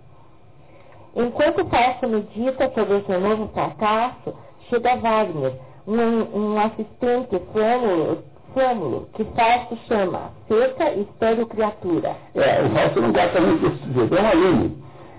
[1.16, 4.34] Enquanto Fausto medita sobre o seu novo fracasso,
[4.68, 5.52] chega Wagner,
[5.86, 12.16] um, um assistente flâmulo, que Fausto chama seca e estéreo criatura.
[12.34, 14.76] É, o Fausto não gosta muito desse sujeito, é um aluno.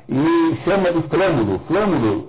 [0.07, 1.59] E chama de flâmulo.
[1.67, 2.27] Flâmulo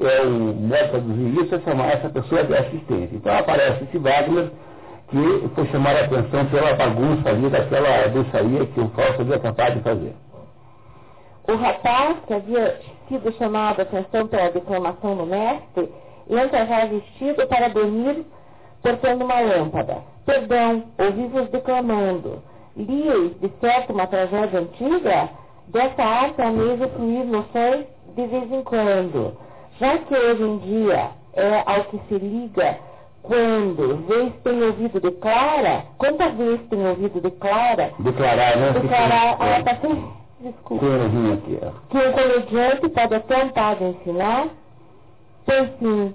[0.00, 3.14] é, é modo de traduzir isso, é chamar essa pessoa de assistente.
[3.14, 4.50] Então aparece esse Wagner
[5.10, 9.74] que foi chamar a atenção pela bagunça ali, daquela bruxaria que o Fausto havia capaz
[9.74, 10.14] de fazer.
[11.50, 15.92] O rapaz, que havia sido chamado a atenção pela declamação do mestre,
[16.28, 18.24] entra já vestido para dormir
[18.84, 19.98] portando uma lâmpada.
[20.24, 22.40] Perdão, ouvi-vos declamando.
[22.76, 25.28] Líeis, de certo, uma tragédia antiga?
[25.66, 29.36] Dessa arte ameis fluir noções de vez em quando.
[29.80, 32.78] Já que hoje em dia é ao que se liga
[33.22, 37.92] quando vez tem ouvido declara, quantas vezes tem ouvido declara?
[37.98, 38.70] Declarar, né?
[38.72, 39.62] Declarar, ah, é.
[39.62, 40.86] tá sem, desculpa.
[41.90, 44.48] Que um comediante pode até um padre ensinar,
[45.46, 46.14] pois sim,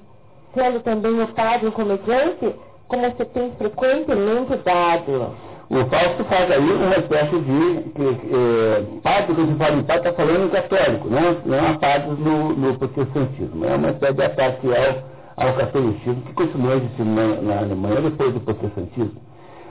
[0.53, 2.55] sendo também o padre um comediante,
[2.87, 5.33] como você tem frequentemente dado.
[5.67, 10.13] O Fausto faz aí uma espécie de eh, padre, quando se fala em padre, está
[10.13, 14.67] falando em católico, não, não há padres no, no protestantismo, é uma espécie de ataque
[14.67, 19.21] ao ao catolicismo, que continua existindo na, na Alemanha depois do protestantismo.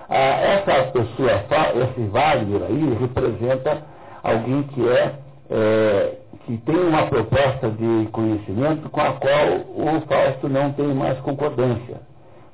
[0.09, 3.82] Ah, essa pessoa, esse Wagner aí, representa
[4.24, 5.14] alguém que é,
[5.51, 9.46] é, que tem uma proposta de conhecimento com a qual
[9.76, 12.01] o Fausto não tem mais concordância.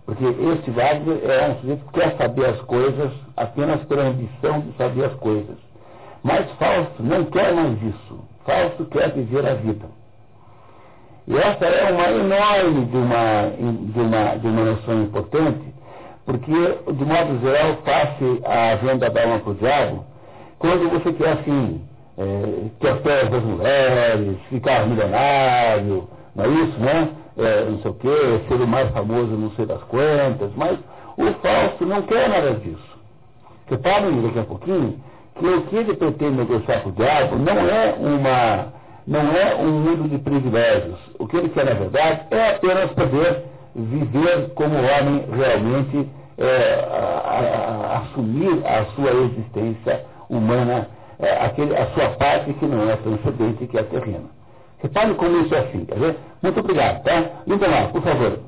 [0.05, 4.77] Porque esse Wagner é um sujeito que quer saber as coisas apenas pela ambição de
[4.77, 5.57] saber as coisas.
[6.23, 8.19] Mas Fausto não quer mais isso.
[8.45, 9.87] Fausto quer viver a vida.
[11.29, 13.51] E essa é uma enorme de uma,
[13.93, 15.75] de uma, de uma noção importante,
[16.27, 20.05] porque, de modo geral, face a venda da alma para o diabo,
[20.61, 21.81] quando você quer assim,
[22.19, 26.07] é, as das mulheres, ficar milionário,
[26.37, 27.09] não é isso, né?
[27.39, 30.79] É, não sei o quê, ser o mais famoso não sei das quantas, mas
[31.17, 32.99] o falso não quer nada disso.
[33.71, 35.01] Reparem daqui a pouquinho
[35.39, 39.71] que o que ele pretende negociar com o diabo não é uma não é um
[39.81, 40.99] mundo de privilégios.
[41.19, 46.97] O que ele quer, na verdade, é apenas poder viver como homem realmente, é, a,
[46.97, 50.89] a, a, assumir a sua existência humana,
[51.19, 54.31] é, aquele, a sua parte que não é transcendente, que é terrena.
[54.79, 56.17] Repare como isso é assim, quer ver?
[56.43, 57.43] Muito obrigado, tá?
[57.47, 58.41] Lindomar, por favor.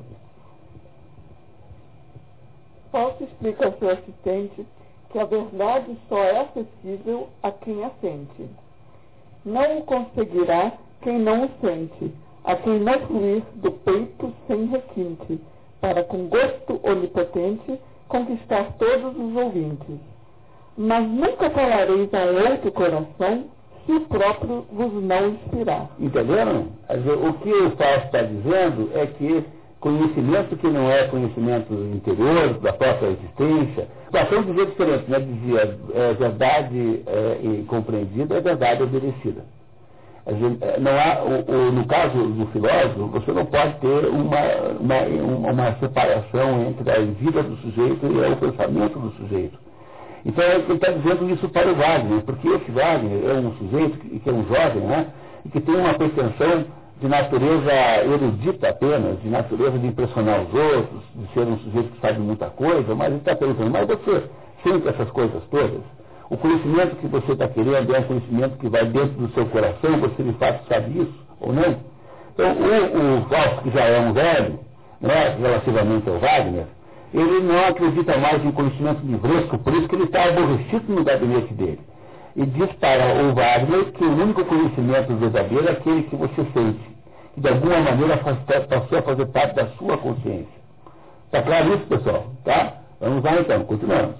[2.91, 4.65] Posso explicar ao seu assistente
[5.11, 8.49] que a verdade só é acessível a quem a sente.
[9.45, 12.11] Não o conseguirá quem não o sente,
[12.43, 15.39] a quem não fluir do peito sem requinte,
[15.79, 20.12] para com gosto onipotente conquistar todos os ouvintes.
[20.77, 23.45] Mas nunca falareis a outro coração
[23.85, 25.89] se o próprio vos não inspirar.
[25.99, 26.67] Entenderam?
[26.89, 29.45] O que o Fausto está dizendo é que
[29.83, 33.85] conhecimento que não é conhecimento interior, da própria existência.
[34.11, 35.19] Platão dizia diferente, né?
[35.19, 39.43] dizia é, verdade é, compreendida é verdade obedecida.
[40.25, 44.39] É, não há, o, o, no caso do filósofo, você não pode ter uma,
[44.79, 49.59] uma, uma separação entre a vida do sujeito e o pensamento do sujeito.
[50.25, 54.19] Então ele está dizendo isso para o Wagner, porque esse Wagner é um sujeito que,
[54.19, 55.07] que é um jovem, né?
[55.45, 56.65] E que tem uma pretensão
[57.01, 57.71] de natureza
[58.05, 62.47] erudita apenas, de natureza de impressionar os outros, de ser um sujeito que sabe muita
[62.47, 64.23] coisa, mas ele está perguntando, mas você
[64.63, 65.81] sente essas coisas todas?
[66.29, 69.99] O conhecimento que você está querendo é um conhecimento que vai dentro do seu coração,
[69.99, 71.75] você de fato sabe isso ou não?
[72.33, 74.59] Então, o, o Fausto, que já é um velho,
[75.01, 76.65] né, relativamente ao Wagner,
[77.13, 81.53] ele não acredita mais em conhecimento livresco, por isso que ele está aborrecido no gabinete
[81.53, 81.79] dele.
[82.35, 86.79] E diz para o Wagner que o único conhecimento verdadeiro é aquele que você sente,
[87.35, 90.63] que de alguma maneira passou a fazer parte da sua consciência.
[91.25, 92.25] Está claro isso, pessoal?
[92.43, 92.73] Tá?
[92.99, 94.15] Vamos lá então, continuamos.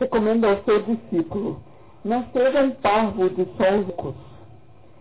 [0.00, 1.60] Recomendo ao seu discípulo,
[2.04, 3.86] não seja um parvo de sons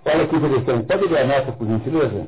[0.05, 0.85] Olha que interessante.
[0.85, 2.27] Pode ler a nota, por gentileza?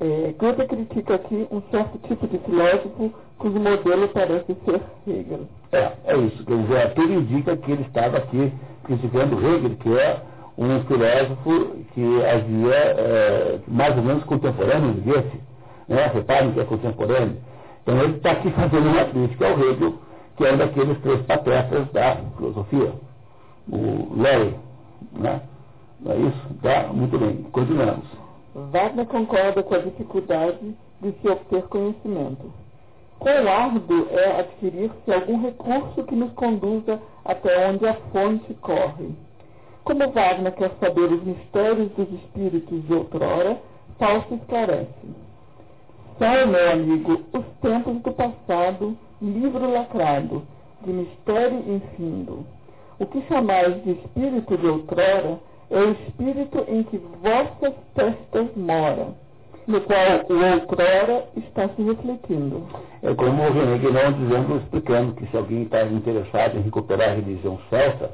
[0.00, 5.46] É, Goethe critica aqui um certo tipo de filósofo cujo modelo parece ser Hegel.
[5.72, 6.44] É, é isso.
[6.44, 8.52] Quer dizer, tudo indica que ele estava aqui
[8.84, 10.22] criticando Hegel, que é
[10.56, 15.40] um filósofo que havia é, mais ou menos contemporâneo de Goethe.
[15.88, 16.06] Né?
[16.06, 17.36] Reparem que é contemporâneo.
[17.82, 19.94] Então ele está aqui fazendo uma crítica ao Hegel,
[20.36, 22.92] que é um daqueles três patetas da filosofia.
[23.68, 24.54] O Larry,
[25.12, 25.42] né?
[26.00, 26.54] Não é isso?
[26.62, 26.88] Tá?
[26.92, 27.36] Muito bem.
[27.52, 28.21] Continuamos.
[28.54, 32.52] Wagner concorda com a dificuldade de se obter conhecimento.
[33.18, 39.10] Quão árduo é adquirir-se algum recurso que nos conduza até onde a fonte corre.
[39.84, 43.58] Como Wagner quer saber os mistérios dos espíritos de outrora,
[43.98, 45.22] Fausto esclarece.
[46.18, 50.42] São, meu amigo, os tempos do passado, livro lacrado,
[50.84, 52.44] de mistério infindo.
[52.98, 55.38] O que chamais de espírito de outrora
[55.72, 59.14] o espírito em que vossas testas moram,
[59.66, 62.66] no qual o outrora está se refletindo.
[63.02, 67.14] É como o René Guénon dizendo, explicando que se alguém está interessado em recuperar a
[67.14, 68.10] religião celta,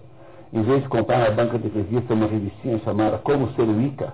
[0.52, 4.12] em vez de comprar na banca de revista uma revistinha chamada Como Ser Wicca,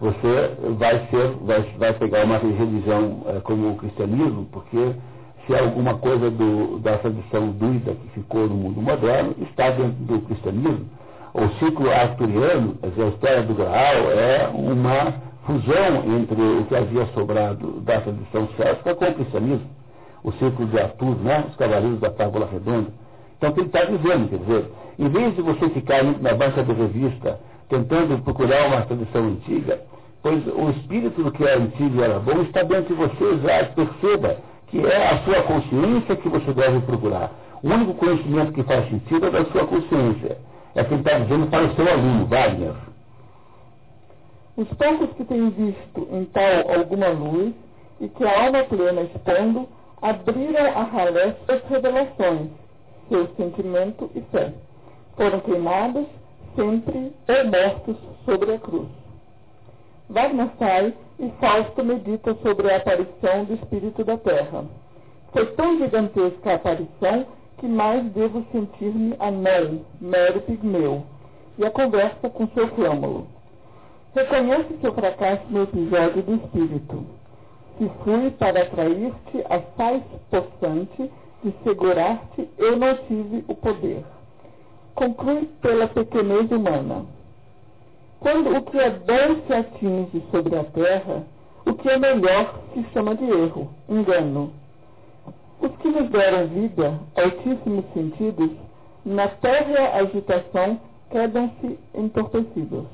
[0.00, 4.94] você vai ser, vai, vai pegar uma religião é, como o cristianismo, porque
[5.46, 10.20] se alguma coisa do, da tradição druida que ficou no mundo moderno está dentro do
[10.20, 10.86] cristianismo,
[11.34, 17.80] o ciclo arturiano, a história do Graal, é uma fusão entre o que havia sobrado
[17.80, 19.68] da tradição celta com o cristianismo.
[20.22, 21.44] O ciclo de Artur, né?
[21.48, 22.90] os cavaleiros da Tábula Redonda.
[23.36, 26.62] Então, o que ele está dizendo, quer dizer, em vez de você ficar na banca
[26.62, 29.80] de revista tentando procurar uma tradição antiga,
[30.22, 33.64] pois o espírito do que é antigo e era bom está dentro de você já,
[33.64, 34.36] perceba
[34.68, 37.32] que é a sua consciência que você deve procurar.
[37.60, 40.38] O único conhecimento que faz sentido é da sua consciência.
[40.74, 42.74] É o que ele está dizendo para o seu aluno, Wagner.
[44.56, 47.54] Os poucos que têm visto em tal alguma luz
[48.00, 49.68] e que a alma plena expondo,
[50.02, 52.50] abriram a ralé suas revelações,
[53.08, 54.52] seu sentimento e fé.
[55.16, 56.06] Foram queimados
[56.54, 58.88] sempre ou mortos sobre a cruz.
[60.10, 64.64] Wagner sai e Fausto medita sobre a aparição do Espírito da Terra.
[65.32, 67.26] Foi tão gigantesca a aparição
[67.58, 71.04] que mais devo sentir-me anão, mero pigmeu,
[71.58, 73.26] e a conversa com seu flâmulo.
[74.14, 77.06] Reconhece seu fracasso no episódio do espírito.
[77.78, 81.10] Se fui para atrair-te a sais possante
[81.42, 84.04] de segurar-te, eu não tive o poder.
[84.94, 87.04] Conclui pela pequenez humana.
[88.20, 91.24] Quando o que é bom se atinge sobre a terra,
[91.66, 94.63] o que é melhor se chama de erro, engano
[95.64, 98.50] os que nos deram vida, altíssimos sentidos,
[99.04, 100.80] na terra agitação,
[101.10, 102.86] quedam-se entorpecidos.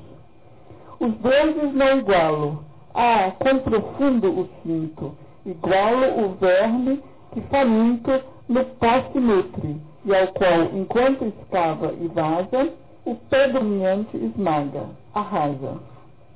[0.99, 2.63] Os deuses não igualo.
[2.93, 5.15] Ah, quão profundo o cinto!
[5.45, 7.01] Igualo o verme
[7.33, 8.11] que faminto
[8.47, 8.65] no
[9.11, 12.73] se nutre, e ao qual, enquanto escava e vaza,
[13.05, 15.90] o pé dominante esmaga, arrasa.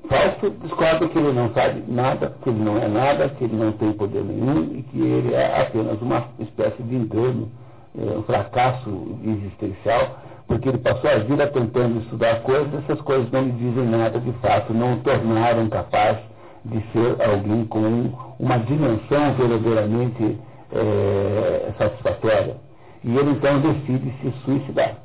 [0.07, 3.71] Fausto descobre que ele não sabe nada, que ele não é nada, que ele não
[3.73, 7.49] tem poder nenhum e que ele é apenas uma espécie de engano,
[7.97, 13.43] é, um fracasso existencial, porque ele passou a vida tentando estudar coisas, essas coisas não
[13.43, 16.17] lhe dizem nada de fato, não o tornaram capaz
[16.65, 20.37] de ser alguém com uma dimensão verdadeiramente
[20.71, 22.57] é, satisfatória.
[23.03, 24.95] E ele então decide se suicidar.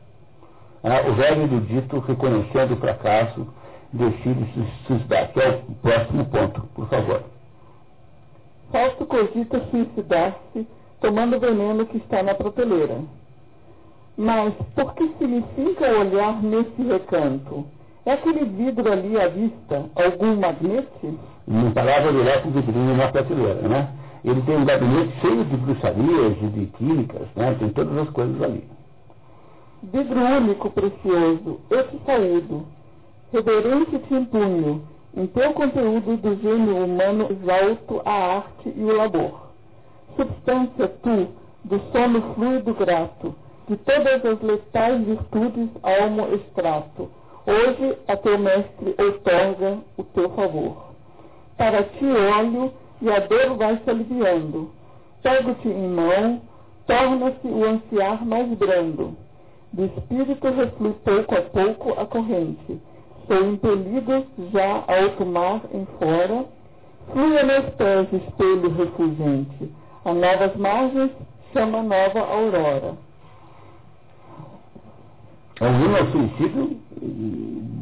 [0.82, 3.46] Ah, o velho erudito, reconhecendo o fracasso,
[3.92, 7.22] decide se suicidar, que é o próximo ponto, por favor.
[8.70, 10.66] Fausto cogita suicidar-se
[11.00, 12.98] tomando o veneno que está na prateleira.
[14.16, 17.64] Mas por que se lhe finca o olhar nesse recanto?
[18.06, 21.18] É aquele vidro ali à vista, algum magnete?
[21.46, 23.88] Não palavra direto um vidrinho na prateleira, né?
[24.24, 27.56] Ele tem um gabinete cheio de bruxarias e de químicas, né?
[27.58, 28.68] Tem todas as coisas ali.
[29.82, 32.66] Vidro único, precioso, eu te saúdo
[33.32, 34.82] Reverente te impunho,
[35.16, 39.50] em teu conteúdo do gênio humano exalto a arte e o labor.
[40.16, 41.28] Substância tu,
[41.62, 43.32] do sono fluido grato,
[43.68, 47.08] de todas as letais virtudes almo extrato,
[47.46, 50.90] hoje a teu mestre outorga o teu favor.
[51.56, 54.72] Para ti olho e a dor vai se aliviando.
[55.22, 56.40] Pego-te em mão,
[56.84, 59.16] torna-se o ansiar mais brando.
[59.72, 62.89] Do espírito reflui pouco a pouco a corrente.
[63.30, 66.46] Sou impelido já ao mar em fora.
[67.12, 69.72] Flui a meus pés espelho refulgente.
[70.04, 71.12] A novas margens
[71.52, 72.96] chama nova aurora.
[75.60, 76.76] É um hino ao suicídio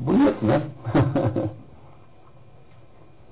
[0.04, 0.70] bonito, né?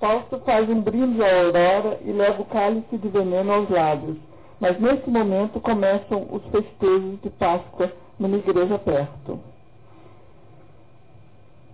[0.00, 4.16] Fausto faz um brinde à aurora e leva o cálice de veneno aos lábios.
[4.58, 9.38] Mas nesse momento começam os festejos de Páscoa numa igreja perto.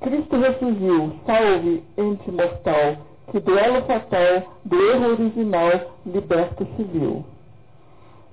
[0.03, 2.97] Cristo ressurgiu, salve, ente mortal,
[3.31, 5.71] que duelo fatal do erro original
[6.05, 7.25] liberta-se viu.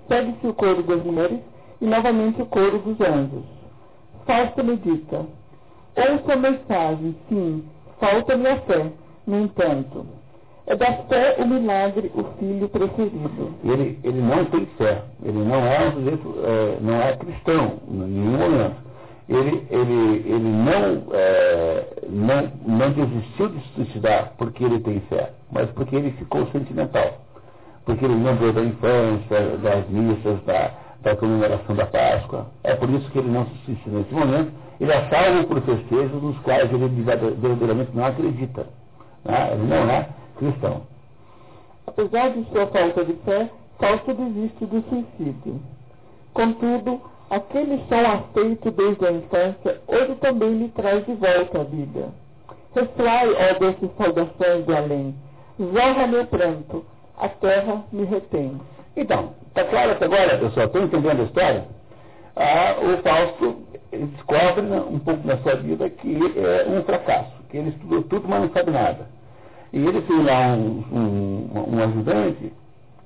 [0.08, 1.40] Segue-se o coro das mulheres
[1.80, 3.44] e novamente o coro dos anjos.
[4.26, 5.26] Fausto medita.
[5.96, 7.64] Ouça a mensagem, sim,
[8.00, 8.92] falta-me a fé.
[9.28, 10.08] No entanto,
[10.66, 13.54] é da fé o milagre, o filho preferido.
[13.64, 17.94] Ele, ele não tem fé, ele não é um sujeito, é, não é cristão, em
[17.94, 18.89] nenhum momento.
[19.30, 25.32] Ele, ele, ele não, é, não, não desistiu de se suicidar porque ele tem fé,
[25.52, 27.20] mas porque ele ficou sentimental.
[27.86, 30.72] Porque ele lembrou da infância, das missas, da,
[31.04, 32.48] da comemoração da Páscoa.
[32.64, 34.52] É por isso que ele não se suicida nesse momento.
[34.82, 38.66] Ele é salvo por festejos nos quais ele verdadeiramente não acredita.
[39.26, 39.54] Né?
[39.54, 40.82] Ele não é cristão.
[41.86, 45.62] Apesar de sua falta de fé, Fausto desiste do suicídio.
[46.34, 52.10] Contudo, aquele som aceito desde a infância, hoje também lhe traz de volta a vida.
[52.76, 55.16] Reflai, ó doces saudações do além,
[55.60, 56.86] jorra meu pranto,
[57.18, 58.60] a terra me retém.
[58.96, 60.66] Então, está claro até agora, pessoal?
[60.68, 61.66] Estão entendendo a história?
[62.36, 63.58] Ah, o Fausto
[63.92, 68.28] descobre né, um pouco na sua vida que é um fracasso, que ele estudou tudo,
[68.28, 69.08] mas não sabe nada.
[69.74, 72.54] E ele tem lá um, um, um ajudante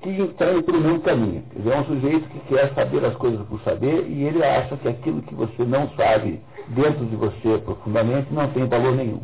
[0.04, 1.44] que está pelo mesmo caminho.
[1.56, 4.88] Dizer, é um sujeito que quer saber as coisas por saber e ele acha que
[4.88, 9.22] aquilo que você não sabe dentro de você profundamente não tem valor nenhum.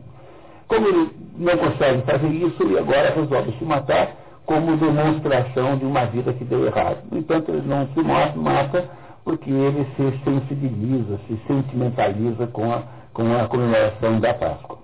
[0.68, 4.16] Como ele não consegue fazer isso, ele agora resolve se matar
[4.46, 7.04] como demonstração de uma vida que deu errado.
[7.12, 8.02] No entanto, ele não se
[8.38, 8.90] mata
[9.24, 12.84] porque ele se sensibiliza, se sentimentaliza com a,
[13.14, 14.80] com a comemoração da Páscoa.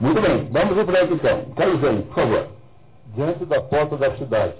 [0.00, 1.44] Muito bem, vamos em frente então.
[1.56, 2.46] Carlos por favor.
[3.14, 4.54] Diante da porta da cidade,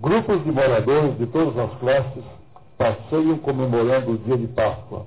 [0.00, 2.24] grupos de moradores de todas as classes
[2.76, 5.06] passeiam comemorando o dia de Páscoa.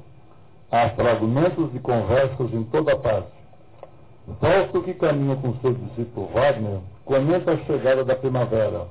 [0.72, 3.40] Há fragmentos de conversas em toda parte.
[4.40, 8.88] Fausto, que caminha com seu discípulo Wagner, comenta a chegada da primavera.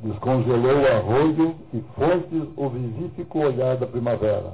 [0.00, 4.52] Descongelou o arroio e fontes o visífico olhar da primavera.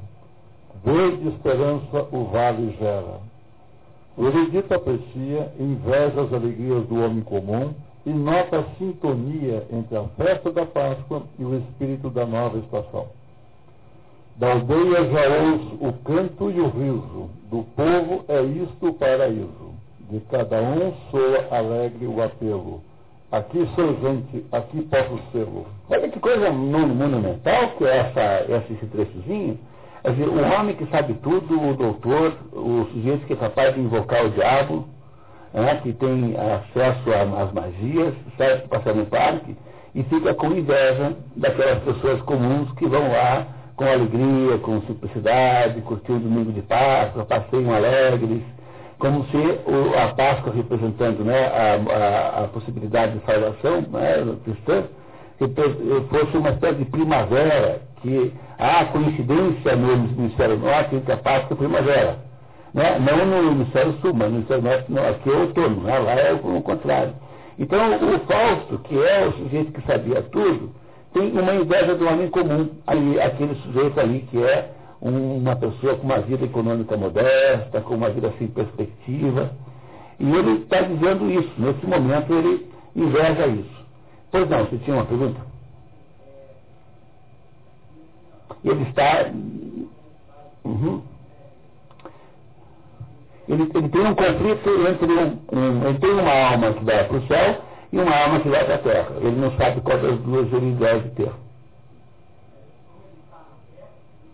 [0.85, 3.19] Verde esperança o vale gera.
[4.16, 7.74] O erudito aprecia, inveja as alegrias do homem comum
[8.07, 13.09] e nota a sintonia entre a festa da Páscoa e o espírito da nova estação.
[14.37, 19.75] Da aldeia já ouço o canto e o riso, do povo é isto o paraíso.
[20.09, 22.81] De cada um soa alegre o apelo.
[23.31, 25.67] Aqui sou gente, aqui posso sê-lo.
[25.89, 29.59] Olha que coisa monumental que é essa, esse trechozinho
[30.03, 33.81] Quer dizer, o homem que sabe tudo, o doutor, o sujeito que é capaz de
[33.81, 34.89] invocar o diabo,
[35.53, 39.57] né, que tem acesso às magias, para passear no parque
[39.95, 43.47] e fica com inveja daquelas pessoas comuns que vão lá
[43.77, 48.43] com alegria, com simplicidade, curtir o domingo de Páscoa, passeiam alegres,
[48.99, 54.85] como se o, a Páscoa representando né, a, a, a possibilidade de salvação né, cristã,
[56.11, 61.55] fosse uma espécie de primavera que há coincidência no hemisfério norte entre a Páscoa e
[61.55, 62.30] a primavera.
[62.73, 62.99] Né?
[62.99, 65.99] Não no hemisfério sul, mas no hemisfério norte, não, aqui é outono, né?
[65.99, 67.15] lá é o, o contrário.
[67.59, 70.73] Então, o Fausto, que é o sujeito que sabia tudo,
[71.13, 74.71] tem uma inveja do homem comum, ali, aquele sujeito ali que é
[75.03, 79.51] um, uma pessoa com uma vida econômica modesta, com uma vida sem perspectiva.
[80.19, 83.81] E ele está dizendo isso, nesse momento ele inveja isso.
[84.31, 85.51] Pois não, você tinha uma pergunta?
[88.65, 89.31] ele está.
[90.65, 91.03] Uhum.
[93.51, 97.17] Ele, ele, tem um conflito entre um, um, Ele tem uma alma que vai para
[97.17, 97.63] o céu
[97.93, 99.09] e uma alma que vai para a terra.
[99.21, 101.33] Ele não sabe qual das duas ele deve ter.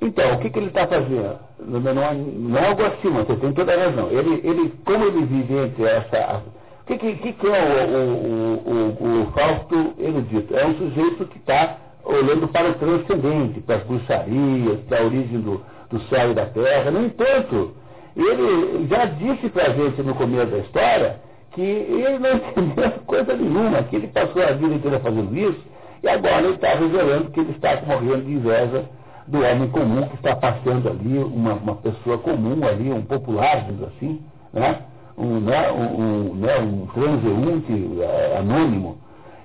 [0.03, 1.39] Então, o que, que ele está fazendo?
[1.59, 4.11] não, não, não é algo acima, você tem toda a razão.
[4.11, 6.43] Ele, ele, como ele vive entre essa.
[6.83, 10.57] O que, que, que é o, o, o, o Fausto erudito?
[10.57, 15.41] É um sujeito que está olhando para o transcendente, para as bruxarias, para a origem
[15.41, 15.61] do,
[15.91, 16.91] do céu e da terra.
[16.93, 17.75] No entanto,
[18.17, 21.21] ele já disse para a gente no começo da história
[21.51, 25.63] que ele não entendeu coisa nenhuma, que ele passou a vida inteira fazendo isso,
[26.03, 28.85] e agora ele está revelando que ele está morrendo de inveja
[29.27, 33.95] do homem comum que está passando ali, uma, uma pessoa comum ali, um popular, digamos
[33.95, 34.21] assim,
[34.53, 34.81] né?
[35.17, 35.71] um, né?
[35.73, 36.59] um, um, né?
[36.59, 38.99] um transeunte é, anônimo.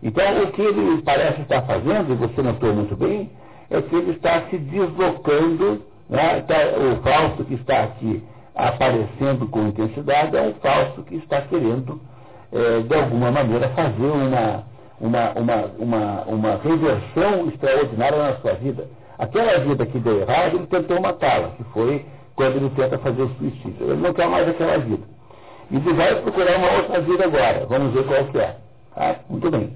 [0.04, 3.30] Então, o que ele parece estar fazendo, e você notou muito bem,
[3.70, 6.42] é que ele está se deslocando, né?
[6.42, 8.22] Tá, o falso que está aqui
[8.56, 12.00] aparecendo com intensidade é um falso que está querendo,
[12.52, 14.64] é, de alguma maneira, fazer uma,
[15.00, 18.88] uma, uma, uma, uma reversão extraordinária na sua vida.
[19.18, 22.06] Aquela vida que deu errado, ele tentou matá-la, que foi
[22.36, 23.92] quando ele tenta fazer o suicídio.
[23.92, 25.04] Ele não quer mais aquela vida.
[25.70, 27.66] E ele vai procurar uma outra vida agora.
[27.70, 28.58] Vamos ver qual que é.
[28.96, 29.76] Ah, muito bem.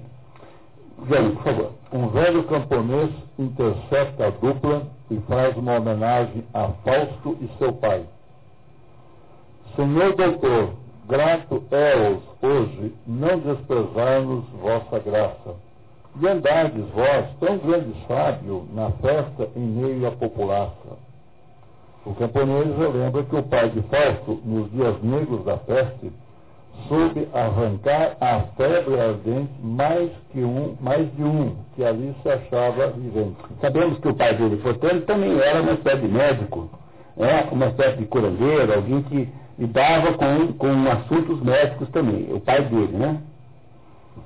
[1.04, 1.72] Vem, por favor.
[1.92, 8.04] Um velho camponês intercepta a dupla e faz uma homenagem a Fausto e seu pai.
[9.76, 10.70] Senhor doutor,
[11.06, 15.54] grato é-os hoje não desprezar-nos vossa graça
[16.18, 20.96] e andades vós, tão grande sábio, na festa em meio à populaça.
[22.06, 26.10] O camponês lembra que o pai de Fausto, nos dias negros da peste,
[26.88, 32.86] soube arrancar a febre ardente mais, que um, mais de um que ali se achava
[32.88, 33.36] vivente.
[33.60, 36.70] Sabemos que o pai dele, portanto, também era uma espécie de médico,
[37.16, 37.46] né?
[37.52, 39.28] uma espécie de curandeiro, alguém que
[39.58, 43.20] lidava com, com assuntos médicos também, o pai dele, né?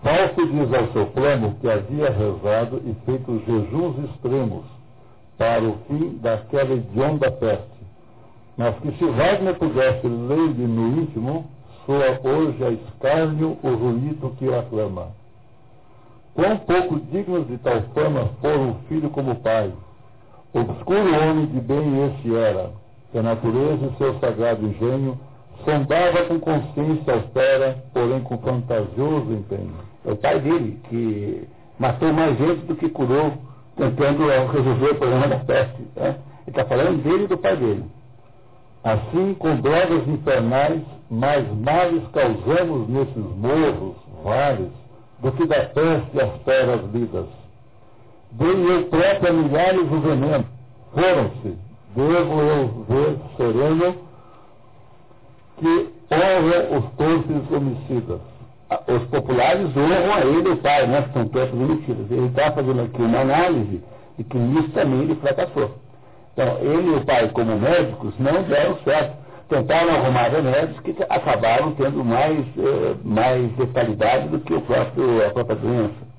[0.03, 4.65] Fausto diz ao seu plano que havia rezado e feito jejuns extremos
[5.37, 7.81] para o fim daquela hedionda peste,
[8.57, 11.47] mas que se Wagner pudesse ler-lhe no íntimo,
[11.87, 15.09] soa hoje a escárnio o ruído que aclama.
[16.35, 19.73] Quão pouco dignos de tal fama foram o filho como o pai.
[20.55, 22.71] Obscuro homem de bem este era,
[23.11, 25.19] que a natureza e seu sagrado engenho
[25.65, 29.75] sondava com consciência austera, porém com fantasioso empenho.
[30.05, 31.47] É o pai dele, que
[31.79, 33.33] matou mais gente do que curou,
[33.77, 35.83] tentando resolver o problema da peste.
[35.97, 36.17] Né?
[36.47, 37.85] Ele está falando dele e do pai dele.
[38.83, 44.71] Assim, com drogas infernais, mais males causamos nesses morros, vales,
[45.19, 47.27] do que da peste as feras lidas.
[48.33, 50.47] Dei eu próprio a milhares o veneno.
[50.95, 51.59] Foram-se,
[51.95, 53.95] devo eu ver sereno,
[55.59, 58.21] que honram os torces homicidas.
[58.87, 61.09] Os populares honram a ele o pai, né?
[61.13, 62.11] São torces homicidas.
[62.11, 63.83] Ele está fazendo aqui uma análise
[64.17, 65.73] de que nisso também ele fracassou.
[66.33, 69.19] Então, ele e o pai, como médicos, não deram certo.
[69.49, 75.31] Tentaram arrumar remédios que acabaram tendo mais, eh, mais letalidade do que o próprio, a
[75.31, 76.11] própria doença.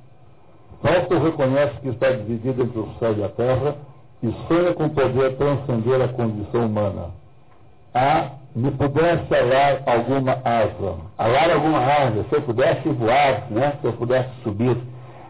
[0.81, 3.76] Fausto reconhece que está dividido entre o céu e a terra
[4.23, 7.10] e sonha com poder transcender a condição humana.
[7.93, 10.98] A me pudesse alar alguma asa.
[11.18, 13.73] Alar alguma asa, se eu pudesse voar, né?
[13.81, 14.77] se eu pudesse subir.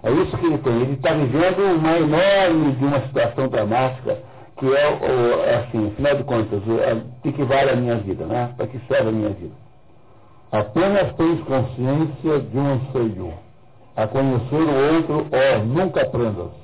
[0.03, 0.81] É isso que ele tem.
[0.81, 4.17] Ele está vivendo uma enorme de uma situação dramática,
[4.57, 8.51] que é, assim, afinal de contas, o é, que vale a minha vida, né?
[8.57, 9.53] Para que serve a minha vida?
[10.51, 13.33] Apenas tens consciência de um anseio.
[13.95, 16.60] A conhecer o outro, ó, nunca aprendas.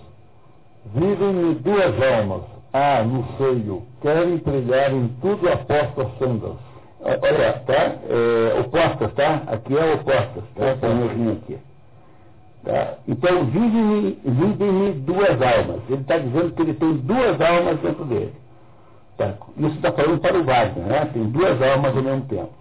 [0.94, 2.44] Vivem-me duas almas,
[2.74, 6.56] ah, no seio, querem trilhar em tudo apostas sendas.
[7.02, 7.96] Olha, tá?
[8.10, 9.44] É, opostas, tá?
[9.48, 10.78] Aqui é opostas, tá?
[10.80, 11.58] Põe um aqui.
[12.64, 12.96] Tá?
[13.08, 15.82] Então, vivem-me vive duas almas.
[15.90, 18.34] Ele está dizendo que ele tem duas almas dentro dele.
[19.18, 19.34] Tá?
[19.58, 21.06] Isso está falando para o Wagner, né?
[21.14, 22.54] Tem duas almas ao mesmo tempo.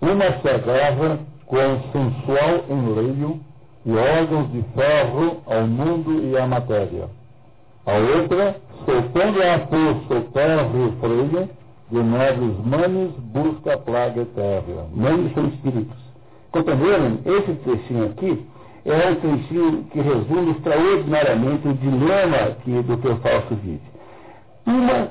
[0.00, 3.40] Uma se agarra com sensual enleio
[3.86, 7.08] e órgãos de ferro ao mundo e à matéria.
[7.86, 11.50] A outra, soltando a força o terra e freio,
[11.90, 14.86] de nobres manes busca a plaga eterna.
[14.94, 15.98] Manes são espíritos.
[16.50, 17.18] Compreenderam?
[17.26, 18.46] Esse trechinho aqui
[18.86, 23.82] é um trechinho que resume extraordinariamente o dilema que o falso vive.
[24.66, 25.08] Uma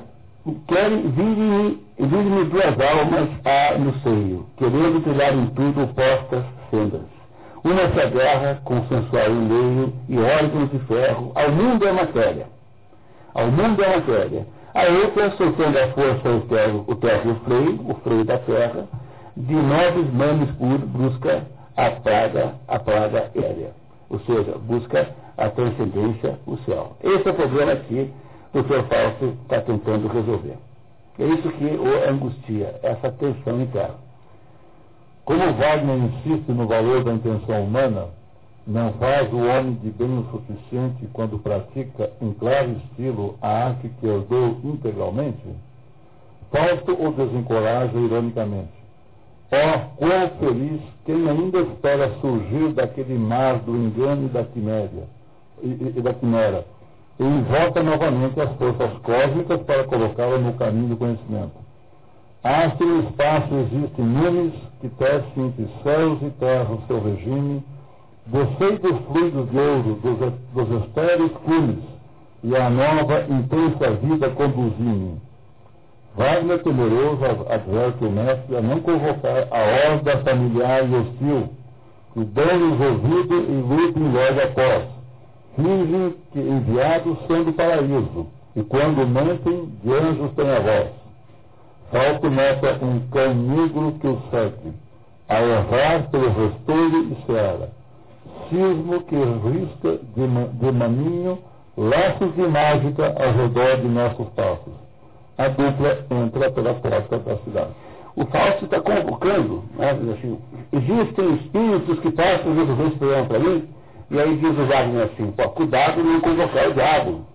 [0.66, 7.13] querem vive-me vive duas almas a, no seio, querendo trilhar em tudo opostas sendas.
[7.64, 12.54] Uma se agarra com sensual enleio e órgãos de ferro ao mundo é matéria
[13.34, 14.46] ao mundo da matéria.
[14.72, 18.38] A outra, soltando a força o terra, o terra e o freio, o freio da
[18.38, 18.86] terra,
[19.36, 20.50] de nobres manos
[20.86, 21.44] busca
[21.76, 23.72] a praga, a praga aérea.
[24.08, 26.96] Ou seja, busca a transcendência, o céu.
[27.02, 28.10] Esse é o problema que
[28.52, 28.84] o Dr.
[28.88, 30.56] Fausto está tentando resolver.
[31.18, 34.03] É isso que o angustia, essa tensão interna.
[35.24, 38.08] Como Wagner insiste no valor da intenção humana,
[38.66, 43.88] não faz o homem de bem o suficiente quando pratica em claro estilo a arte
[43.88, 45.42] que herdou integralmente?
[46.50, 48.72] Fausto o desencoraja ironicamente.
[49.50, 55.04] Oh, quão feliz quem ainda espera surgir daquele mar do engano e da quiméria,
[55.62, 56.66] e, e da quimera,
[57.18, 61.63] e invoca novamente as forças cósmicas para colocá-la no caminho do conhecimento.
[62.44, 64.52] Se no espaço existem numes
[64.82, 67.64] que tecem entre céus e terra o seu regime,
[68.26, 71.78] descei dos fluidos de ouro dos, dos estéreis cumes,
[72.42, 75.18] e a nova intensa vida conduzim
[76.16, 81.48] Wagner, temeroso, adverte o mestre a não convocar a horda familiar e hostil,
[82.12, 84.84] que dão-lhes ouvido e lutem logo após.
[85.56, 91.03] Fingem que enviados são do paraíso, e quando mentem, de anjos têm a voz.
[91.94, 94.72] Falta nota um cão negro que o segue,
[95.28, 97.70] a errar pelo restolho e seara.
[98.48, 101.38] Cismo que risca de, de maninho
[101.76, 104.84] laços de mágica ao redor de nossos passos
[105.36, 107.70] a dupla entra pela porta da cidade.
[108.16, 110.38] O Fausto está convocando, né, assim,
[110.72, 113.68] existem espíritos que passam Jesus esperando para mim,
[114.10, 117.26] e aí diz o Wagner assim, pô, cuidado não convocar o diabo.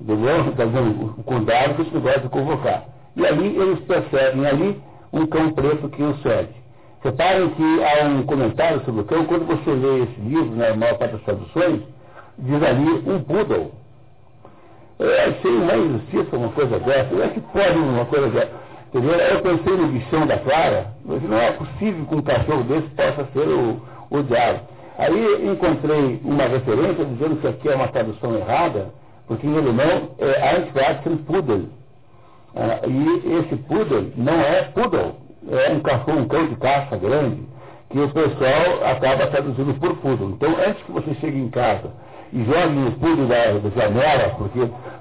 [0.00, 0.48] Entendeu?
[0.48, 2.91] Está dizendo, cuidado que esse negócio de convocar.
[3.16, 4.80] E ali eles percebem ali
[5.12, 6.54] um cão preto que o segue.
[7.02, 10.72] Reparem que há um comentário sobre o cão, quando você lê esse livro, na né,
[10.74, 11.82] maior parte das traduções,
[12.38, 13.72] diz ali um poodle.
[14.98, 17.08] Eu achei uma injustiça uma coisa dessa.
[17.08, 18.52] Como é que pode uma coisa dessa?
[18.88, 19.14] Entendeu?
[19.14, 23.26] Eu pensei no bichão da Clara, mas não é possível que um cachorro desse possa
[23.32, 24.60] ser o, o diabo.
[24.98, 28.90] Aí encontrei uma referência dizendo que aqui é uma tradução errada,
[29.26, 31.81] porque em alemão é Einschwarzen Pudel.
[32.54, 35.16] Ah, e esse Pudel não é Pudel,
[35.50, 37.42] é um cachorro, um cão de caça grande,
[37.90, 40.30] que o pessoal acaba traduzindo por Pudel.
[40.30, 41.90] Então, antes que você chegue em casa
[42.32, 43.44] e jogue o pulo da,
[43.76, 44.60] janela, porque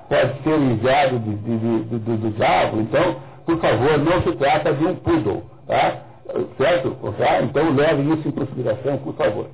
[0.10, 3.16] pode ser enviado de, de, de, do, do diabo, então,
[3.46, 5.98] por favor, não se trata de um poodle, tá?
[6.58, 6.92] Certo?
[7.18, 7.42] Tá?
[7.42, 9.48] Então leve isso em consideração, por favor.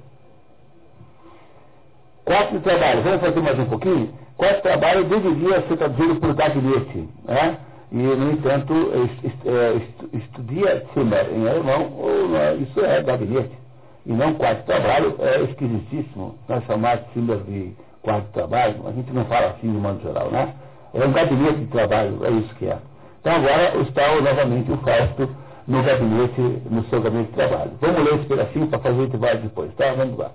[2.26, 4.14] Quarto trabalho, vamos fazer mais um pouquinho?
[4.36, 7.58] Quarto trabalho deveria ser traduzido por gabinete, né?
[7.92, 13.68] E, no entanto, é, estudia Zimmer em alemão, ou, isso é gabinete
[14.08, 18.92] e não quarto de trabalho, é esquisitíssimo nós chamar símbolos de quarto de trabalho, a
[18.94, 20.56] gente não fala assim de modo geral, né?
[20.94, 22.78] É um gabinete de trabalho, é isso que é.
[23.20, 25.30] Então agora está novamente o Fausto
[25.68, 26.42] no gabinete,
[26.72, 27.72] no seu gabinete de trabalho.
[27.82, 29.92] Vamos ler esse pedacinho para fazer o intervalo depois, tá?
[29.92, 30.32] Vamos lá.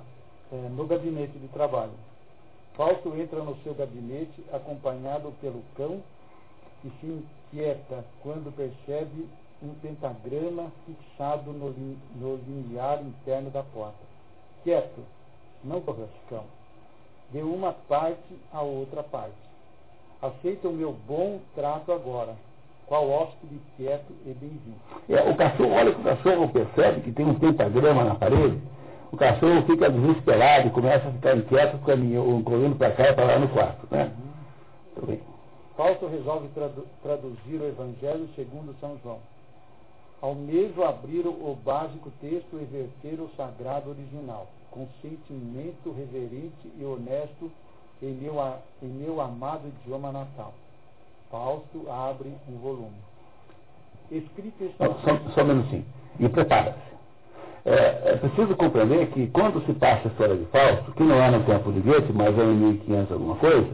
[0.52, 1.92] É, no gabinete de trabalho.
[2.76, 6.02] Fausto entra no seu gabinete acompanhado pelo cão
[6.84, 9.28] e se inquieta quando percebe
[9.62, 11.70] um pentagrama fixado no,
[12.16, 13.98] no limiar interno da porta.
[14.64, 15.02] Quieto,
[15.62, 16.44] não corras, cão.
[17.30, 19.34] De uma parte a outra parte.
[20.20, 22.34] Aceita o meu bom trato agora.
[22.86, 24.76] Qual hóspede quieto e bem-vindo.
[25.08, 28.60] É, o cachorro, olha que o cachorro percebe que tem um pentagrama na parede.
[29.10, 33.38] O cachorro fica desesperado e começa a ficar inquieto, correndo para cá e para lá
[33.38, 33.86] no quarto.
[33.90, 34.10] Né?
[34.96, 35.31] Uhum.
[35.76, 39.18] Fausto resolve tradu traduzir o Evangelho segundo São João
[40.22, 46.84] ao mesmo abrir o básico texto e verter o sagrado original, com sentimento reverente e
[46.84, 47.50] honesto
[48.00, 48.36] em meu,
[48.80, 50.54] em meu amado idioma natal.
[51.28, 52.94] Fausto abre um volume.
[54.12, 54.76] Escrito este...
[54.76, 55.84] Só, só um minutinho.
[56.20, 56.92] E prepara-se.
[57.64, 61.30] É, é, preciso compreender que quando se passa a história de Fausto, que não é
[61.32, 63.70] no tempo de Goethe, mas é em 1500 alguma coisa,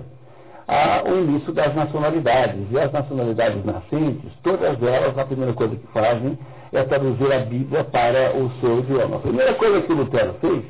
[0.68, 2.66] há o início das nacionalidades.
[2.70, 6.38] E as nacionalidades nascentes, todas elas, a primeira coisa que fazem
[6.72, 9.16] é traduzir a Bíblia para o seu idioma.
[9.16, 10.62] A primeira coisa que Lutero fez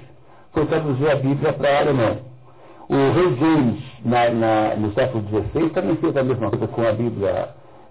[0.53, 2.19] foi traduzir a Bíblia para alemão.
[2.89, 6.93] O rei James, na, na, no século XVI, também fez a mesma coisa com a
[6.93, 7.49] Bíblia.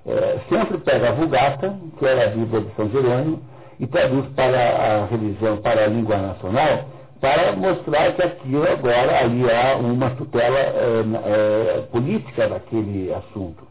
[0.08, 3.42] É, sempre pega a Vulgata, que era a Bíblia de São Jerônimo,
[3.80, 6.86] e traduz para a religião, para a língua nacional,
[7.19, 13.65] para mostrar que aquilo agora aí há uma tutela é, é, política daquele assunto.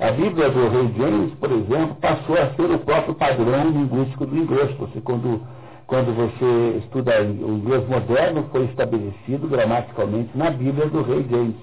[0.00, 4.36] A Bíblia do Rei James, por exemplo, passou a ser o próprio padrão linguístico do
[4.36, 4.70] inglês.
[4.78, 5.42] Você, quando,
[5.86, 11.56] quando você estuda o inglês moderno, foi estabelecido gramaticalmente na Bíblia do Rei James,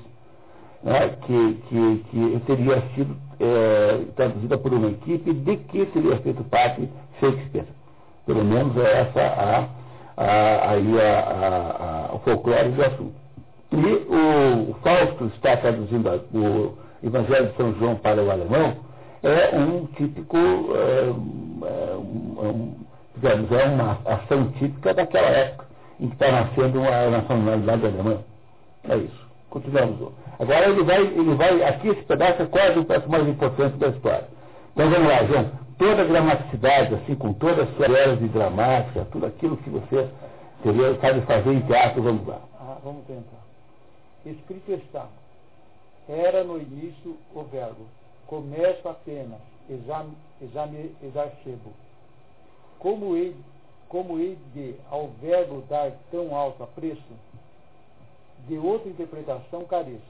[0.83, 6.43] né, que, que, que teria sido é, traduzida por uma equipe de que teria feito
[6.45, 6.89] parte
[7.19, 7.67] Shakespeare.
[8.25, 9.84] Pelo menos é essa a
[10.17, 13.15] a, aí a, a, o folclore do assunto.
[13.71, 18.77] E o, o Fausto está traduzindo o Evangelho de São João para o alemão,
[19.23, 21.09] é um típico, é,
[21.67, 22.75] é, um,
[23.15, 25.65] digamos, é uma ação típica daquela época
[25.99, 28.19] em que está nascendo a nacionalidade alemã.
[28.87, 29.25] É isso.
[29.49, 30.11] Continuamos.
[30.39, 33.87] Agora ele vai, ele vai, aqui esse pedaço é quase o pedaço mais importante da
[33.87, 34.27] história.
[34.73, 35.64] Então vamos lá, João.
[35.77, 40.10] Toda a gramaticidade, assim, com toda a sua de gramática, tudo aquilo que você
[40.64, 42.39] teria, sabe fazer em teatro, vamos lá.
[42.60, 43.43] Ah, vamos tentar.
[44.26, 45.07] Escrito está.
[46.07, 47.85] Era no início o verbo.
[48.27, 49.39] Começo apenas.
[49.69, 51.73] Exame, exame, exarchebo.
[52.80, 53.35] Como hei,
[53.89, 57.02] como hei de ao verbo dar tão alto apreço?
[58.47, 60.02] De outra interpretação careço.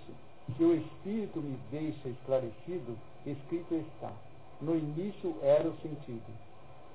[0.55, 4.11] Se o Espírito me deixa esclarecido, escrito está.
[4.61, 6.33] No início era o sentido.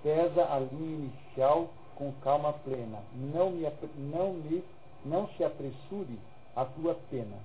[0.02, 2.98] Pesa a linha inicial com calma plena.
[3.14, 3.66] Não, me,
[3.96, 4.64] não, me,
[5.04, 6.18] não se apressure
[6.56, 7.36] a tua pena.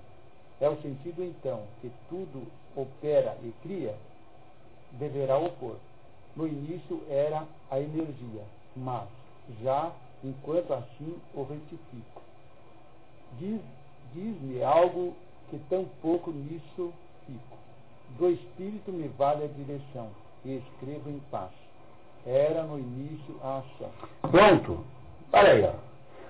[0.60, 3.94] É o sentido, então, que tudo opera e cria,
[4.92, 5.76] deverá opor.
[6.34, 8.42] No início era a energia,
[8.74, 9.06] mas
[9.62, 9.92] já,
[10.24, 12.22] enquanto assim, o retifico.
[13.38, 13.60] Diz,
[14.14, 15.14] diz-me algo
[15.50, 16.92] que tão pouco nisso
[17.26, 17.55] fico.
[18.18, 20.08] Do Espírito me vale a direção,
[20.44, 21.50] e escrevo em paz.
[22.26, 23.90] Era no início a ação.
[24.30, 24.84] Pronto.
[25.32, 25.86] Olha aí, ó.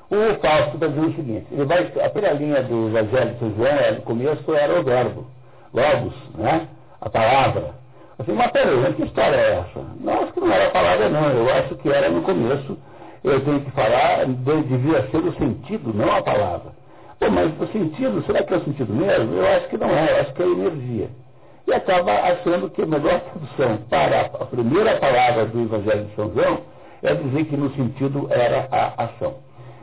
[0.09, 3.55] O Fausto está dizendo o seguinte, ele vai, a primeira linha do Evangelho de São
[3.57, 5.27] João, é, no começo era o verbo,
[5.75, 6.69] logos, né?
[7.01, 7.75] a palavra.
[8.19, 9.85] Assim, mas peraí, que história é essa?
[10.01, 12.79] Não, acho que não era a palavra não, eu acho que era no começo,
[13.25, 16.73] eu tenho que falar, devia ser o sentido, não a palavra.
[17.19, 19.35] Pô, mas o sentido, será que é o sentido mesmo?
[19.35, 21.11] Eu acho que não é, eu acho que é energia.
[21.67, 26.33] E acaba achando que a melhor tradução para a primeira palavra do Evangelho de São
[26.33, 26.61] João
[27.03, 29.35] é dizer que no sentido era a ação.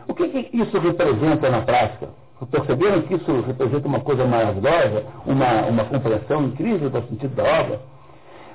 [0.08, 2.10] O que, que isso representa na prática?
[2.52, 7.80] Perceberam que isso representa uma coisa maravilhosa, uma, uma compreensão incrível do sentido da obra?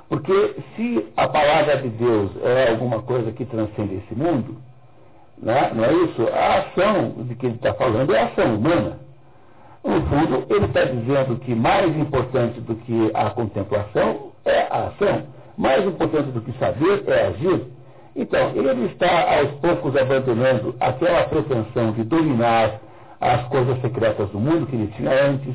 [0.08, 4.56] Porque se a palavra de Deus é alguma coisa que transcende esse mundo,
[5.38, 6.22] né, não é isso?
[6.32, 8.98] A ação de que ele está falando é a ação humana.
[9.88, 15.22] Fundo, ele está dizendo que mais importante do que a contemplação é a ação,
[15.56, 17.66] mais importante do que saber é agir.
[18.14, 22.80] Então, ele está aos poucos abandonando aquela pretensão de dominar
[23.20, 25.54] as coisas secretas do mundo que ele tinha antes,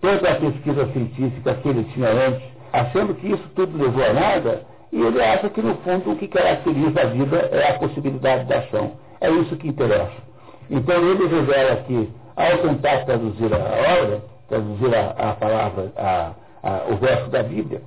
[0.00, 2.42] toda a pesquisa científica que ele tinha antes,
[2.72, 6.28] achando que isso tudo levou a nada, e ele acha que, no fundo, o que
[6.28, 8.92] caracteriza a vida é a possibilidade da ação.
[9.20, 10.22] É isso que interessa.
[10.70, 16.32] Então, ele revela que, ao tentar traduzir a obra, traduzir a, a palavra, a,
[16.62, 17.82] a, o verso da Bíblia,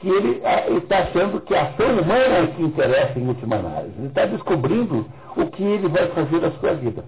[0.00, 0.42] que ele
[0.78, 3.94] está achando que a ação humana é que interessa em última análise.
[3.98, 5.06] Ele está descobrindo
[5.36, 7.04] o que ele vai fazer da sua vida.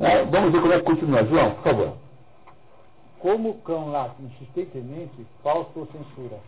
[0.00, 1.24] É, vamos ver como é que continua.
[1.24, 1.92] João, por favor.
[3.20, 6.38] Como o cão late insistentemente, Fausto censura.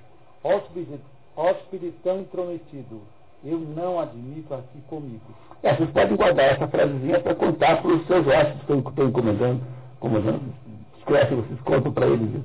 [1.36, 3.00] Hóspede tão intrometido,
[3.44, 5.20] eu não admito aqui comigo.
[5.62, 9.62] É, vocês podem guardar essa frasezinha para contar para os seus hóspedes que estão incomodando.
[9.96, 10.54] incomodando.
[10.98, 12.42] Escreve, vocês contam para eles.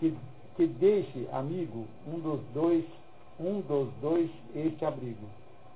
[0.00, 0.16] Que
[0.58, 2.84] que deixe, amigo, um dos dois,
[3.38, 5.28] um dos dois este abrigo.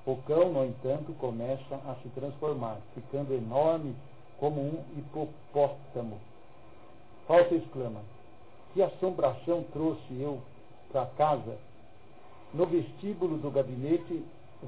[0.04, 3.94] O cão, no entanto, começa a se transformar, ficando enorme
[4.40, 6.18] como um hipopótamo.
[7.28, 8.00] Falta exclama:
[8.74, 10.40] Que assombração trouxe eu
[10.90, 11.56] para casa?
[12.54, 14.22] No vestíbulo do gabinete,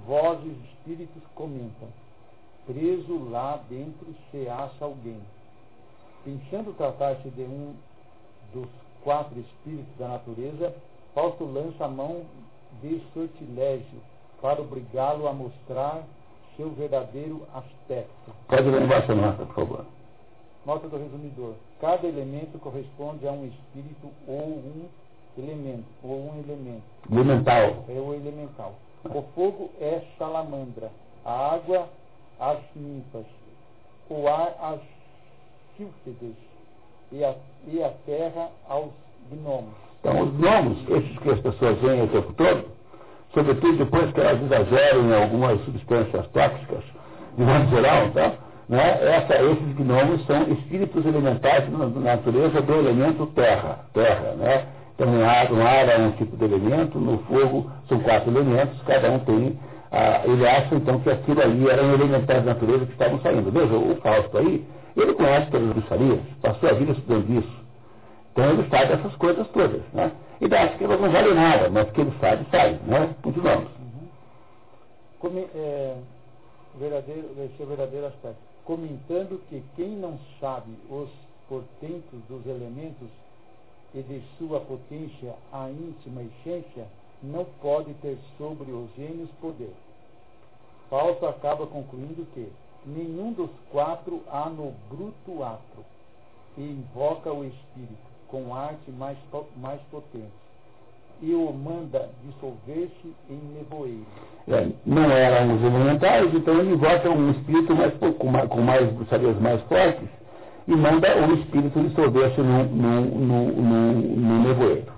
[0.06, 1.89] vozes espíritos comentam.
[2.66, 5.20] Preso lá dentro se acha alguém.
[6.24, 7.74] Pensando tratar-se de um
[8.55, 8.69] dos
[9.02, 10.74] quatro espíritos da natureza,
[11.15, 12.24] Fausto lança a mão
[12.82, 14.01] de sortilégio
[14.40, 16.02] para obrigá-lo a mostrar
[16.56, 18.32] seu verdadeiro aspecto.
[18.48, 19.86] Pode ler embaixo nota, por favor.
[20.65, 21.55] Nota do resumidor.
[21.81, 24.89] Cada elemento corresponde a um espírito ou um
[25.39, 26.82] elemento, ou um elemento.
[27.11, 27.85] Elemental.
[27.89, 28.74] É o elemental.
[29.05, 30.90] O fogo é salamandra,
[31.24, 31.89] a água
[32.40, 33.27] as ninfas,
[34.09, 34.81] o ar as
[35.77, 36.36] sílfides,
[37.12, 37.35] e a,
[37.69, 38.90] e a terra aos
[39.31, 39.74] gnomos.
[40.01, 42.65] Então, os gnomos, esses que as pessoas veem o tempo todo,
[43.32, 46.85] sobretudo depois que elas exageram em algumas substâncias tóxicas,
[47.36, 48.35] de modo geral, tá?
[48.69, 49.16] né?
[49.16, 54.66] Essa, esses gnomos são espíritos elementares na natureza do elemento terra, terra, né?
[54.95, 58.81] Então, no ar, no ar é um tipo de elemento, no fogo são quatro elementos,
[58.83, 59.59] cada um tem.
[59.91, 63.51] Ah, ele acha então que aquilo ali eram elementares da natureza que estavam saindo.
[63.51, 64.65] Veja, o Fausto aí,
[64.97, 67.65] ele conhece todas as bruxarias, passou a vida estudando isso.
[68.33, 69.83] Então ele sabe essas coisas todas.
[69.93, 70.12] Né?
[70.41, 72.79] E acha que elas não valem nada, mas que ele sabe, sabe.
[72.87, 73.15] Né?
[73.23, 73.69] Continuamos.
[75.23, 75.49] Uhum.
[75.55, 75.95] É,
[76.79, 78.39] verdadeiro, seu verdadeiro aspecto.
[78.65, 81.09] Comentando que quem não sabe os
[81.49, 83.09] portentos dos elementos
[83.95, 86.87] e de sua potência a íntima essência,
[87.23, 89.73] não pode ter sobre os gênios poder.
[90.91, 92.49] Fausto acaba concluindo que
[92.85, 95.85] nenhum dos quatro há no bruto ato,
[96.59, 99.16] e invoca o espírito com arte mais,
[99.57, 100.27] mais potente,
[101.23, 104.07] e o manda dissolver-se em nevoeiro.
[104.49, 108.93] É, não eram os elementais, então ele invoca um espírito mais, com, mais, com mais
[108.93, 110.09] bruxarias mais fortes
[110.66, 114.93] e manda o espírito dissolver-se no, no, nevoeiro.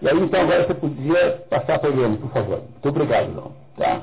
[0.00, 2.60] E aí então agora você podia passar para ele, por favor.
[2.60, 3.52] Muito obrigado, João.
[3.76, 4.02] Tá?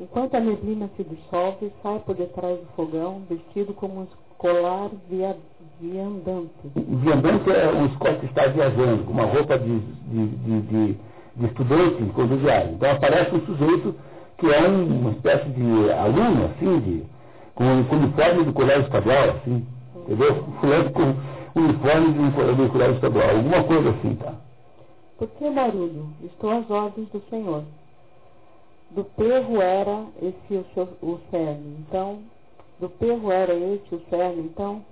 [0.00, 5.36] Enquanto a neblina se dissolve, sai por detrás do fogão, vestido como um escolar via,
[5.80, 6.50] viandante.
[6.74, 10.98] Viandante é um escolar que está viajando, com uma roupa de, de, de, de,
[11.36, 12.70] de estudante quando viaja.
[12.70, 13.94] Então aparece um sujeito
[14.38, 17.04] que é um, uma espécie de aluno, assim, de,
[17.54, 19.66] com o uniforme do colégio estadual, assim,
[19.96, 20.44] entendeu?
[20.60, 24.34] Fulano com o uniforme um do colégio estadual, alguma coisa assim, tá?
[25.18, 26.08] Por que barulho?
[26.24, 27.62] Estou às ordens do Senhor.
[28.90, 32.18] Do perro era esse o, seu, o cerne, então,
[32.80, 34.82] do perro era esse o cerne, então,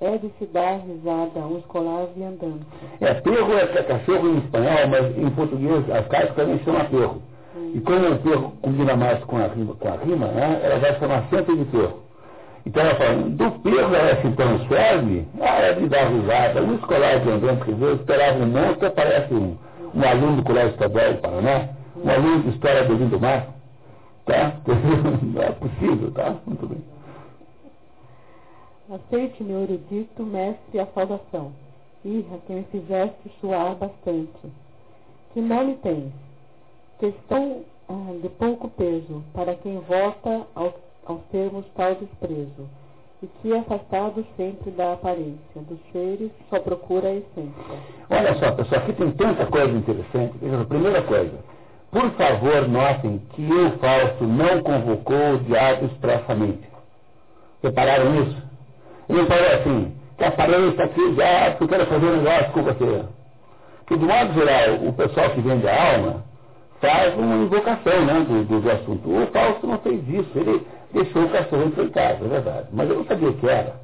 [0.00, 2.66] é de se dar risada um escolar viandante.
[3.00, 7.22] É, perro é cachorro em espanhol, mas em português as caras também chamam perro.
[7.74, 10.98] E como o perro combina mais com a rima, com a rima né, ela vai
[10.98, 12.08] chamar sempre de perro.
[12.66, 16.62] Então ela fala, do era esse então serve, ah, é de dar risada.
[16.62, 19.56] Um escolar quer dizer, eu esperava um monstro, aparece um,
[19.94, 23.46] um aluno do Colégio Estadual do Paraná, um aluno de História do Lindo Mar.
[24.26, 24.52] Tá?
[25.22, 26.36] Não é possível, tá?
[26.46, 26.84] Muito bem.
[28.90, 31.52] Aceite, meu erudito mestre, a saudação.
[32.04, 34.30] Irra, que me fizeste suar bastante.
[35.32, 36.12] Que nome tens?
[36.98, 40.74] Questão ah, de pouco peso, para quem vota aos,
[41.06, 42.68] aos termos tal desprezo,
[43.22, 47.52] e que afastado sempre da aparência, dos seres, só procura a essência.
[48.10, 50.38] Olha só, pessoal, aqui tem tanta coisa interessante.
[50.68, 51.38] Primeira coisa,
[51.90, 56.68] por favor, notem que o Fausto não convocou o diabo expressamente.
[57.62, 58.42] Repararam isso?
[59.08, 63.04] Ele falou assim, que apareça aqui já, porque eu quero fazer um negócio com você.
[63.86, 66.27] Que, de modo geral, o pessoal que vende a alma
[66.80, 69.08] faz uma invocação né, do, do, assunto.
[69.08, 72.68] O Fausto não fez isso, ele deixou o cachorro casa, é verdade.
[72.72, 73.74] Mas eu não sabia o que era.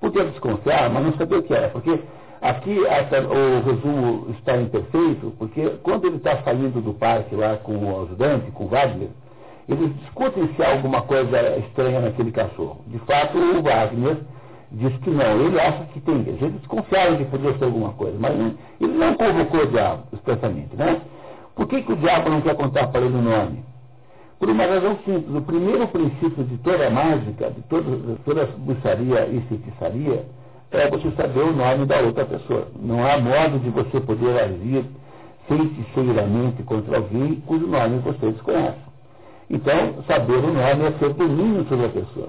[0.00, 1.98] Podia desconfiar, mas não sabia o que era, porque
[2.42, 7.76] Aqui essa, o resumo está imperfeito, porque quando ele está saindo do parque lá com
[7.76, 9.10] o ajudante, com o Wagner,
[9.68, 12.80] eles discutem se há alguma coisa estranha naquele cachorro.
[12.88, 14.16] De fato, o Wagner
[14.72, 15.40] diz que não.
[15.40, 16.16] Ele acha que tem.
[16.16, 18.32] Eles desconfiaram que podia ser alguma coisa, mas
[18.80, 20.74] ele não convocou o diabo expressamente.
[20.74, 21.00] Né?
[21.54, 23.64] Por que, que o diabo não quer contar para ele o nome?
[24.38, 25.36] Por uma razão simples.
[25.36, 28.48] O primeiro princípio de toda mágica, de toda, de toda
[29.30, 30.26] e feitiçaria,
[30.72, 32.66] é você saber o nome da outra pessoa.
[32.80, 34.84] Não há modo de você poder agir
[35.46, 38.80] feiticeiramente contra alguém cujo nome você desconhece.
[39.50, 42.28] Então, saber o nome é ter domínio sobre a pessoa.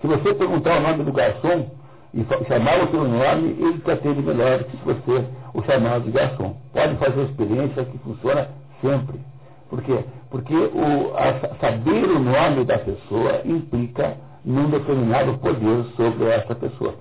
[0.00, 1.66] Se você perguntar o nome do garçom
[2.14, 5.24] e chamar o seu nome, ele te atende melhor que você
[5.54, 6.56] o chamar de garçom.
[6.72, 8.48] Pode fazer a experiência que funciona
[8.80, 9.20] sempre.
[9.68, 10.04] Por quê?
[10.30, 16.94] Porque o, a, saber o nome da pessoa implica num determinado poder sobre essa pessoa.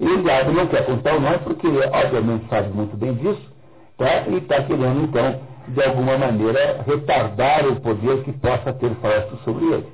[0.00, 3.52] E o diabo não quer contar o nome porque ele, obviamente, sabe muito bem disso,
[3.96, 4.24] tá?
[4.28, 9.66] e está querendo, então, de alguma maneira, retardar o poder que possa ter Fausto sobre
[9.66, 9.86] ele.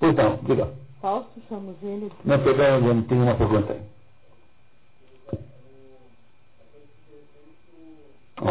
[0.00, 0.83] Então, diga.
[1.04, 2.10] Fausto chamamos ele.
[2.24, 3.80] Não, perdão, tem uma pergunta aí.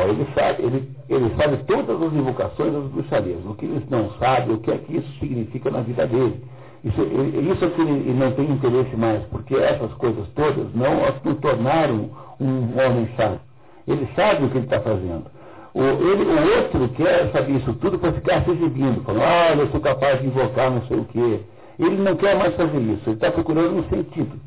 [0.07, 3.43] Ele, sabe, ele, ele sabe todas as invocações das bruxarias.
[3.43, 6.43] O que ele não sabe, o que é que isso significa na vida dele.
[6.83, 11.35] Isso, isso é que ele, não tem interesse mais, porque essas coisas todas não o
[11.35, 13.39] tornaram um homem sábio.
[13.87, 15.25] Ele sabe o que ele está fazendo.
[15.73, 19.71] O, ele, o outro quer saber isso tudo para ficar se exibindo, falando, ah, eu
[19.71, 21.39] sou capaz de invocar não sei o quê.
[21.79, 24.39] Ele não quer mais fazer isso, ele está procurando um sentido.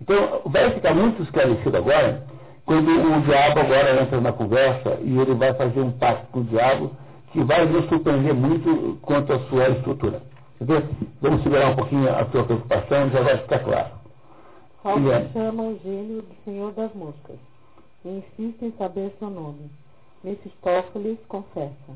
[0.00, 2.24] Então, vai ficar muito esclarecido agora,
[2.66, 6.44] quando o diabo agora entra na conversa e ele vai fazer um pacto com o
[6.44, 6.90] diabo
[7.32, 10.22] que vai nos surpreender muito quanto à sua estrutura.
[11.20, 14.02] Vamos segurar um pouquinho a sua preocupação, já vai ficar claro.
[14.82, 15.28] Paulo é.
[15.32, 17.36] chama o gênio de Senhor das Moscas
[18.04, 19.70] e insiste em saber seu nome.
[20.22, 21.92] Mefistófeles confessa: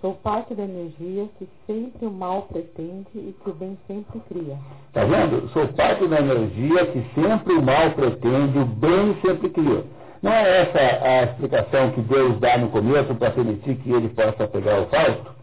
[0.00, 4.58] Sou parte da energia que sempre o mal pretende e que o bem sempre cria.
[4.88, 5.48] Está vendo?
[5.50, 9.84] Sou parte da energia que sempre o mal pretende, o bem sempre cria.
[10.22, 14.46] Não é essa a explicação que Deus dá no começo para permitir que ele possa
[14.46, 15.34] pegar o Fausto?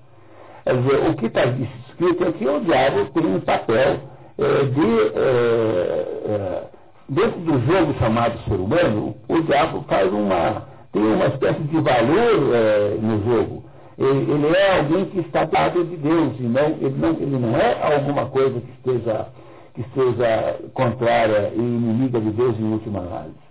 [0.63, 3.99] Quer dizer, o que está escrito é o diabo tem um papel
[4.37, 6.63] é, de é, é,
[7.09, 12.53] dentro do jogo chamado ser humano, o diabo faz uma, tem uma espécie de valor
[12.53, 13.72] é, no jogo.
[13.97, 17.37] Ele, ele, é alguém que está do lado de Deus, e não, ele, não, ele
[17.37, 19.27] não é alguma coisa que esteja,
[19.75, 23.43] que esteja contrária e inimiga de Deus em última análise.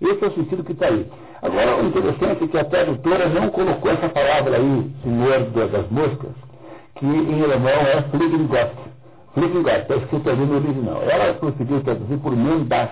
[0.00, 1.10] Esse é o sentido que está aí.
[1.42, 6.30] Agora, o interessante é que a tradutora não colocou essa palavra aí, senhor das moscas,
[6.94, 8.74] que em alemão é Fliegengott.
[9.34, 11.02] Fliegengott, está escrito ali no original.
[11.02, 12.90] Ela conseguiu traduzir por Mendas.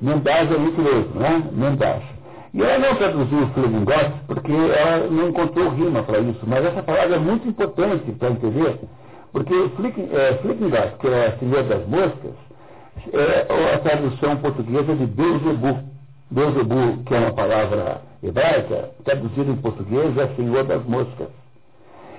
[0.00, 1.42] Mendas é mentiroso, né?
[1.52, 2.17] Mendas.
[2.54, 7.16] E ela não traduziu Fliegengott porque ela não encontrou rima para isso, mas essa palavra
[7.16, 8.80] é muito importante para entender,
[9.32, 12.34] porque Fliegengott, que é senhor das moscas,
[13.12, 15.78] é a tradução portuguesa de Beuzebu.
[16.30, 21.28] Beuzebu, que é uma palavra hebraica, traduzida em português é Senhor das Moscas.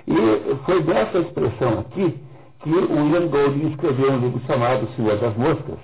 [0.07, 2.17] E foi dessa expressão aqui
[2.61, 5.77] que William Golding escreveu um livro chamado Senhor das Moscas,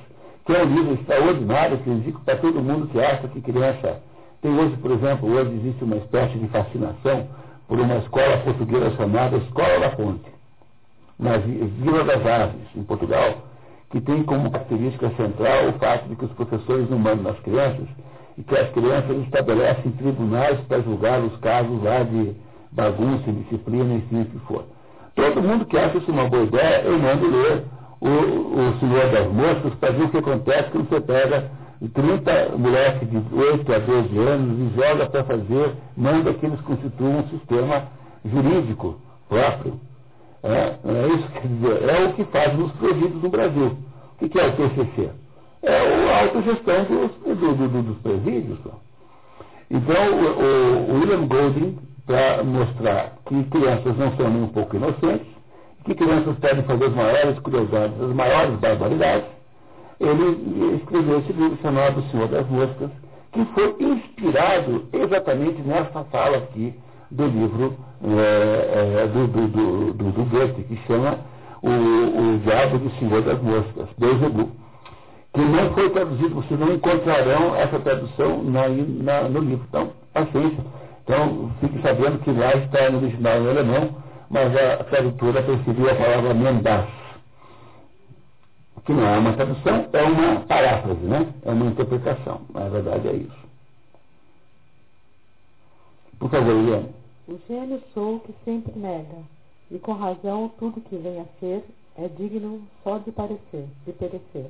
[0.45, 4.01] que é um livro extraordinário que eu indico para todo mundo que acha que criança
[4.45, 7.27] tem hoje, por exemplo, hoje existe uma espécie de fascinação
[7.67, 10.31] por uma escola portuguesa chamada Escola da Ponte,
[11.17, 13.39] na Vila das Aves, em Portugal,
[13.89, 17.87] que tem como característica central o fato de que os professores não mandam nas crianças
[18.37, 22.35] e que as crianças estabelecem tribunais para julgar os casos lá de
[22.71, 24.63] bagunça, indisciplina, enfim, o que for.
[25.15, 27.63] Todo mundo que acha isso uma boa ideia, eu mando ler
[27.99, 31.49] o, o Senhor das Moscas para ver o que acontece quando você pega
[31.93, 37.19] 30 moleques de 8 a 12 anos e joga para fazer, manda que eles constituam
[37.19, 37.87] um sistema
[38.23, 39.79] jurídico próprio.
[40.43, 43.77] É, é isso que dizer, é o que faz os presídios no Brasil.
[44.21, 45.09] O que é o PCC?
[45.63, 48.59] É a autogestão dos, do, do, dos presídios.
[49.69, 55.27] Então, o, o William Golding, para mostrar que crianças não são nem um pouco inocentes,
[55.83, 59.27] que crianças podem fazer as maiores crueldades, as maiores barbaridades,
[59.99, 62.89] ele escreveu esse livro chamado O Senhor das Moscas,
[63.31, 66.73] que foi inspirado exatamente nessa fala aqui
[67.11, 71.19] do livro é, é, do, do, do, do, do Goethe, que chama
[71.61, 74.51] o, o Diabo do Senhor das Moscas, Beuzebu,
[75.33, 79.65] que não foi traduzido, vocês não encontrarão essa tradução na, na, no livro.
[79.67, 80.63] Então, paciência.
[81.03, 83.89] Então, fique sabendo que lá está no original em alemão,
[84.29, 86.85] mas a tradutora preferiu a palavra mendas,
[88.85, 91.33] que não é uma tradução, é uma paráfrase, né?
[91.43, 92.41] É uma interpretação.
[92.53, 93.45] Na verdade é isso.
[96.19, 96.89] Por favor, Eliane.
[97.27, 99.17] O gênio sou que sempre nega,
[99.71, 101.63] e com razão tudo que vem a ser
[101.97, 104.49] é digno só de parecer, de perecer.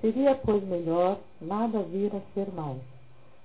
[0.00, 2.80] Seria, pois, melhor nada vir a ser mais.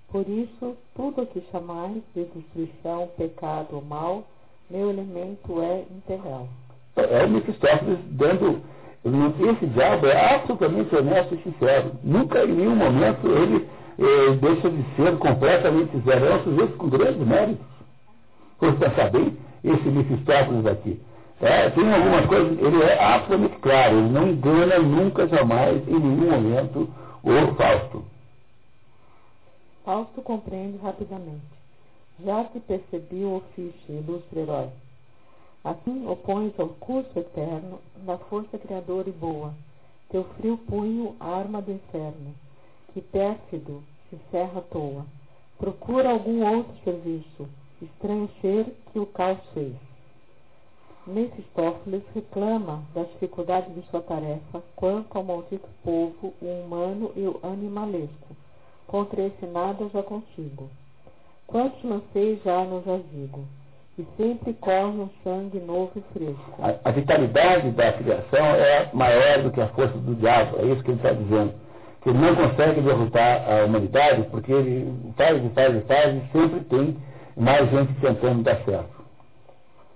[0.09, 4.23] Por isso, tudo o que chamais de destruição, pecado ou mal,
[4.69, 6.47] meu elemento é integral.
[6.95, 8.61] É o Mephistófeles dando.
[9.05, 11.93] Esse diabo é absolutamente honesto e sincero.
[12.03, 13.67] Nunca em nenhum momento ele
[13.97, 16.25] eh, deixa de ser completamente zero.
[16.25, 17.65] É um sujeito com grandes méritos.
[18.59, 21.01] Por pensar bem, esse Mephistófeles aqui.
[21.41, 26.31] É, tem alguma coisa, ele é absolutamente claro, ele não engana nunca, jamais, em nenhum
[26.31, 26.89] momento,
[27.23, 28.03] o Fausto.
[29.85, 31.59] Fausto compreende rapidamente.
[32.25, 34.67] Já te percebi o ofício, ilustre herói.
[35.63, 39.53] Assim opões ao curso eterno da força criadora e boa,
[40.09, 42.33] teu frio punho, arma do inferno,
[42.93, 45.05] que pérfido se cerra à toa.
[45.57, 47.47] Procura algum outro serviço,
[47.81, 49.75] estranho ser que o caos fez.
[51.05, 57.39] Mefistófeles reclama das dificuldades de sua tarefa quanto ao maldito povo, o humano e o
[57.43, 58.35] animalesco.
[58.87, 60.69] Contra esse nada já contigo.
[61.45, 63.43] Quantos lancei já no jazigo,
[63.99, 66.55] e sempre corre um sangue novo e fresco.
[66.59, 70.83] A, a vitalidade da criação é maior do que a força do diabo, é isso
[70.83, 71.53] que ele está dizendo.
[72.01, 76.31] Que ele não consegue derrotar a humanidade porque ele faz e faz e faz e
[76.31, 76.97] sempre tem
[77.35, 78.99] mais gente tentando dar certo.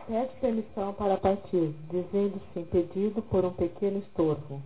[0.06, 4.62] Pede permissão para partir, dizendo-se impedido por um pequeno estorvo.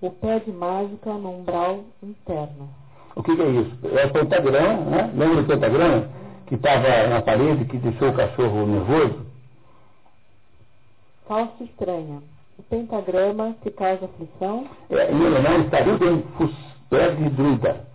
[0.00, 2.70] O pé de mágica no umbral interno.
[3.14, 3.76] O que, que é isso?
[3.98, 5.12] É o pentagrama, né?
[5.14, 6.08] Lembra do pentagrama?
[6.48, 9.26] Que estava na parede, que deixou o cachorro nervoso?
[11.26, 12.22] Falso estranha.
[12.58, 14.66] O pentagrama que causa aflição?
[14.90, 17.86] É, em alemão estaria em Fusped druida.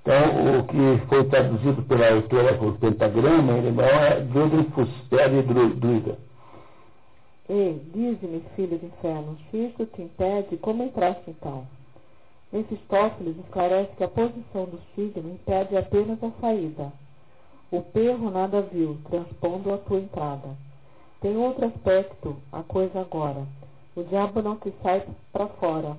[0.00, 5.42] Então, o que foi traduzido pela autora por pentagrama em alemão é Duden Fusped
[5.78, 6.18] druida.
[7.50, 11.66] E, diz-me, filho do inferno, se isto te impede, como entraste então?
[12.50, 16.90] Mefistófeles esclarece que a posição do signo impede apenas a saída.
[17.70, 20.48] O perro nada viu, transpondo a tua entrada.
[21.20, 23.42] Tem outro aspecto, a coisa agora.
[23.94, 25.96] O diabo não te sai para fora.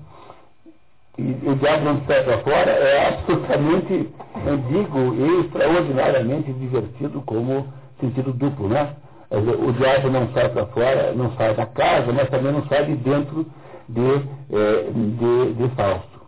[1.18, 4.10] E o diabo não sai para fora é absolutamente,
[4.46, 7.66] eu digo, extraordinariamente divertido como
[8.00, 8.96] sentido duplo, né?
[9.30, 12.96] o diabo não sai para fora, não sai da casa, mas também não sai de
[12.96, 13.46] dentro
[13.88, 16.19] de, é, de, de Fausto.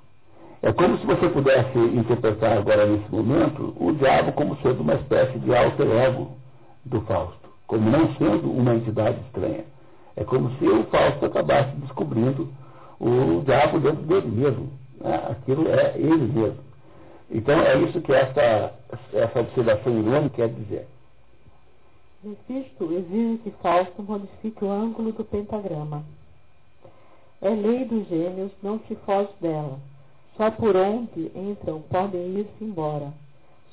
[0.62, 5.36] É como se você pudesse interpretar agora nesse momento o diabo como sendo uma espécie
[5.40, 6.36] de alter ego
[6.84, 9.64] do Fausto, como não sendo uma entidade estranha.
[10.14, 12.48] É como se o Fausto acabasse descobrindo
[13.00, 14.70] o diabo dentro dele mesmo.
[15.00, 15.14] Né?
[15.30, 16.58] Aquilo é ele mesmo.
[17.28, 18.72] Então é isso que essa,
[19.12, 20.86] essa observação irônica quer dizer.
[22.22, 26.04] Mephisto exige que Fausto modifique o ângulo do pentagrama.
[27.40, 29.80] É lei dos gêmeos, não se foge dela.
[30.36, 33.12] Só por onde entram podem ir-se embora.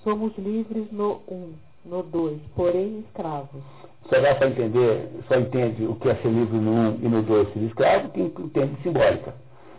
[0.03, 1.53] Somos livres no um,
[1.85, 3.61] no dois, porém escravos.
[4.09, 7.21] Só dá para entender, só entende o que é ser livre no um e no
[7.21, 9.33] dois ser escravo, quem entende simbólica.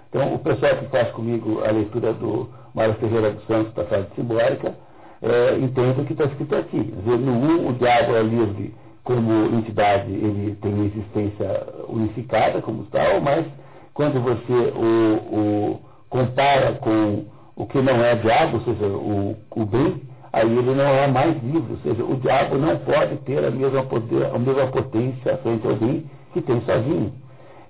[0.09, 4.09] Então, o pessoal que faz comigo a leitura do Mário Ferreira dos Santos da frase
[4.17, 4.75] simbólica,
[5.23, 6.83] é, entenda o que está escrito aqui.
[6.83, 8.75] Dizer, no um, o diabo é livre
[9.05, 13.47] como entidade, ele tem uma existência unificada como tal, mas
[13.95, 17.25] quando você o, o compara com
[17.57, 21.43] o que não é diabo, ou seja, o, o bem, aí ele não é mais
[21.43, 25.67] livre, ou seja, o diabo não pode ter a mesma, poder, a mesma potência frente
[25.67, 27.13] ao bem que tem sozinho.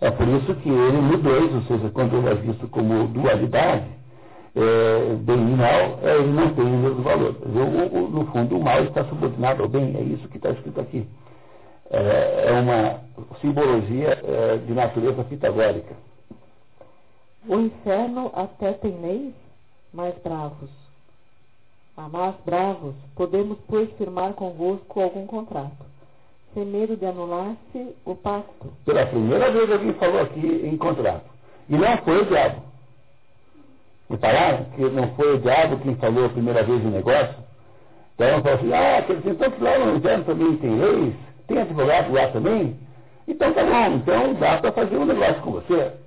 [0.01, 3.85] É por isso que ele no dois, ou seja, quando ele é visto como dualidade,
[4.57, 7.37] é, bem e mal, é, ele não tem o mesmo valor.
[7.45, 10.81] O, o, no fundo, o mal está subordinado ao bem, é isso que está escrito
[10.81, 11.07] aqui.
[11.91, 13.01] É, é uma
[13.41, 15.95] simbologia é, de natureza pitagórica.
[17.49, 19.35] O inferno até tem leis
[19.93, 20.71] mais bravos.
[21.97, 25.85] A mais bravos, podemos, pois, firmar convosco algum contrato,
[26.55, 28.73] sem medo de anular-se o pacto.
[28.85, 31.25] Pela primeira vez alguém falou aqui em contrato.
[31.69, 32.63] E não foi o diabo.
[34.11, 37.37] Repararam que não foi o diabo quem falou a primeira vez o negócio?
[38.15, 41.15] Então falou assim, ah, dizer, então que lá no inferno também tem leis,
[41.47, 42.79] tem advogado lá também?
[43.27, 46.00] Então tá bom, então dá para fazer um negócio com você.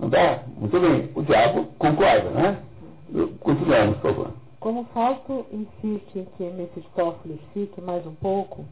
[0.00, 0.42] Não dá?
[0.56, 1.10] Muito bem.
[1.14, 2.62] O diabo concorda, né?
[3.40, 4.32] Continuamos, por favor.
[4.58, 8.64] Como Fausto insiste em que Mefistófeles fique mais um pouco,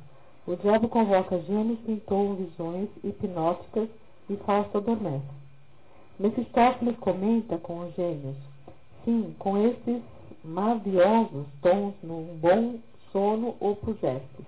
[0.46, 3.88] o diabo convoca gêmeos que entoam visões hipnóticas
[4.30, 5.24] e Fausto adormece.
[6.18, 8.36] Mefistófeles comenta com os gêmeos
[9.04, 10.02] Sim, com esses
[10.44, 12.78] maviosos tons num bom
[13.12, 14.44] sono ou projetos.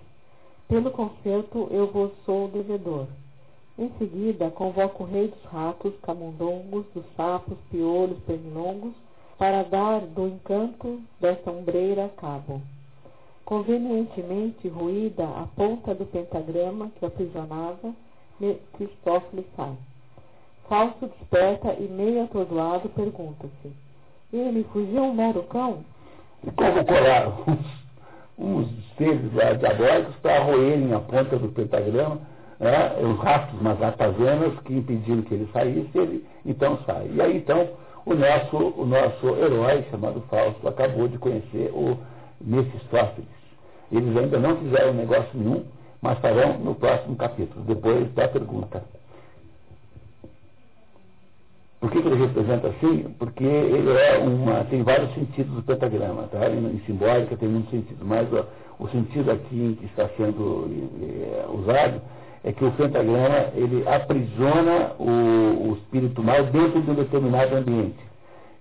[0.69, 3.07] Pelo concerto eu vos sou devedor.
[3.81, 8.93] Em seguida, convoco o rei dos ratos, camundongos, dos sapos, piolhos, pernilongos,
[9.39, 12.61] para dar do encanto desta ombreira cabo.
[13.45, 17.95] Convenientemente ruída a ponta do pentagrama que aprisionava,
[18.75, 19.77] Cristófilo sai.
[20.69, 23.73] Falso desperta e meio atordoado pergunta-se
[24.33, 25.85] ele fugiu um mero cão?
[26.47, 27.45] E convocaram
[28.39, 32.21] uns, uns seres lá diabólicos para roerem a ponta do pentagrama,
[32.61, 37.11] né, os rastros, umas ratazanas que impediram que ele saísse, ele então sai.
[37.13, 37.69] E aí então
[38.05, 41.99] o nosso, o nosso herói, chamado Fausto, acabou de conhecer o
[42.41, 43.29] Mefistófeles.
[43.91, 45.65] Eles ainda não fizeram negócio nenhum,
[46.01, 48.83] mas farão no próximo capítulo, depois da pergunta.
[51.81, 53.15] Por que, que, ele representa assim?
[53.19, 54.65] Porque ele é uma.
[54.65, 56.47] tem vários sentidos do pentagrama, tá?
[56.51, 58.45] Em, simbólica tem muitos sentidos, mas ó,
[58.79, 60.69] o sentido aqui que está sendo
[61.03, 62.03] é, usado
[62.43, 67.99] é que o pentagrama ele aprisiona o, o espírito mal dentro de um determinado ambiente.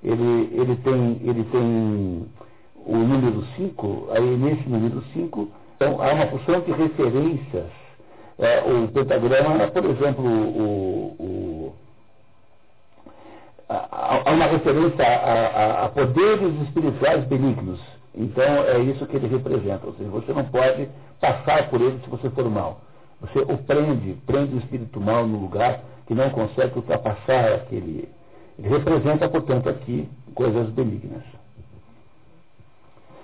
[0.03, 2.25] Ele, ele, tem, ele tem
[2.85, 7.67] o número 5, aí nesse número 5, então há uma porção de referências.
[8.37, 11.73] É, o pentagrama por exemplo, o, o
[13.69, 17.79] há uma referência a, a, a, poderes espirituais benignos.
[18.15, 19.85] Então é isso que ele representa.
[19.85, 20.89] Ou seja, você não pode
[21.21, 22.81] passar por ele se você for mal.
[23.21, 28.09] Você o prende, prende o espírito mal no lugar que não consegue ultrapassar aquele.
[28.57, 31.23] Ele representa, portanto, aqui coisas benignas.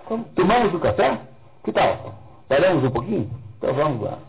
[0.05, 0.23] Como?
[0.35, 1.19] Tomamos o café?
[1.63, 2.15] Que tal?
[2.47, 3.29] Paramos um pouquinho?
[3.57, 4.19] Então vamos lá.